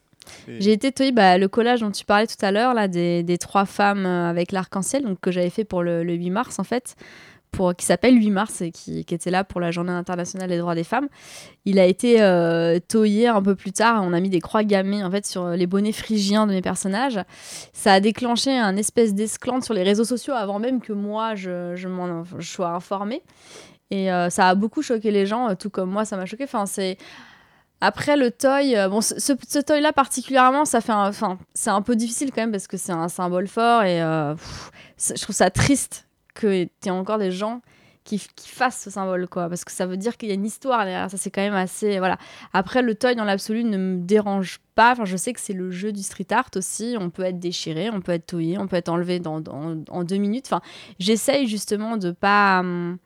Et- 0.47 0.59
J'ai 0.61 0.71
été 0.71 0.91
toyée, 0.91 1.11
bah, 1.11 1.37
le 1.37 1.47
collage 1.47 1.81
dont 1.81 1.91
tu 1.91 2.05
parlais 2.05 2.25
tout 2.27 2.43
à 2.43 2.51
l'heure, 2.51 2.73
là, 2.73 2.87
des, 2.87 3.21
des 3.21 3.37
trois 3.37 3.65
femmes 3.65 4.07
euh, 4.07 4.27
avec 4.29 4.51
l'arc-en-ciel, 4.51 5.03
donc 5.03 5.19
que 5.19 5.29
j'avais 5.31 5.49
fait 5.51 5.65
pour 5.65 5.83
le, 5.83 6.03
le 6.03 6.13
8 6.13 6.31
mars 6.31 6.57
en 6.57 6.63
fait, 6.63 6.95
qui 7.77 7.85
s'appelle 7.85 8.15
8 8.15 8.31
mars 8.31 8.61
et 8.61 8.71
qui, 8.71 8.99
était 8.99 9.31
là 9.31 9.43
pour 9.43 9.59
la 9.59 9.69
journée 9.71 9.91
internationale 9.91 10.49
des 10.49 10.57
droits 10.57 10.75
des 10.75 10.85
femmes. 10.85 11.09
Il 11.65 11.77
a 11.77 11.85
été 11.85 12.21
euh, 12.21 12.79
un 12.93 13.41
peu 13.41 13.55
plus 13.55 13.73
tard, 13.73 14.01
on 14.03 14.13
a 14.13 14.19
mis 14.21 14.29
des 14.29 14.39
croix 14.39 14.63
gammées 14.63 15.03
en 15.03 15.11
fait 15.11 15.25
sur 15.25 15.49
les 15.49 15.67
bonnets 15.67 15.91
phrygiens 15.91 16.47
de 16.47 16.53
mes 16.53 16.61
personnages. 16.61 17.19
Ça 17.73 17.93
a 17.93 17.99
déclenché 17.99 18.57
un 18.57 18.77
espèce 18.77 19.13
d'esclante 19.13 19.65
sur 19.65 19.73
les 19.73 19.83
réseaux 19.83 20.05
sociaux 20.05 20.33
avant 20.33 20.59
même 20.59 20.79
que 20.79 20.93
moi 20.93 21.35
je, 21.35 21.75
je 21.75 22.49
sois 22.49 22.69
informée. 22.69 23.23
Et 23.91 24.11
euh, 24.11 24.29
ça 24.29 24.49
a 24.49 24.55
beaucoup 24.55 24.81
choqué 24.81 25.11
les 25.11 25.25
gens, 25.25 25.49
euh, 25.49 25.55
tout 25.55 25.69
comme 25.69 25.89
moi 25.89 26.05
ça 26.05 26.15
m'a 26.15 26.25
choqué. 26.25 26.43
Enfin, 26.43 26.65
c'est 26.65 26.97
après 27.81 28.17
le 28.17 28.29
toy, 28.31 28.75
euh, 28.75 28.87
bon, 28.87 29.01
ce, 29.01 29.19
ce, 29.19 29.33
ce 29.47 29.59
toy-là 29.59 29.93
particulièrement, 29.93 30.65
ça 30.65 30.81
fait, 30.81 30.93
enfin, 30.93 31.39
c'est 31.53 31.69
un 31.69 31.81
peu 31.81 31.95
difficile 31.95 32.31
quand 32.31 32.41
même 32.41 32.51
parce 32.51 32.67
que 32.67 32.77
c'est 32.77 32.91
un 32.91 33.09
symbole 33.09 33.47
fort 33.47 33.83
et 33.83 33.99
je 33.99 35.21
trouve 35.21 35.35
ça 35.35 35.49
triste 35.49 36.08
que 36.39 36.47
ait 36.85 36.89
encore 36.89 37.17
des 37.17 37.31
gens 37.31 37.61
qui, 38.05 38.17
qui 38.35 38.49
fassent 38.49 38.81
ce 38.81 38.89
symbole, 38.89 39.27
quoi, 39.27 39.49
parce 39.49 39.63
que 39.65 39.71
ça 39.71 39.85
veut 39.85 39.97
dire 39.97 40.17
qu'il 40.17 40.29
y 40.29 40.31
a 40.31 40.35
une 40.35 40.45
histoire 40.45 40.79
derrière. 40.79 41.11
Ça, 41.11 41.17
c'est 41.17 41.29
quand 41.29 41.41
même 41.41 41.53
assez, 41.53 41.99
voilà. 41.99 42.17
Après, 42.53 42.81
le 42.81 42.95
toy 42.95 43.13
dans 43.15 43.25
l'absolu 43.25 43.63
ne 43.63 43.77
me 43.77 43.97
dérange 43.99 44.59
pas. 44.73 44.93
Enfin, 44.93 45.05
je 45.05 45.15
sais 45.17 45.31
que 45.33 45.39
c'est 45.39 45.53
le 45.53 45.69
jeu 45.69 45.91
du 45.91 46.01
street 46.01 46.25
art 46.31 46.49
aussi. 46.55 46.95
On 46.99 47.09
peut 47.11 47.23
être 47.23 47.37
déchiré, 47.39 47.89
on 47.91 48.01
peut 48.01 48.13
être 48.13 48.25
toyé, 48.25 48.57
on 48.57 48.67
peut 48.67 48.77
être 48.77 48.89
enlevé 48.89 49.19
dans, 49.19 49.41
dans- 49.41 49.83
en 49.89 50.03
deux 50.03 50.15
minutes. 50.17 50.45
Enfin, 50.47 50.61
j'essaye 50.97 51.47
justement 51.47 51.97
de 51.97 52.09
pas. 52.11 52.61
hum, 52.61 52.97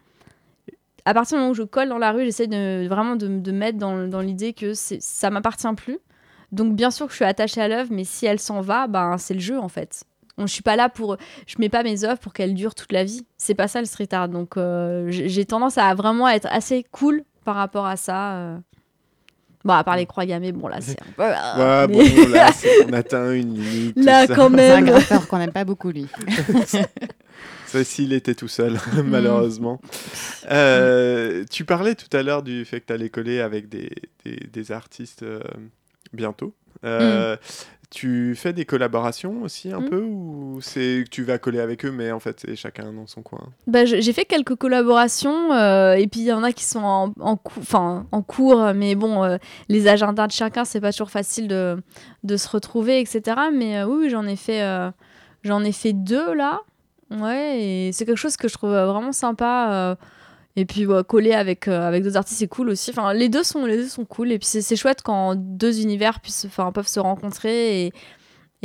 à 1.05 1.13
partir 1.13 1.37
du 1.37 1.39
moment 1.41 1.51
où 1.51 1.55
je 1.55 1.63
colle 1.63 1.89
dans 1.89 1.97
la 1.97 2.11
rue, 2.13 2.23
j'essaie 2.23 2.47
de 2.47 2.87
vraiment 2.87 3.15
de, 3.17 3.27
de 3.27 3.51
mettre 3.51 3.77
dans, 3.77 4.07
dans 4.07 4.21
l'idée 4.21 4.53
que 4.53 4.73
ça 4.73 5.29
m'appartient 5.29 5.67
plus. 5.75 5.99
Donc 6.53 6.75
bien 6.75 6.91
sûr 6.91 7.07
que 7.07 7.11
je 7.11 7.17
suis 7.17 7.25
attachée 7.25 7.59
à 7.61 7.67
l'œuvre, 7.67 7.89
mais 7.91 8.03
si 8.05 8.25
elle 8.25 8.39
s'en 8.39 8.61
va, 8.61 8.87
ben 8.87 9.17
c'est 9.17 9.33
le 9.33 9.39
jeu 9.41 9.59
en 9.59 9.67
fait. 9.67 10.03
On- 10.37 10.47
Je 10.47 10.53
suis 10.53 10.63
pas 10.63 10.75
là 10.75 10.89
pour, 10.89 11.17
je 11.47 11.55
mets 11.59 11.69
pas 11.69 11.83
mes 11.83 12.03
œuvres 12.03 12.19
pour 12.19 12.33
qu'elles 12.33 12.53
durent 12.55 12.75
toute 12.75 12.91
la 12.91 13.03
vie. 13.03 13.25
C'est 13.37 13.53
pas 13.55 13.67
ça 13.67 13.79
le 13.79 13.85
street 13.85 14.09
art. 14.13 14.29
Donc 14.29 14.57
euh, 14.57 15.07
j'ai 15.09 15.45
tendance 15.45 15.77
à 15.77 15.93
vraiment 15.93 16.27
être 16.27 16.47
assez 16.51 16.83
cool 16.91 17.23
par 17.45 17.55
rapport 17.55 17.85
à 17.85 17.97
ça. 17.97 18.33
euh. 18.37 18.57
Bon, 19.65 19.73
à 19.73 19.83
part 19.85 19.95
les 19.95 20.05
croix 20.05 20.25
gammées, 20.25 20.51
bon 20.51 20.67
là 20.67 20.81
c'est 20.81 20.99
un 21.01 21.05
peu. 21.15 21.23
euh, 21.23 21.85
Ouais, 21.85 21.87
mais- 21.95 22.09
bon, 22.09 22.29
là, 22.31 22.51
c'est- 22.51 22.85
on 22.89 22.93
atteint 22.93 23.31
une 23.33 23.53
limite. 23.57 23.97
Là, 23.97 24.27
ça. 24.27 24.35
quand 24.35 24.49
C'est 24.55 24.71
un 24.71 24.75
même. 24.81 24.85
graffeur 24.85 25.27
qu'on 25.27 25.37
n'aime 25.37 25.53
pas 25.53 25.63
beaucoup, 25.63 25.89
lui. 25.91 26.07
Ça, 27.67 27.83
s'il 27.83 28.13
était 28.13 28.35
tout 28.35 28.47
seul, 28.47 28.77
malheureusement. 29.05 29.81
Euh, 30.51 31.43
tu 31.49 31.65
parlais 31.65 31.95
tout 31.95 32.15
à 32.15 32.21
l'heure 32.21 32.43
du 32.43 32.65
fait 32.65 32.81
que 32.81 32.85
tu 32.87 32.93
allais 32.93 33.09
coller 33.09 33.39
avec 33.39 33.67
des, 33.69 33.89
des, 34.25 34.35
des 34.51 34.71
artistes 34.71 35.23
euh, 35.23 35.39
bientôt. 36.13 36.53
Euh, 36.85 37.37
Tu 37.95 38.33
fais 38.35 38.53
des 38.53 38.65
collaborations 38.65 39.43
aussi 39.43 39.71
un 39.71 39.81
Mm. 39.81 39.85
peu 39.89 40.01
ou 40.01 40.57
c'est 40.61 41.03
que 41.05 41.09
tu 41.11 41.21
vas 41.23 41.37
coller 41.37 41.59
avec 41.59 41.85
eux 41.85 41.91
mais 41.91 42.11
en 42.11 42.19
fait 42.19 42.39
c'est 42.39 42.55
chacun 42.55 42.91
dans 42.91 43.05
son 43.05 43.21
coin? 43.21 43.39
Bah, 43.67 43.85
j'ai 43.85 44.13
fait 44.13 44.25
quelques 44.25 44.55
collaborations 44.55 45.53
euh, 45.53 45.93
et 45.93 46.07
puis 46.07 46.21
il 46.21 46.25
y 46.25 46.33
en 46.33 46.41
a 46.41 46.51
qui 46.53 46.63
sont 46.63 46.83
en, 46.83 47.13
en, 47.19 47.37
cou- 47.37 47.61
en 48.11 48.21
cours, 48.23 48.73
mais 48.73 48.95
bon, 48.95 49.23
euh, 49.23 49.37
les 49.69 49.87
agendas 49.87 50.25
de 50.25 50.31
chacun, 50.31 50.65
c'est 50.65 50.81
pas 50.81 50.91
toujours 50.91 51.11
facile 51.11 51.47
de, 51.47 51.77
de 52.23 52.35
se 52.35 52.49
retrouver, 52.49 52.99
etc. 52.99 53.21
Mais 53.53 53.83
oui, 53.83 54.09
j'en 54.09 54.25
ai 54.25 54.37
fait, 54.37 54.63
j'en 55.43 55.63
ai 55.63 55.71
fait 55.71 55.93
deux 55.93 56.33
là, 56.33 56.61
ouais, 57.11 57.59
et 57.61 57.91
c'est 57.91 58.05
quelque 58.07 58.17
chose 58.17 58.37
que 58.37 58.47
je 58.47 58.55
trouve 58.55 58.71
vraiment 58.71 59.11
sympa. 59.11 59.95
Et 60.55 60.65
puis 60.65 60.85
coller 61.07 61.33
avec, 61.33 61.67
euh, 61.67 61.87
avec 61.87 62.03
d'autres 62.03 62.17
artistes, 62.17 62.39
c'est 62.39 62.47
cool 62.47 62.69
aussi. 62.69 62.91
Enfin, 62.91 63.13
les 63.13 63.29
deux 63.29 63.43
sont, 63.43 63.65
les 63.65 63.77
deux 63.77 63.87
sont 63.87 64.05
cool. 64.05 64.31
Et 64.31 64.39
puis 64.39 64.47
c'est 64.47 64.75
chouette 64.75 65.01
quand 65.03 65.35
deux 65.35 65.81
univers 65.81 66.19
puissent, 66.19 66.45
enfin, 66.45 66.71
peuvent 66.71 66.87
se 66.87 66.99
rencontrer 66.99 67.85
et, 67.85 67.93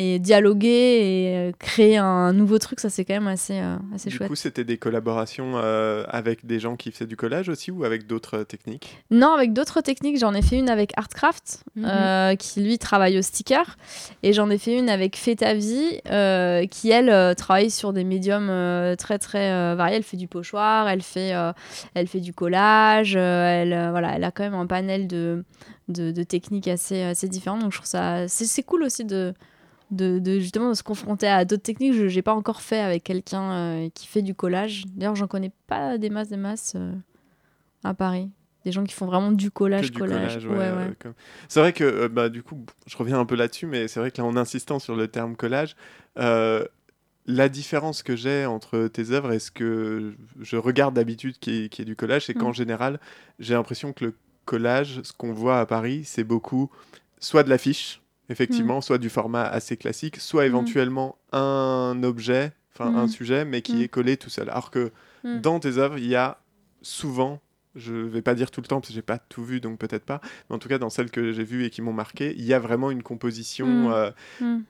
et 0.00 0.20
dialoguer 0.20 0.68
et 0.68 1.36
euh, 1.36 1.52
créer 1.58 1.96
un 1.96 2.32
nouveau 2.32 2.58
truc. 2.58 2.78
Ça, 2.78 2.88
c'est 2.88 3.04
quand 3.04 3.14
même 3.14 3.26
assez, 3.26 3.58
euh, 3.58 3.76
assez 3.94 4.08
Du 4.10 4.16
chouette. 4.16 4.28
coup 4.28 4.36
c'était 4.36 4.62
des 4.62 4.78
collaborations 4.78 5.54
euh, 5.56 6.04
avec 6.08 6.46
des 6.46 6.60
gens 6.60 6.76
qui 6.76 6.92
faisaient 6.92 7.06
du 7.06 7.16
collage 7.16 7.48
aussi 7.48 7.72
ou 7.72 7.82
avec 7.84 8.06
d'autres 8.06 8.38
euh, 8.38 8.44
techniques? 8.44 8.96
Non, 9.10 9.32
avec 9.34 9.52
d'autres 9.52 9.80
techniques. 9.80 10.18
J'en 10.18 10.34
ai 10.34 10.42
fait 10.42 10.56
une 10.56 10.68
avec 10.70 10.92
Artcraft, 10.96 11.64
Mhm. 11.74 11.84
euh, 11.86 12.34
qui 12.36 12.60
lui 12.62 12.78
travaille 12.78 13.18
au 13.18 13.22
sticker. 13.22 13.76
Et 14.22 14.32
j'en 14.32 14.48
ai 14.50 14.58
fait 14.58 14.78
une 14.78 14.88
avec 14.88 15.16
Fetavi, 15.16 16.00
euh, 16.10 16.64
qui 16.66 16.90
elle 16.90 17.10
euh, 17.10 17.34
travaille 17.34 17.70
sur 17.70 17.92
des 17.92 18.04
médiums 18.04 18.48
euh, 18.50 18.94
très 18.94 19.18
très 19.18 19.50
euh, 19.50 19.74
variés. 19.76 19.96
Elle 19.96 20.02
fait 20.04 20.16
du 20.16 20.28
pochoir, 20.28 20.88
elle 20.88 21.02
fait, 21.02 21.34
euh, 21.34 21.52
elle 21.94 22.06
fait 22.06 22.20
du 22.20 22.32
collage. 22.32 23.14
euh, 23.16 23.62
elle, 23.62 23.72
euh, 23.72 23.90
voilà, 23.90 24.14
elle 24.14 24.22
a 24.22 24.30
quand 24.30 24.44
même 24.44 24.54
un 24.54 24.66
panel 24.66 25.08
de, 25.08 25.44
de, 25.88 26.12
de 26.12 26.22
techniques 26.22 26.68
assez, 26.68 27.02
assez 27.02 27.26
différentes. 27.28 27.62
Donc 27.62 27.72
je 27.72 27.78
trouve 27.78 27.88
ça. 27.88 28.28
C'est 28.28 28.62
cool 28.62 28.84
aussi 28.84 29.04
de, 29.04 29.34
de, 29.90 30.18
de 30.18 30.38
justement 30.38 30.68
de 30.70 30.74
se 30.74 30.82
confronter 30.82 31.26
à 31.28 31.44
d'autres 31.44 31.62
techniques. 31.62 31.94
Je 31.94 32.04
n'ai 32.14 32.22
pas 32.22 32.34
encore 32.34 32.60
fait 32.60 32.80
avec 32.80 33.04
quelqu'un 33.04 33.52
euh, 33.52 33.88
qui 33.94 34.06
fait 34.06 34.22
du 34.22 34.34
collage. 34.34 34.84
D'ailleurs, 34.94 35.16
j'en 35.16 35.26
connais 35.26 35.52
pas 35.66 35.98
des 35.98 36.10
masses, 36.10 36.28
des 36.28 36.36
masses 36.36 36.74
euh, 36.76 36.92
à 37.84 37.94
Paris. 37.94 38.30
Des 38.64 38.72
gens 38.72 38.84
qui 38.84 38.92
font 38.94 39.06
vraiment 39.06 39.32
du 39.32 39.50
collage, 39.50 39.90
du 39.90 39.98
collage. 39.98 40.34
collage, 40.42 40.46
Ouais, 40.46 40.56
ouais, 40.56 40.76
ouais. 40.76 40.88
euh, 40.90 40.94
comme- 40.98 41.14
C'est 41.48 41.60
vrai 41.60 41.72
que, 41.72 41.84
euh, 41.84 42.08
bah, 42.08 42.28
du 42.28 42.42
coup, 42.42 42.64
je 42.86 42.96
reviens 42.96 43.18
un 43.18 43.24
peu 43.24 43.36
là-dessus, 43.36 43.66
mais 43.66 43.88
c'est 43.88 44.00
vrai 44.00 44.10
que 44.10 44.18
là, 44.20 44.24
en 44.26 44.36
insistant 44.36 44.78
sur 44.78 44.94
le 44.96 45.08
terme 45.08 45.36
collage, 45.36 45.74
la 47.30 47.48
différence 47.50 48.02
que 48.02 48.16
j'ai 48.16 48.46
entre 48.46 48.88
tes 48.88 49.10
œuvres 49.10 49.32
et 49.32 49.38
ce 49.38 49.50
que 49.50 50.14
je 50.40 50.56
regarde 50.56 50.94
d'habitude 50.94 51.38
qui 51.38 51.64
est, 51.64 51.68
qui 51.68 51.82
est 51.82 51.84
du 51.84 51.94
collage, 51.94 52.24
c'est 52.26 52.34
qu'en 52.34 52.50
Mm. 52.50 52.54
général, 52.54 53.00
j'ai 53.38 53.52
l'impression 53.54 53.92
que 53.92 54.06
le 54.06 54.14
collage, 54.46 55.00
ce 55.02 55.12
qu'on 55.12 55.32
voit 55.34 55.60
à 55.60 55.66
Paris, 55.66 56.02
c'est 56.04 56.24
beaucoup 56.24 56.70
soit 57.20 57.42
de 57.42 57.50
l'affiche, 57.50 58.00
effectivement, 58.28 58.80
soit 58.80 58.98
du 58.98 59.08
format 59.10 59.44
assez 59.44 59.76
classique, 59.76 60.16
soit 60.16 60.46
éventuellement 60.46 61.16
un 61.32 62.00
objet, 62.02 62.52
enfin 62.74 62.92
un 62.94 63.04
Mm. 63.04 63.08
sujet, 63.08 63.44
mais 63.44 63.62
qui 63.62 63.82
est 63.82 63.88
collé 63.88 64.16
tout 64.16 64.30
seul. 64.30 64.50
Alors 64.50 64.70
que 64.70 64.92
dans 65.42 65.58
tes 65.60 65.78
œuvres, 65.78 65.98
il 65.98 66.06
y 66.06 66.14
a 66.16 66.38
souvent, 66.82 67.40
je 67.74 67.92
vais 67.94 68.22
pas 68.22 68.34
dire 68.34 68.50
tout 68.50 68.60
le 68.60 68.66
temps 68.66 68.80
parce 68.80 68.88
que 68.88 68.94
j'ai 68.94 69.02
pas 69.02 69.18
tout 69.18 69.44
vu, 69.44 69.60
donc 69.60 69.78
peut-être 69.78 70.04
pas, 70.04 70.20
mais 70.48 70.56
en 70.56 70.58
tout 70.58 70.68
cas 70.68 70.78
dans 70.78 70.90
celles 70.90 71.10
que 71.10 71.32
j'ai 71.32 71.44
vues 71.44 71.64
et 71.64 71.70
qui 71.70 71.82
m'ont 71.82 71.92
marqué, 71.92 72.34
il 72.36 72.44
y 72.44 72.54
a 72.54 72.58
vraiment 72.58 72.90
une 72.90 73.02
composition 73.02 73.90
euh, 73.92 74.10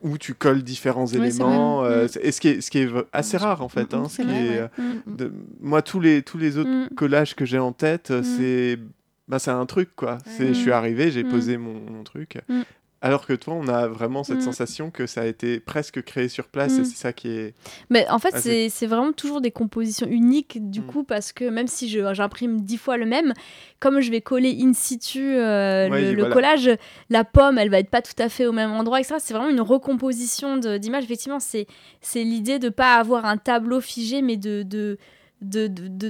où 0.02 0.16
tu 0.18 0.34
colles 0.34 0.62
différents 0.62 1.06
éléments, 1.06 1.84
euh, 1.84 2.06
et 2.22 2.32
ce 2.32 2.40
qui 2.40 2.48
est, 2.48 2.60
ce 2.60 2.70
qui 2.70 2.78
est 2.78 2.88
assez 3.12 3.36
rare 3.36 3.62
en 3.62 3.68
fait. 3.68 3.92
hein, 3.94 4.08
ce 4.08 4.16
c'est 4.16 4.22
qui 4.22 4.28
vrai, 4.30 4.38
est, 4.46 4.60
ouais. 4.62 4.68
euh, 4.78 4.92
de- 5.06 5.32
moi, 5.60 5.82
tous 5.82 6.00
les, 6.00 6.22
tous 6.22 6.38
les 6.38 6.56
autres 6.58 6.94
collages 6.94 7.34
que 7.34 7.44
j'ai 7.44 7.58
en 7.58 7.72
tête, 7.72 8.12
c'est 8.22 8.78
bah, 9.28 9.38
c'est 9.38 9.50
un 9.50 9.66
truc 9.66 9.90
quoi. 9.94 10.16
C'est, 10.24 10.48
je 10.48 10.58
suis 10.58 10.72
arrivé, 10.72 11.10
j'ai 11.10 11.24
posé 11.24 11.58
mon, 11.58 11.74
mon 11.90 12.02
truc. 12.04 12.38
Alors 13.00 13.26
que 13.26 13.32
toi, 13.32 13.54
on 13.54 13.68
a 13.68 13.86
vraiment 13.86 14.24
cette 14.24 14.38
Mm. 14.38 14.40
sensation 14.40 14.90
que 14.90 15.06
ça 15.06 15.20
a 15.20 15.26
été 15.26 15.60
presque 15.60 16.02
créé 16.02 16.28
sur 16.28 16.48
place 16.48 16.76
Mm. 16.76 16.80
et 16.80 16.84
c'est 16.84 16.96
ça 16.96 17.12
qui 17.12 17.28
est. 17.28 17.54
Mais 17.90 18.08
en 18.08 18.18
fait, 18.18 18.30
Ah, 18.34 18.40
c'est 18.40 18.86
vraiment 18.86 19.12
toujours 19.12 19.40
des 19.40 19.52
compositions 19.52 20.08
uniques, 20.08 20.68
du 20.70 20.80
Mm. 20.80 20.86
coup, 20.86 21.04
parce 21.04 21.32
que 21.32 21.44
même 21.48 21.68
si 21.68 21.88
j'imprime 21.88 22.60
dix 22.62 22.76
fois 22.76 22.96
le 22.96 23.06
même, 23.06 23.34
comme 23.78 24.00
je 24.00 24.10
vais 24.10 24.20
coller 24.20 24.58
in 24.60 24.72
situ 24.72 25.20
euh, 25.36 25.88
Ouais, 25.88 26.00
le, 26.00 26.10
le 26.14 26.18
voilà. 26.22 26.34
collage, 26.34 26.70
la 27.08 27.22
pomme, 27.22 27.56
elle 27.58 27.70
va 27.70 27.78
être 27.78 27.90
pas 27.90 28.02
tout 28.02 28.20
à 28.20 28.28
fait 28.28 28.46
au 28.46 28.52
même 28.52 28.72
endroit, 28.72 28.98
etc. 28.98 29.14
C'est 29.20 29.32
vraiment 29.34 29.50
une 29.50 29.60
recomposition 29.60 30.56
d'images. 30.56 31.04
Effectivement, 31.04 31.38
c'est 31.38 31.66
l'idée 32.16 32.58
de 32.58 32.68
pas 32.68 32.96
avoir 32.96 33.26
un 33.26 33.36
tableau 33.36 33.80
figé, 33.80 34.22
mais 34.22 34.36
de. 34.36 34.62
de 34.64 34.98
de, 35.40 35.68
de, 35.68 36.08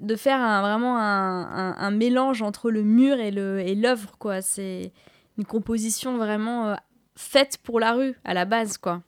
de, 0.00 0.14
faire 0.16 0.40
un, 0.40 0.60
vraiment 0.62 0.98
un, 0.98 1.42
un- 1.42 1.76
un 1.76 1.90
mélange 1.90 2.42
entre 2.42 2.70
le 2.70 2.84
mur 2.84 3.18
et 3.18 3.32
le 3.32 3.58
et 3.58 3.74
l'œuvre 3.74 4.12
quoi 4.20 4.40
c'est 4.40 4.92
une 5.38 5.44
composition 5.44 6.16
vraiment 6.16 6.68
euh, 6.68 6.74
faite 7.16 7.58
pour 7.62 7.80
la 7.80 7.92
rue 7.92 8.14
à 8.24 8.34
la 8.34 8.44
base 8.44 8.78
quoi 8.78 9.02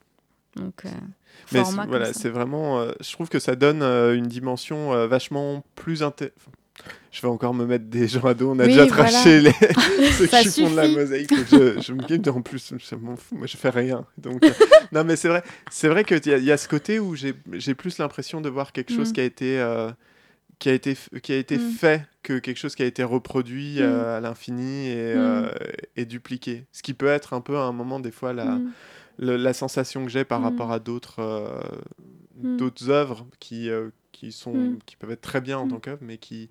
donc 0.56 0.84
euh, 0.86 0.88
Mais 1.52 1.62
c'est- 1.64 1.86
voilà, 1.86 2.12
c'est 2.14 2.30
vraiment. 2.30 2.80
euh, 2.80 2.92
je 3.00 3.12
trouve 3.12 3.28
que 3.28 3.38
ça 3.38 3.56
donne 3.56 3.82
une 3.82 4.26
dimension 4.26 5.06
vachement 5.06 5.62
plus 5.74 6.00
inté- 6.02 6.30
enfin, 6.38 6.50
Je 7.12 7.20
vais 7.22 7.28
encore 7.28 7.52
me 7.52 7.66
mettre 7.66 7.84
des 7.86 8.08
gens 8.08 8.24
à 8.24 8.32
dos. 8.34 8.50
On 8.52 8.58
a 8.58 8.62
Oui, 8.64 8.68
déjà 8.68 8.86
voilà. 8.86 9.10
traché 9.10 9.40
les... 9.40 9.52
ceux 10.12 10.26
qui 10.26 10.62
font 10.62 10.70
de 10.70 10.76
la 10.76 10.84
suffit. 10.84 10.96
mosaïque. 10.96 11.34
Je, 11.50 11.80
je 11.80 11.92
me 11.92 12.02
guide 12.06 12.26
en 12.30 12.40
plus. 12.40 12.72
Je 12.78 12.94
m'en 12.96 13.16
fous. 13.16 13.36
Moi, 13.36 13.46
je 13.46 13.56
fais 13.58 13.68
rien. 13.70 14.06
Donc, 14.16 14.42
euh, 14.44 14.50
non, 14.92 15.04
mais 15.04 15.16
c'est 15.16 15.28
vrai. 15.28 15.42
C'est 15.70 15.88
vrai 15.88 16.04
qu'il 16.04 16.20
y, 16.26 16.44
y 16.44 16.52
a 16.52 16.56
ce 16.56 16.68
côté 16.68 16.98
où 17.00 17.14
j'ai 17.16 17.34
j'ai 17.52 17.74
plus 17.74 17.98
l'impression 17.98 18.40
de 18.40 18.48
voir 18.48 18.72
quelque 18.72 18.92
chose 18.94 19.10
Mm. 19.10 19.12
qui 19.12 19.20
a 19.20 19.24
été. 19.24 19.60
euh, 19.60 19.90
qui 20.58 20.68
a 20.70 20.72
été, 20.72 20.96
qui 21.22 21.32
a 21.32 21.36
été 21.36 21.58
Mm. 21.58 21.70
fait 21.72 22.06
que 22.22 22.38
quelque 22.38 22.56
chose 22.56 22.74
qui 22.74 22.82
a 22.82 22.86
été 22.86 23.02
reproduit 23.04 23.76
Mm. 23.78 23.82
euh, 23.82 24.16
à 24.16 24.20
l'infini 24.20 24.88
et, 24.88 25.14
Mm. 25.14 25.18
euh, 25.18 25.48
et 25.96 26.04
dupliqué. 26.06 26.64
Ce 26.72 26.82
qui 26.82 26.94
peut 26.94 27.06
être 27.08 27.34
un 27.34 27.40
peu 27.40 27.56
à 27.58 27.62
un 27.62 27.72
moment, 27.72 28.00
des 28.00 28.10
fois, 28.10 28.32
la, 28.32 28.58
le- 29.18 29.36
la 29.36 29.52
sensation 29.52 30.04
que 30.04 30.10
j'ai 30.10 30.24
par 30.24 30.40
rapport 30.42 30.72
à 30.72 30.78
d'autres 30.78 31.20
euh, 31.20 31.60
d'autres 32.34 32.90
œuvres 32.90 33.26
qui, 33.40 33.68
qui, 34.12 34.30
sont, 34.32 34.76
qui 34.84 34.96
peuvent 34.96 35.10
être 35.10 35.20
très 35.22 35.40
bien 35.40 35.58
en 35.58 35.68
tant 35.68 35.78
qu'œuvre, 35.80 36.00
mais 36.02 36.18
qui 36.18 36.50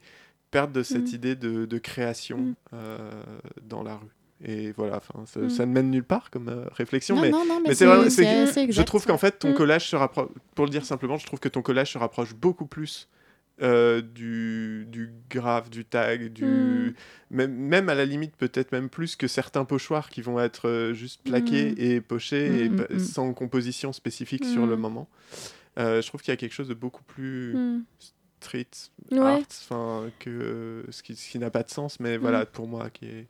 perdent 0.51 0.71
de 0.71 0.83
cette 0.83 1.11
idée 1.13 1.35
de, 1.35 1.65
de 1.65 1.77
création 1.77 2.55
dans 3.67 3.83
la 3.83 3.95
rue. 3.95 4.07
Et 4.43 4.71
voilà, 4.73 5.01
ça, 5.25 5.39
Mm. 5.39 5.49
ça 5.49 5.65
ne 5.65 5.71
mène 5.71 5.89
nulle 5.91 6.03
part 6.03 6.29
comme 6.29 6.49
euh, 6.49 6.65
réflexion, 6.73 7.15
Non, 7.15 7.21
mais, 7.21 7.31
non, 7.31 7.45
non, 7.45 7.55
mais, 7.61 7.69
mais 7.69 7.75
c'est 7.75 8.27
assez 8.27 8.71
je 8.71 8.81
trouve 8.81 9.05
qu'en 9.05 9.17
fait, 9.17 9.39
ton 9.39 9.53
collage 9.53 9.89
se 9.89 9.95
rapproche, 9.95 10.27
pour 10.55 10.65
le 10.65 10.71
dire 10.71 10.85
simplement, 10.85 11.17
je 11.17 11.25
trouve 11.25 11.39
que 11.39 11.47
ton 11.49 11.61
collage 11.61 11.93
se 11.93 11.97
rapproche 11.97 12.33
beaucoup 12.35 12.65
plus 12.65 13.07
euh, 13.61 14.01
du, 14.01 14.85
du 14.89 15.11
graphe, 15.29 15.69
du 15.69 15.85
tag, 15.85 16.31
du... 16.33 16.43
Mm. 16.45 16.93
Même, 17.31 17.53
même 17.55 17.89
à 17.89 17.95
la 17.95 18.05
limite, 18.05 18.35
peut-être 18.35 18.71
même 18.71 18.89
plus 18.89 19.15
que 19.15 19.27
certains 19.27 19.65
pochoirs 19.65 20.09
qui 20.09 20.21
vont 20.21 20.39
être 20.39 20.67
euh, 20.69 20.93
juste 20.93 21.21
plaqués 21.23 21.71
Mm. 21.71 21.75
et 21.77 22.01
pochés 22.01 22.49
Mm, 22.49 22.55
et 22.57 22.69
mm, 22.69 22.75
pa- 22.75 22.93
mm. 22.93 22.99
sans 22.99 23.33
composition 23.33 23.93
spécifique 23.93 24.43
sur 24.45 24.65
le 24.67 24.75
moment. 24.77 25.07
Euh, 25.77 26.01
je 26.01 26.07
trouve 26.07 26.21
qu'il 26.21 26.31
y 26.31 26.33
a 26.33 26.37
quelque 26.37 26.53
chose 26.53 26.67
de 26.69 26.73
beaucoup 26.73 27.03
plus 27.03 27.55
street 28.41 28.67
art, 29.21 29.39
que 30.19 30.85
ce 30.89 31.01
qui, 31.03 31.15
qui 31.15 31.39
n'a 31.39 31.49
pas 31.49 31.63
de 31.63 31.71
sens, 31.71 31.99
mais 31.99 32.17
voilà 32.17 32.45
pour 32.45 32.67
moi 32.67 32.89
qui 32.89 33.05
est 33.05 33.27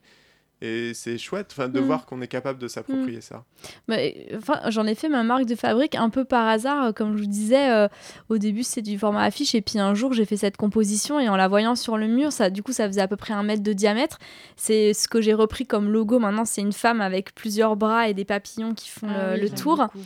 et 0.62 0.94
c'est 0.94 1.18
chouette, 1.18 1.48
enfin 1.52 1.68
de 1.68 1.80
Mm. 1.80 1.84
voir 1.84 2.06
qu'on 2.06 2.22
est 2.22 2.28
capable 2.28 2.60
de 2.60 2.68
s'approprier 2.68 3.22
ça. 3.22 3.44
Bah, 3.88 3.98
euh, 4.00 4.12
enfin, 4.38 4.60
j'en 4.70 4.86
ai 4.88 4.96
fait 4.96 5.10
ma 5.10 5.24
marque 5.24 5.46
de 5.46 5.56
fabrique 5.56 5.96
un 5.96 6.10
peu 6.10 6.24
par 6.26 6.48
hasard, 6.48 6.86
euh, 6.86 6.92
comme 6.92 7.18
je 7.18 7.24
vous 7.24 7.30
disais. 7.30 7.70
euh, 7.72 7.88
au 8.30 8.38
début, 8.38 8.64
c'est 8.64 8.82
du 8.82 8.98
format 8.98 9.24
affiche, 9.24 9.54
et 9.56 9.62
puis 9.62 9.80
un 9.80 9.94
jour, 9.94 10.14
j'ai 10.14 10.26
fait 10.26 10.38
cette 10.38 10.58
composition, 10.58 11.20
et 11.20 11.28
en 11.30 11.36
la 11.36 11.48
voyant 11.48 11.76
sur 11.76 11.98
le 11.98 12.08
mur, 12.08 12.32
ça, 12.32 12.50
du 12.50 12.64
coup, 12.64 12.72
ça 12.72 12.88
faisait 12.88 13.02
à 13.02 13.08
peu 13.08 13.18
près 13.18 13.34
un 13.34 13.44
mètre 13.44 13.64
de 13.64 13.74
diamètre. 13.74 14.18
C'est 14.56 14.94
ce 14.94 15.08
que 15.08 15.22
j'ai 15.22 15.34
repris 15.34 15.66
comme 15.66 15.90
logo. 15.90 16.20
Maintenant, 16.20 16.46
c'est 16.46 16.62
une 16.62 16.74
femme 16.74 17.02
avec 17.02 17.36
plusieurs 17.36 17.76
bras 17.76 18.08
et 18.10 18.14
des 18.14 18.26
papillons 18.26 18.74
qui 18.74 18.90
font 18.90 19.08
Ah 19.10 19.28
le, 19.30 19.34
oui, 19.36 19.40
le 19.42 19.48
j'aime 19.48 19.56
tour. 19.58 19.78
beaucoup. 19.78 20.06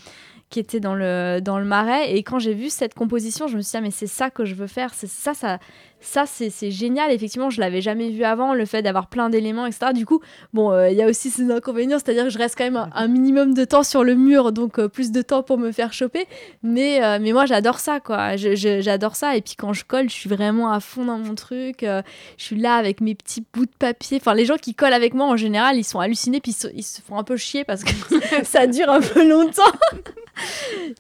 Qui 0.50 0.60
était 0.60 0.80
dans 0.80 0.96
le, 0.96 1.40
dans 1.42 1.60
le 1.60 1.66
marais. 1.66 2.16
Et 2.16 2.24
quand 2.24 2.40
j'ai 2.40 2.54
vu 2.54 2.70
cette 2.70 2.96
composition, 2.96 3.48
je 3.48 3.56
me 3.56 3.62
suis 3.62 3.72
dit, 3.72 3.78
ah, 3.78 3.82
mais 3.82 3.92
c'est 3.92 4.08
ça 4.08 4.30
que 4.32 4.46
je 4.46 4.56
veux 4.56 4.68
faire. 4.68 4.94
C'est 4.96 5.10
ça, 5.10 5.34
ça, 5.36 5.60
ça 6.02 6.26
c'est 6.26 6.72
génial. 6.72 7.12
Effectivement, 7.12 7.52
je 7.52 7.60
l'avais 7.60 7.82
jamais 7.82 8.10
vu 8.10 8.24
avant, 8.24 8.56
le 8.56 8.66
fait 8.66 8.82
d'avoir 8.82 9.08
plein 9.08 9.30
d'éléments, 9.30 9.68
etc. 9.68 9.94
Du 9.94 10.08
coup, 10.08 10.22
bon, 10.54 10.72
euh, 10.72 10.90
il 10.90 10.98
y 10.98 11.04
a 11.04 11.08
aussi 11.08 11.30
ses 11.30 11.52
inconvénients, 11.52 12.00
c'est-à-dire 12.00 12.24
que 12.24 12.30
je 12.32 12.38
reste 12.40 12.58
quand 12.58 12.64
même 12.64 12.90
un, 12.94 13.08
minimum 13.08 13.54
de 13.54 13.64
temps 13.64 13.84
sur 13.84 14.04
le 14.04 14.16
mur, 14.16 14.52
donc 14.52 14.80
euh, 14.80 14.88
plus 14.88 15.12
de 15.12 15.22
temps 15.22 15.44
pour 15.44 15.60
me 15.60 15.72
faire 15.72 15.94
choper. 15.94 16.26
Mais, 16.64 17.04
euh, 17.04 17.20
mais 17.22 17.32
moi, 17.32 17.46
j'adore 17.46 17.80
ça, 17.80 18.00
quoi. 18.00 18.36
J'adore 18.36 19.16
ça. 19.16 19.36
Et 19.36 19.42
puis 19.42 19.54
quand 19.56 19.74
je 19.74 19.86
colle, 19.86 20.10
je 20.10 20.16
suis 20.16 20.30
vraiment 20.30 20.72
à 20.72 20.80
fond 20.80 21.06
dans 21.06 21.20
mon 21.20 21.36
truc. 21.36 21.82
Je 21.82 22.04
suis 22.44 22.56
là 22.56 22.76
avec 22.76 23.02
mes 23.02 23.14
petits 23.14 23.46
bouts 23.54 23.66
de 23.66 23.72
papier. 23.78 24.18
Enfin, 24.20 24.34
les 24.34 24.46
gens 24.46 24.58
qui 24.58 24.74
collent 24.74 24.94
avec 24.94 25.14
moi, 25.14 25.28
en 25.28 25.38
général, 25.38 25.78
ils 25.78 25.84
sont 25.84 26.00
hallucinés, 26.00 26.40
puis 26.42 26.56
ils 26.74 26.84
se 26.84 27.02
font 27.02 27.18
un 27.18 27.24
peu 27.24 27.38
chier 27.38 27.64
parce 27.64 27.84
que 27.84 27.92
ça 28.44 28.66
dure 28.66 28.90
un 28.90 29.02
peu 29.02 29.28
longtemps. 29.28 29.62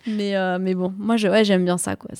Mais, 0.07 0.35
euh, 0.35 0.57
mais 0.59 0.75
bon, 0.75 0.93
moi, 0.97 1.17
je- 1.17 1.27
ouais, 1.27 1.43
j'aime 1.43 1.65
bien 1.65 1.77
ça, 1.77 1.95
quoi. 1.95 2.11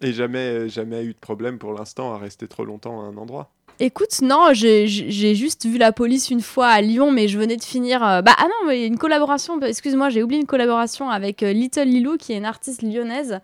Et 0.00 0.12
jamais, 0.12 0.68
jamais 0.68 1.04
eu 1.04 1.12
de 1.12 1.18
problème 1.18 1.58
pour 1.58 1.72
l'instant 1.72 2.14
à 2.14 2.18
rester 2.18 2.46
trop 2.46 2.64
longtemps 2.64 3.00
à 3.00 3.04
un 3.04 3.16
endroit. 3.16 3.50
Écoute, 3.80 4.22
non, 4.22 4.48
j'ai 4.54 4.88
juste 4.88 5.64
vu 5.64 5.78
la 5.78 5.92
police 5.92 6.30
une 6.30 6.40
fois 6.40 6.66
à 6.66 6.80
Lyon, 6.80 7.12
mais 7.12 7.28
je 7.28 7.38
venais 7.38 7.56
de 7.56 7.62
finir. 7.62 8.04
euh, 8.04 8.22
Bah, 8.22 8.34
ah 8.36 8.46
non, 8.46 8.66
mais 8.66 8.84
une 8.84 8.98
collaboration, 8.98 9.60
excuse-moi, 9.60 10.08
j'ai 10.08 10.24
oublié 10.24 10.40
une 10.40 10.48
collaboration 10.48 11.10
avec 11.10 11.44
euh, 11.44 11.52
Little 11.52 11.84
Lilou, 11.84 12.16
qui 12.16 12.32
est 12.32 12.38
une 12.38 12.44
artiste 12.44 12.82
lyonnaise, 12.82 13.38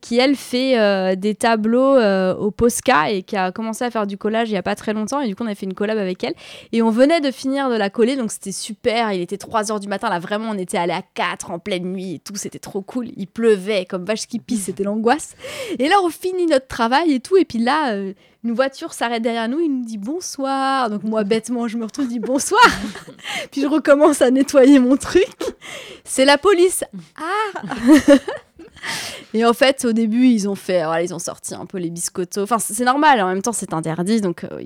qui 0.00 0.16
elle 0.18 0.36
fait 0.36 0.78
euh, 0.78 1.16
des 1.16 1.34
tableaux 1.34 1.96
euh, 1.96 2.36
au 2.36 2.52
Posca 2.52 3.10
et 3.10 3.24
qui 3.24 3.36
a 3.36 3.50
commencé 3.50 3.84
à 3.84 3.90
faire 3.90 4.06
du 4.06 4.16
collage 4.16 4.48
il 4.48 4.52
y 4.52 4.56
a 4.56 4.62
pas 4.62 4.76
très 4.76 4.92
longtemps. 4.92 5.20
Et 5.20 5.26
du 5.26 5.34
coup, 5.34 5.42
on 5.42 5.48
a 5.48 5.56
fait 5.56 5.66
une 5.66 5.74
collab 5.74 5.98
avec 5.98 6.22
elle. 6.22 6.34
Et 6.70 6.80
on 6.80 6.90
venait 6.90 7.20
de 7.20 7.32
finir 7.32 7.68
de 7.68 7.74
la 7.74 7.90
coller, 7.90 8.14
donc 8.14 8.30
c'était 8.30 8.52
super. 8.52 9.12
Il 9.12 9.22
était 9.22 9.38
3 9.38 9.64
h 9.64 9.80
du 9.80 9.88
matin, 9.88 10.08
là 10.08 10.20
vraiment, 10.20 10.50
on 10.50 10.58
était 10.58 10.78
allé 10.78 10.92
à 10.92 11.02
4 11.14 11.50
en 11.50 11.58
pleine 11.58 11.90
nuit 11.90 12.14
et 12.14 12.18
tout, 12.20 12.36
c'était 12.36 12.60
trop 12.60 12.82
cool. 12.82 13.08
Il 13.16 13.26
pleuvait 13.26 13.86
comme 13.86 14.04
vache 14.04 14.28
qui 14.28 14.38
pisse, 14.38 14.66
c'était 14.66 14.84
l'angoisse. 14.84 15.34
Et 15.80 15.88
là, 15.88 15.96
on 16.04 16.10
finit 16.10 16.46
notre 16.46 16.68
travail 16.68 17.12
et 17.14 17.18
tout, 17.18 17.36
et 17.36 17.44
puis 17.44 17.58
là. 17.58 17.92
Une 18.44 18.52
voiture 18.52 18.92
s'arrête 18.92 19.22
derrière 19.22 19.48
nous, 19.48 19.58
il 19.58 19.68
nous 19.70 19.84
dit 19.84 19.96
bonsoir. 19.96 20.90
Donc 20.90 21.02
moi, 21.02 21.24
bêtement, 21.24 21.66
je 21.66 21.78
me 21.78 21.84
retrouve, 21.84 22.06
dis 22.06 22.18
bonsoir. 22.20 22.62
Puis 23.50 23.62
je 23.62 23.66
recommence 23.66 24.20
à 24.20 24.30
nettoyer 24.30 24.78
mon 24.78 24.98
truc. 24.98 25.34
C'est 26.04 26.26
la 26.26 26.36
police. 26.36 26.84
Ah 27.16 27.62
Et 29.32 29.44
en 29.44 29.52
fait, 29.52 29.84
au 29.84 29.92
début, 29.92 30.26
ils 30.26 30.48
ont 30.48 30.54
fait, 30.54 30.84
voilà, 30.84 31.02
ils 31.02 31.12
ont 31.12 31.18
sorti 31.18 31.54
un 31.54 31.66
peu 31.66 31.78
les 31.78 31.90
biscottos. 31.90 32.42
Enfin, 32.42 32.58
c'est 32.58 32.84
normal. 32.84 33.20
En 33.20 33.26
même 33.28 33.42
temps, 33.42 33.52
c'est 33.52 33.72
interdit. 33.72 34.20
Donc, 34.20 34.44
euh, 34.44 34.60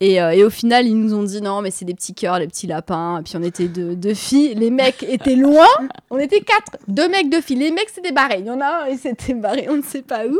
et, 0.00 0.22
euh, 0.22 0.30
et 0.30 0.44
au 0.44 0.50
final, 0.50 0.86
ils 0.86 0.94
nous 0.98 1.14
ont 1.14 1.22
dit 1.24 1.40
non, 1.42 1.60
mais 1.62 1.70
c'est 1.70 1.84
des 1.84 1.94
petits 1.94 2.14
cœurs, 2.14 2.38
des 2.38 2.46
petits 2.46 2.66
lapins. 2.68 3.18
Et 3.18 3.22
puis 3.22 3.34
on 3.36 3.42
était 3.42 3.68
deux, 3.68 3.96
deux 3.96 4.14
filles. 4.14 4.54
Les 4.54 4.70
mecs 4.70 5.02
étaient 5.02 5.34
loin. 5.36 5.66
On 6.10 6.18
était 6.18 6.40
quatre. 6.40 6.76
Deux 6.86 7.08
mecs, 7.08 7.28
deux 7.30 7.40
filles. 7.40 7.56
Les 7.56 7.70
mecs 7.72 7.88
s'étaient 7.88 8.12
barrés. 8.12 8.36
Il 8.40 8.46
y 8.46 8.50
en 8.50 8.60
a 8.60 8.84
un, 8.84 8.88
il 8.88 8.98
s'était 8.98 9.34
barré, 9.34 9.66
on 9.68 9.76
ne 9.78 9.82
sait 9.82 10.02
pas 10.02 10.26
où. 10.26 10.38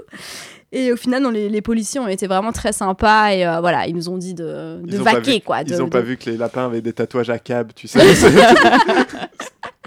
Et 0.71 0.93
au 0.93 0.97
final, 0.97 1.23
non, 1.23 1.31
les, 1.31 1.49
les 1.49 1.63
policiers 1.63 1.99
ont 1.99 2.09
été 2.09 2.27
vraiment 2.27 2.53
très 2.53 2.73
sympas 2.75 3.31
et 3.33 3.47
euh, 3.47 3.61
voilà, 3.61 3.87
ils 3.87 3.95
nous 3.97 4.11
ont 4.11 4.19
dit 4.19 4.35
de, 4.35 4.79
vaquer 5.03 5.37
vu- 5.37 5.41
quoi. 5.41 5.63
Ils 5.63 5.71
de- 5.73 5.79
n'ont 5.79 5.89
pas 5.89 6.03
vu 6.03 6.19
que 6.19 6.29
les 6.29 6.37
lapins 6.37 6.67
avaient 6.67 6.83
des 6.83 6.93
tatouages 6.93 7.31
à 7.31 7.39
cab, 7.39 7.73
tu 7.75 7.89
sais. 7.89 7.99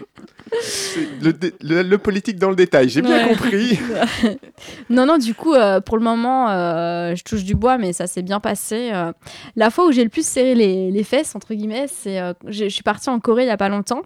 Le, 1.22 1.34
le- 1.62 1.82
le 1.84 1.98
politique 1.98 2.38
dans 2.38 2.50
le 2.50 2.56
détail, 2.56 2.90
j'ai 2.90 3.02
bien 3.02 3.24
Ouais. 3.24 3.30
compris. 3.30 3.80
non, 4.90 5.06
non, 5.06 5.18
du 5.18 5.34
coup, 5.34 5.54
euh, 5.54 5.80
pour 5.82 5.98
le 5.98 6.04
moment, 6.04 6.50
euh, 6.50 7.16
je 7.16 7.24
touche 7.24 7.44
du 7.44 7.56
bois, 7.56 7.78
mais 7.78 7.94
ça 7.94 8.08
s'est 8.08 8.22
bien 8.22 8.40
passé. 8.40 8.90
euh. 8.94 9.12
La 9.56 9.70
fois 9.70 9.88
où 9.88 9.92
j'ai 9.92 10.04
le 10.04 10.10
plus 10.10 10.26
serré 10.26 10.54
les, 10.56 10.92
les 10.92 11.04
fesses, 11.04 11.36
entre 11.36 11.54
guillemets, 11.54 11.88
c'est. 11.88 12.20
je 12.48 12.68
suis 12.68 12.84
partie 12.84 13.10
en 13.10 13.20
Corée 13.20 13.44
il 13.44 13.48
y 13.48 13.52
a 13.52 13.58
pas 13.58 13.70
longtemps. 13.70 14.02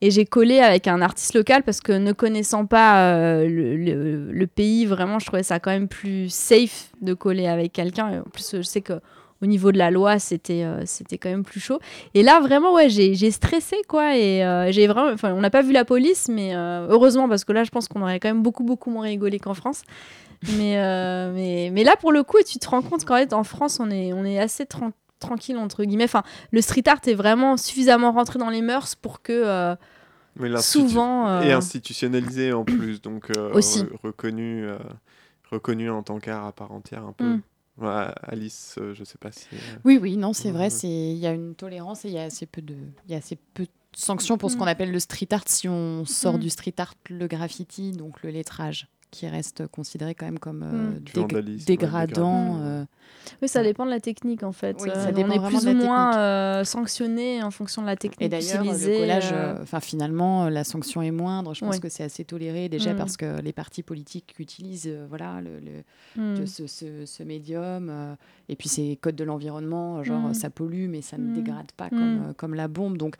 Et 0.00 0.10
j'ai 0.10 0.24
collé 0.26 0.58
avec 0.58 0.86
un 0.88 1.00
artiste 1.00 1.34
local 1.34 1.62
parce 1.62 1.80
que 1.80 1.92
ne 1.92 2.12
connaissant 2.12 2.66
pas 2.66 3.38
le, 3.44 3.76
le- 3.76 4.32
le 4.32 4.46
pays, 4.46 4.86
vraiment, 4.86 5.18
je 5.18 5.26
trouvais 5.26 5.42
ça 5.44 5.60
quand 5.60 5.70
même 5.70 5.88
plus 5.88 6.28
safe 6.30 6.90
de 7.00 7.14
coller 7.14 7.46
avec 7.46 7.72
quelqu'un. 7.72 8.20
En 8.26 8.30
plus, 8.30 8.56
je 8.56 8.62
sais 8.62 8.80
que 8.82 8.94
au 9.44 9.46
niveau 9.46 9.70
de 9.72 9.78
la 9.78 9.90
loi, 9.90 10.18
c'était 10.18 10.64
euh, 10.64 10.82
c'était 10.86 11.18
quand 11.18 11.28
même 11.28 11.44
plus 11.44 11.60
chaud. 11.60 11.78
Et 12.14 12.22
là, 12.22 12.40
vraiment, 12.40 12.72
ouais, 12.72 12.88
j'ai 12.88 13.30
stressé, 13.30 13.76
quoi. 13.86 14.16
Et 14.16 14.42
euh, 14.42 14.72
j'ai 14.72 14.86
vraiment. 14.86 15.12
Enfin, 15.12 15.34
on 15.34 15.40
n'a 15.42 15.50
pas 15.50 15.60
vu 15.60 15.72
la 15.72 15.84
police, 15.84 16.28
mais 16.28 16.56
euh, 16.56 16.86
heureusement, 16.88 17.28
parce 17.28 17.44
que 17.44 17.52
là, 17.52 17.62
je 17.62 17.70
pense 17.70 17.86
qu'on 17.86 18.00
aurait 18.02 18.18
quand 18.20 18.28
même 18.28 18.42
beaucoup, 18.42 18.64
beaucoup 18.64 18.90
moins 18.90 19.04
rigolé 19.04 19.38
qu'en 19.38 19.54
France. 19.54 19.82
Mais, 20.56 20.76
mais, 21.32 21.70
mais 21.72 21.84
là, 21.84 21.94
pour 21.96 22.12
le 22.12 22.22
coup, 22.22 22.38
tu 22.46 22.58
te 22.58 22.68
rends 22.68 22.82
compte 22.82 23.04
qu'en 23.04 23.16
fait, 23.16 23.32
en 23.32 23.44
France, 23.44 23.80
on 23.80 23.90
est, 23.90 24.12
on 24.12 24.24
est 24.24 24.38
assez 24.38 24.64
tran- 24.66 24.92
tranquille, 25.18 25.56
entre 25.56 25.84
guillemets. 25.84 26.04
Enfin, 26.04 26.22
le 26.50 26.60
street 26.60 26.82
art 26.86 27.00
est 27.06 27.14
vraiment 27.14 27.56
suffisamment 27.56 28.12
rentré 28.12 28.38
dans 28.38 28.50
les 28.50 28.62
mœurs 28.62 28.94
pour 28.94 29.22
que 29.22 29.74
Mais 30.36 30.56
souvent. 30.60 31.40
Et 31.42 31.52
institutionnalisé 31.52 32.52
en 32.52 32.64
plus, 32.64 33.00
donc 33.00 33.30
Aussi. 33.52 33.84
re- 33.84 33.88
reconnu, 34.02 34.66
reconnu 35.50 35.90
en 35.90 36.02
tant 36.02 36.18
qu'art 36.18 36.46
à 36.46 36.52
part 36.52 36.72
entière 36.72 37.04
un 37.04 37.12
peu. 37.12 37.24
Mm. 37.24 37.40
Alice, 37.80 38.76
euh, 38.78 38.94
je 38.94 39.04
sais 39.04 39.18
pas 39.18 39.32
si. 39.32 39.46
euh, 39.52 39.58
Oui, 39.84 39.98
oui, 40.00 40.16
non, 40.16 40.32
c'est 40.32 40.50
vrai. 40.50 40.70
C'est 40.70 40.88
il 40.88 41.16
y 41.18 41.26
a 41.26 41.32
une 41.32 41.54
tolérance 41.54 42.04
et 42.04 42.08
il 42.08 42.14
y 42.14 42.18
a 42.18 42.24
assez 42.24 42.46
peu 42.46 42.62
de, 42.62 42.76
il 43.06 43.12
y 43.12 43.14
a 43.14 43.18
assez 43.18 43.36
peu 43.36 43.64
de 43.64 43.70
sanctions 43.96 44.38
pour 44.38 44.50
ce 44.50 44.56
Mm. 44.56 44.58
qu'on 44.58 44.66
appelle 44.66 44.92
le 44.92 45.00
street 45.00 45.28
art. 45.32 45.44
Si 45.46 45.68
on 45.68 46.04
sort 46.04 46.34
Mm. 46.36 46.40
du 46.40 46.50
street 46.50 46.74
art, 46.78 46.94
le 47.10 47.26
graffiti, 47.26 47.92
donc 47.92 48.22
le 48.22 48.30
lettrage, 48.30 48.88
qui 49.14 49.28
reste 49.28 49.66
considéré 49.68 50.14
quand 50.14 50.26
même 50.26 50.38
comme 50.38 50.62
euh, 50.62 50.90
Mm. 50.90 50.98
Dég- 51.04 51.20
vandalisme, 51.20 51.64
dégradant. 51.66 52.58
euh, 52.60 52.84
Oui, 53.40 53.48
ça 53.48 53.62
dépend 53.62 53.86
de 53.86 53.90
la 53.90 54.00
technique 54.00 54.42
en 54.42 54.52
fait. 54.52 54.76
Oui, 54.82 54.90
ça 54.92 55.08
Euh, 55.08 55.12
dépend 55.12 55.28
on 55.30 55.32
est 55.32 55.48
plus 55.48 55.66
ou 55.66 55.72
moins 55.74 56.10
technique. 56.10 56.18
euh, 56.18 56.64
sanctionné 56.64 57.42
en 57.42 57.50
fonction 57.50 57.80
de 57.82 57.86
la 57.86 57.96
technique 57.96 58.20
Et 58.22 58.28
d'ailleurs, 58.28 58.62
utilisée. 58.64 58.92
le 58.94 58.98
collage, 59.00 59.34
enfin 59.62 59.80
finalement, 59.80 60.48
la 60.48 60.64
sanction 60.64 61.00
est 61.02 61.10
moindre. 61.10 61.54
Je 61.54 61.60
pense 61.60 61.74
Ouais. 61.76 61.80
que 61.80 61.88
c'est 61.88 62.02
assez 62.02 62.24
toléré 62.24 62.68
déjà 62.68 62.92
Mm. 62.92 62.96
parce 62.96 63.16
que 63.16 63.40
les 63.40 63.52
partis 63.52 63.82
politiques 63.82 64.34
utilisent 64.38 64.86
euh, 64.88 65.06
voilà 65.08 65.40
le, 65.40 65.60
le- 65.60 66.22
hmm. 66.22 66.40
de 66.40 66.46
ce, 66.46 66.66
ce- 66.66 67.06
ce 67.06 67.22
médium. 67.22 67.88
euh, 67.90 68.14
et 68.48 68.56
puis 68.56 68.68
c'est 68.68 68.98
code 69.00 69.16
de 69.16 69.24
l'environnement, 69.24 70.02
genre 70.02 70.28
Mm. 70.30 70.34
ça 70.34 70.50
pollue, 70.50 70.88
mais 70.88 71.00
ça 71.02 71.16
ne 71.16 71.34
dégrade 71.34 71.72
pas 71.76 71.86
Mm. 71.86 71.90
comme, 71.90 72.22
euh, 72.28 72.32
comme 72.36 72.54
la 72.54 72.68
bombe. 72.68 72.98
Donc 72.98 73.16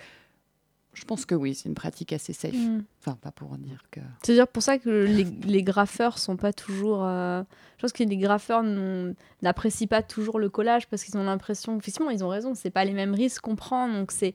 je 0.94 1.04
pense 1.04 1.26
que 1.26 1.34
oui, 1.34 1.54
c'est 1.54 1.68
une 1.68 1.74
pratique 1.74 2.12
assez 2.12 2.32
safe. 2.32 2.54
Hmm. 2.54 2.82
Enfin, 3.00 3.16
pas 3.20 3.30
pour 3.30 3.56
dire 3.58 3.82
que. 3.90 4.00
C'est 4.22 4.34
dire 4.34 4.48
pour 4.48 4.62
ça 4.62 4.78
que 4.78 4.88
les, 4.90 5.24
les 5.24 5.62
graffeurs 5.62 6.18
sont 6.18 6.36
pas 6.36 6.52
toujours. 6.52 7.04
euh, 7.04 7.42
Je 7.76 7.82
pense 7.82 7.92
que 7.92 8.02
les 8.04 8.16
graffeurs 8.16 8.62
n'apprécient 9.42 9.86
pas 9.88 10.02
toujours 10.02 10.38
le 10.38 10.48
collage 10.48 10.86
parce 10.88 11.04
qu'ils 11.04 11.16
ont 11.18 11.24
l'impression. 11.24 11.76
Effectivement, 11.78 12.10
ils 12.10 12.24
ont 12.24 12.28
raison. 12.28 12.54
C'est 12.54 12.70
pas 12.70 12.84
les 12.84 12.92
mêmes 12.92 13.14
risques 13.14 13.42
qu'on 13.42 13.56
prend, 13.56 13.88
donc 13.88 14.10
c'est 14.12 14.34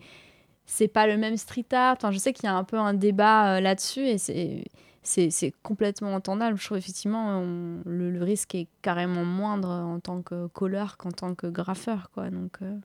c'est 0.66 0.88
pas 0.88 1.08
le 1.08 1.18
même 1.18 1.36
street 1.38 1.66
art. 1.72 1.96
Enfin, 1.98 2.12
je 2.12 2.20
sais 2.20 2.32
qu'il 2.34 2.46
y 2.46 2.48
a 2.48 2.56
un 2.56 2.64
peu 2.64 2.78
un 2.78 2.94
débat 2.94 3.56
euh, 3.56 3.60
là-dessus 3.60 4.02
et 4.06 4.18
c'est 4.18 4.66
c'est 5.02 5.32
c'est 5.32 5.52
complètement 5.64 6.14
entendable. 6.14 6.58
Je 6.60 6.66
trouve 6.66 6.78
effectivement 6.78 7.40
on- 7.40 7.82
le, 7.86 8.12
le 8.12 8.24
risque 8.24 8.54
est 8.54 8.68
carrément 8.82 9.26
moindre 9.26 9.70
en 9.70 10.00
tant 10.00 10.22
que 10.22 10.48
colleur 10.48 10.98
qu'en 10.98 11.12
tant 11.12 11.34
que 11.34 11.48
graffeur, 11.48 12.12
quoi. 12.14 12.30
Donc 12.30 12.58
euh, 12.62 12.76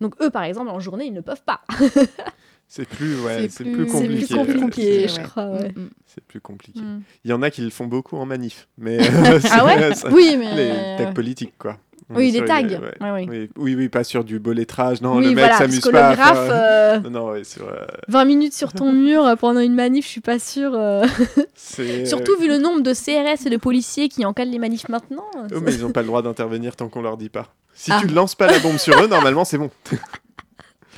donc 0.00 0.14
eux, 0.22 0.30
par 0.30 0.42
exemple, 0.44 0.70
en 0.70 0.78
journée, 0.80 1.06
ils 1.06 1.12
ne 1.14 1.20
peuvent 1.22 1.42
pas. 1.44 1.62
C'est 2.68 2.86
plus, 2.88 3.20
ouais, 3.20 3.48
C'est 3.50 3.64
plus- 3.64 3.86
compliqué. 3.86 4.26
C'est 4.26 4.44
plus 4.44 4.56
euh, 4.56 4.60
compliqué, 4.60 5.08
je 5.08 5.20
crois. 5.20 5.46
Ouais. 5.50 5.68
Mm, 5.76 5.80
mm. 5.82 5.90
C'est 6.06 6.24
plus 6.24 6.40
compliqué. 6.40 6.80
Mm. 6.80 7.00
Il 7.24 7.30
y 7.30 7.34
en 7.34 7.42
a 7.42 7.50
qui 7.50 7.62
le 7.62 7.70
font 7.70 7.86
beaucoup 7.86 8.16
en 8.16 8.26
manif, 8.26 8.66
mais 8.76 8.98
euh, 9.00 9.40
Ah 9.50 9.64
ouais 9.64 9.94
ça- 9.94 10.08
Oui, 10.10 10.36
mais 10.38 10.54
les 10.54 11.04
tags 11.04 11.12
politiques 11.12 11.54
quoi. 11.58 11.76
On 12.08 12.16
oui, 12.18 12.30
les 12.30 12.44
tags. 12.44 12.62
ouais. 12.62 12.78
Ouais, 13.00 13.50
oui. 13.56 13.74
Oui, 13.74 13.88
pas 13.88 14.04
sur 14.04 14.22
du 14.22 14.38
beau 14.38 14.52
lettrage. 14.52 15.00
Non, 15.00 15.16
oui, 15.16 15.24
le 15.24 15.28
mec 15.30 15.38
voilà, 15.38 15.58
s'amuse 15.58 15.80
pas. 15.80 16.14
graphe, 16.14 16.38
euh, 16.52 17.00
Non, 17.00 17.10
non, 17.10 17.30
ouais, 17.30 17.42
sur, 17.42 17.66
euh, 17.66 17.84
20 18.06 18.24
minutes 18.26 18.52
sur 18.52 18.72
ton 18.72 18.92
mur 18.92 19.24
euh, 19.26 19.34
pendant 19.34 19.58
une 19.58 19.74
manif, 19.74 20.04
je 20.04 20.10
suis 20.10 20.20
pas 20.20 20.38
sûre. 20.38 20.70
euh. 20.74 21.04
Surtout 21.56 22.36
vu 22.40 22.46
le 22.48 22.58
nombre 22.58 22.80
de 22.82 22.92
CRS 22.94 23.46
et 23.46 23.50
de 23.50 23.56
policiers 23.56 24.08
qui 24.08 24.24
encadrent 24.24 24.52
les 24.52 24.58
manifs 24.60 24.88
maintenant. 24.88 25.24
euh, 25.36 25.48
Oh, 25.56 25.60
mais 25.62 25.74
ils 25.74 25.80
n'ont 25.82 25.90
pas 25.90 26.02
le 26.02 26.06
droit 26.06 26.22
d'intervenir 26.22 26.76
tant 26.76 26.88
qu'on 26.88 27.02
leur 27.02 27.16
dit 27.16 27.28
pas. 27.28 27.52
Si 27.74 27.90
Ah. 27.92 27.98
tu 28.00 28.06
ne 28.06 28.14
lances 28.14 28.36
pas 28.36 28.46
la 28.46 28.58
bombe 28.60 28.78
sur 28.78 28.96
eux, 29.02 29.08
normalement 29.08 29.44
c'est 29.44 29.58
bon. 29.58 29.70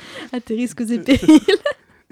À 0.33 0.39
tes 0.39 0.55
risques 0.55 0.81
et 0.81 0.99
périls. 0.99 1.39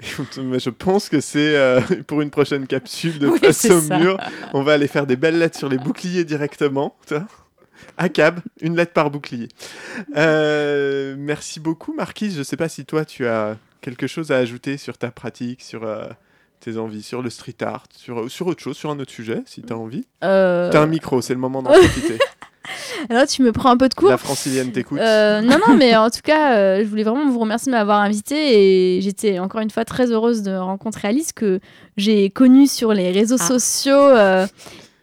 Je 0.00 0.70
pense 0.70 1.08
que 1.08 1.20
c'est 1.20 1.56
euh, 1.56 1.80
pour 2.06 2.22
une 2.22 2.30
prochaine 2.30 2.66
capsule 2.68 3.18
de 3.18 3.26
Oui, 3.26 3.38
face 3.40 3.64
au 3.64 3.80
ça. 3.80 3.98
mur. 3.98 4.16
On 4.54 4.62
va 4.62 4.74
aller 4.74 4.86
faire 4.86 5.06
des 5.06 5.16
belles 5.16 5.38
lettres 5.38 5.58
sur 5.58 5.68
les 5.68 5.78
boucliers 5.78 6.24
directement. 6.24 6.96
À 7.96 8.08
cab, 8.08 8.38
une 8.60 8.76
lettre 8.76 8.92
par 8.92 9.10
bouclier. 9.10 9.48
Euh, 10.16 11.16
merci 11.18 11.58
beaucoup, 11.58 11.94
Marquise. 11.94 12.34
Je 12.34 12.38
ne 12.38 12.44
sais 12.44 12.56
pas 12.56 12.68
si 12.68 12.84
toi, 12.84 13.04
tu 13.04 13.26
as 13.26 13.56
quelque 13.80 14.06
chose 14.06 14.30
à 14.30 14.36
ajouter 14.36 14.76
sur 14.76 14.98
ta 14.98 15.10
pratique, 15.10 15.62
sur 15.62 15.82
euh, 15.84 16.06
tes 16.60 16.76
envies, 16.78 17.02
sur 17.02 17.20
le 17.22 17.30
street 17.30 17.56
art, 17.62 17.84
sur, 17.92 18.30
sur 18.30 18.46
autre 18.46 18.62
chose, 18.62 18.76
sur 18.76 18.90
un 18.90 18.98
autre 19.00 19.12
sujet, 19.12 19.42
si 19.46 19.62
tu 19.62 19.72
as 19.72 19.76
envie. 19.76 20.06
T'as 20.20 20.80
un 20.80 20.86
micro, 20.86 21.20
c'est 21.22 21.34
le 21.34 21.40
moment 21.40 21.60
d'en 21.62 21.72
profiter. 21.72 22.18
Alors 23.10 23.26
tu 23.26 23.42
me 23.42 23.52
prends 23.52 23.70
un 23.70 23.76
peu 23.76 23.88
de 23.88 23.94
cours. 23.94 24.08
La 24.10 24.18
francilienne 24.18 24.72
t'écoute. 24.72 24.98
Euh, 24.98 25.40
non, 25.40 25.56
non, 25.66 25.74
mais 25.76 25.96
en 25.96 26.10
tout 26.10 26.20
cas, 26.22 26.56
euh, 26.56 26.78
je 26.82 26.88
voulais 26.88 27.02
vraiment 27.04 27.28
vous 27.30 27.38
remercier 27.38 27.70
de 27.72 27.76
m'avoir 27.76 28.00
invité 28.00 28.96
et 28.96 29.00
j'étais 29.00 29.38
encore 29.38 29.60
une 29.60 29.70
fois 29.70 29.84
très 29.84 30.10
heureuse 30.10 30.42
de 30.42 30.54
rencontrer 30.56 31.08
Alice 31.08 31.32
que 31.32 31.60
j'ai 31.96 32.30
connue 32.30 32.66
sur 32.66 32.92
les 32.92 33.10
réseaux 33.12 33.36
Ah. 33.40 33.46
sociaux 33.46 33.94
euh, 33.94 34.46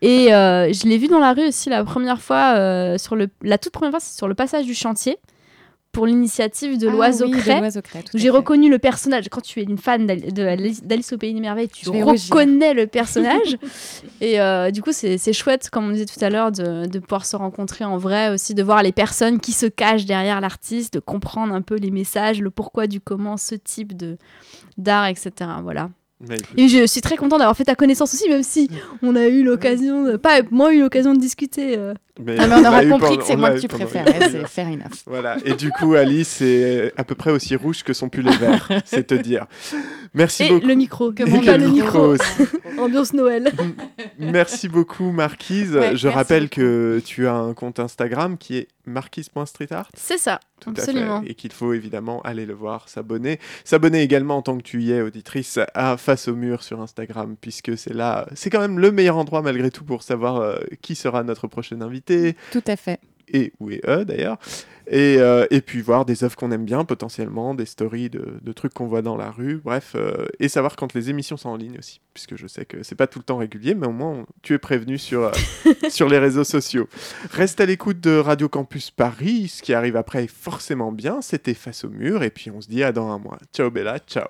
et 0.01 0.33
euh, 0.33 0.71
je 0.73 0.87
l'ai 0.87 0.97
vue 0.97 1.07
dans 1.07 1.19
la 1.19 1.33
rue 1.33 1.47
aussi 1.47 1.69
la 1.69 1.83
première 1.83 2.21
fois, 2.21 2.55
euh, 2.57 2.97
sur 2.97 3.15
le, 3.15 3.27
la 3.41 3.57
toute 3.57 3.71
première 3.71 3.91
fois, 3.91 3.99
c'est 3.99 4.15
sur 4.17 4.27
le 4.27 4.35
passage 4.35 4.65
du 4.65 4.75
chantier 4.75 5.17
pour 5.95 6.05
l'initiative 6.05 6.77
de 6.77 6.89
Ah 6.89 6.91
l'oiseau 6.91 7.25
oui, 7.25 7.39
J'ai 8.13 8.29
reconnu 8.29 8.69
le 8.69 8.79
personnage. 8.79 9.29
Quand 9.31 9.39
tu 9.41 9.61
es 9.61 9.63
une 9.63 9.77
fan 9.77 10.05
d'Alice 10.05 11.13
au 11.13 11.17
Pays 11.17 11.33
des 11.33 11.39
Merveilles, 11.39 11.69
tu 11.69 11.87
rougir. 11.89 12.35
reconnais 12.35 12.73
le 12.73 12.85
personnage. 12.85 13.57
et 14.21 14.41
euh, 14.41 14.71
du 14.71 14.81
coup, 14.81 14.91
c'est 14.91 15.33
chouette, 15.33 15.69
comme 15.69 15.87
on 15.87 15.91
disait 15.91 16.05
tout 16.05 16.23
à 16.23 16.29
l'heure, 16.29 16.51
de, 16.51 16.85
de 16.85 16.99
pouvoir 16.99 17.25
se 17.25 17.37
rencontrer 17.37 17.85
en 17.85 17.97
vrai 17.97 18.29
aussi, 18.29 18.53
de 18.53 18.61
voir 18.61 18.83
les 18.83 18.91
personnes 18.91 19.39
qui 19.39 19.53
se 19.53 19.67
cachent 19.67 20.05
derrière 20.05 20.41
l'artiste, 20.41 20.95
de 20.95 20.99
comprendre 20.99 21.53
un 21.53 21.61
peu 21.61 21.75
les 21.75 21.91
messages, 21.91 22.41
le 22.41 22.49
pourquoi 22.49 22.87
du 22.87 22.99
comment, 22.99 23.37
ce 23.37 23.55
type 23.55 23.95
de 23.95 24.17
d'art, 24.77 25.07
etc. 25.07 25.31
Voilà. 25.63 25.89
Et 26.57 26.67
je 26.67 26.85
suis 26.87 27.01
très 27.01 27.15
contente 27.15 27.39
d'avoir 27.39 27.55
fait 27.55 27.65
ta 27.65 27.75
connaissance 27.75 28.13
aussi, 28.13 28.27
même 28.27 28.43
si 28.43 28.69
on 29.01 29.15
a 29.15 29.27
eu 29.27 29.43
l'occasion, 29.43 30.17
pas 30.17 30.41
moi 30.51 30.73
eu 30.73 30.81
l'occasion 30.81 31.13
de 31.13 31.19
discuter. 31.19 31.77
euh. 31.77 31.93
Mais 32.20 32.36
Ah, 32.39 32.47
mais 32.47 32.55
on 32.55 32.66
aura 32.66 32.84
eu 32.84 32.89
compris 32.89 33.18
que 33.18 33.24
c'est 33.26 33.36
moi 33.36 33.51
que 33.51 33.59
tu 33.59 33.68
préfères. 33.68 34.05
ouais, 34.05 34.30
c'est 34.32 34.47
fair 34.47 34.68
enough. 34.68 35.03
Voilà, 35.05 35.38
et 35.45 35.53
du 35.53 35.72
coup, 35.72 35.93
Alice 35.95 36.41
est 36.41 36.93
à 36.97 37.03
peu 37.03 37.16
près 37.16 37.32
aussi 37.32 37.55
rouge 37.55 37.84
que 37.84 37.93
son 37.93 38.09
pull 38.09 38.28
est 38.28 38.38
vert, 38.38 38.70
c'est 38.86 39.07
te 39.07 39.16
dire. 39.16 39.45
Merci 40.13 40.43
Et 40.43 40.49
beaucoup. 40.49 40.68
le 40.68 40.76
micro, 40.76 41.11
que 41.11 41.24
Et 41.24 41.30
mon 41.30 41.41
le 41.41 41.68
micro. 41.70 42.16
Ambiance 42.80 43.13
Noël. 43.13 43.51
Merci 44.20 44.68
beaucoup, 44.70 45.11
Marquise. 45.11 45.76
Ouais, 45.76 45.95
Je 45.95 46.07
merci 46.07 46.07
rappelle 46.09 46.49
que 46.49 47.01
tu 47.05 47.28
as 47.28 47.34
un 47.36 47.53
compte 47.53 47.80
Instagram 47.80 48.38
qui 48.38 48.57
est 48.57 48.68
marquise.streetart. 48.86 49.89
C'est 49.95 50.18
ça, 50.18 50.39
Tout 50.61 50.70
absolument. 50.70 51.24
Et 51.26 51.34
qu'il 51.34 51.51
faut 51.51 51.74
évidemment 51.74 52.22
aller 52.22 52.45
le 52.45 52.53
voir, 52.53 52.88
s'abonner. 52.88 53.39
S'abonner 53.63 54.01
également 54.03 54.38
en 54.38 54.41
tant 54.41 54.57
que 54.57 54.61
tu 54.63 54.84
y 54.84 54.91
es, 54.91 55.01
auditrice, 55.01 55.59
à 55.74 55.97
Face 55.97 56.28
au 56.28 56.36
mur 56.36 56.61
sur 56.63 56.82
Instagram, 56.82 57.36
puisque 57.39 57.78
c'est 57.78 57.93
là, 57.93 58.28
c'est 58.36 58.49
quand 58.49 58.59
même 58.59 58.80
le 58.80 58.91
meilleur 58.91 59.18
endroit 59.18 59.41
malgré 59.41 59.72
tout 59.72 59.84
pour 59.84 60.03
savoir 60.03 60.38
euh, 60.38 60.57
qui 60.82 60.95
sera 60.95 61.24
notre 61.24 61.47
prochain 61.47 61.82
invité, 61.82 62.05
Tout 62.51 62.64
à 62.68 62.76
fait. 62.76 62.99
et 63.28 63.53
où 63.60 63.72
est 63.72 63.82
eux 63.88 64.06
d'ailleurs. 64.06 64.38
Et, 64.88 65.16
euh, 65.18 65.47
et 65.49 65.62
puis 65.62 65.82
voir 65.82 66.06
des 66.06 66.24
œuvres 66.24 66.36
qu'on 66.36 66.51
aime 66.51 66.64
bien 66.64 66.86
potentiellement, 66.86 67.56
des 67.56 67.66
stories 67.66 68.12
de, 68.12 68.38
de 68.39 68.51
trucs 68.53 68.72
qu'on 68.76 68.86
voit 68.86 69.01
dans 69.01 69.18
la 69.18 69.32
rue, 69.32 69.60
bref, 69.66 69.93
euh, 69.95 70.28
et 70.39 70.47
savoir 70.47 70.76
quand 70.76 70.93
les 70.93 71.10
émissions 71.10 71.38
sont 71.38 71.49
en 71.49 71.56
ligne 71.58 71.80
aussi, 71.80 72.01
puisque 72.14 72.36
je 72.36 72.45
sais 72.45 72.66
que 72.66 72.84
c'est 72.84 72.93
pas 72.93 73.08
tout 73.08 73.18
le 73.18 73.24
temps 73.26 73.38
régulier, 73.38 73.74
mais 73.74 73.88
au 73.88 73.91
moins 73.91 74.12
on- 74.12 74.26
tu 74.43 74.53
es 74.53 74.60
prévenu 74.60 74.99
sur, 74.99 75.24
euh, 75.24 75.32
sur 75.89 76.08
les 76.08 76.20
réseaux 76.20 76.43
sociaux. 76.43 76.88
Reste 77.32 77.60
à 77.62 77.66
l'écoute 77.66 77.99
de 77.99 78.16
Radio 78.16 78.47
Campus 78.47 78.91
Paris, 78.91 79.47
ce 79.47 79.64
qui 79.64 79.74
arrive 79.74 79.95
après 79.95 80.26
est 80.26 80.28
forcément 80.32 80.91
bien, 80.91 81.20
c'était 81.24 81.56
Face 81.56 81.84
au 81.84 81.89
mur, 81.89 82.22
et 82.22 82.30
puis 82.30 82.51
on 82.51 82.62
se 82.62 82.68
dit 82.68 82.84
à 82.84 82.91
dans 82.91 83.10
un 83.10 83.18
mois. 83.18 83.39
Ciao 83.56 83.72
Bella, 83.72 83.97
ciao 83.97 84.28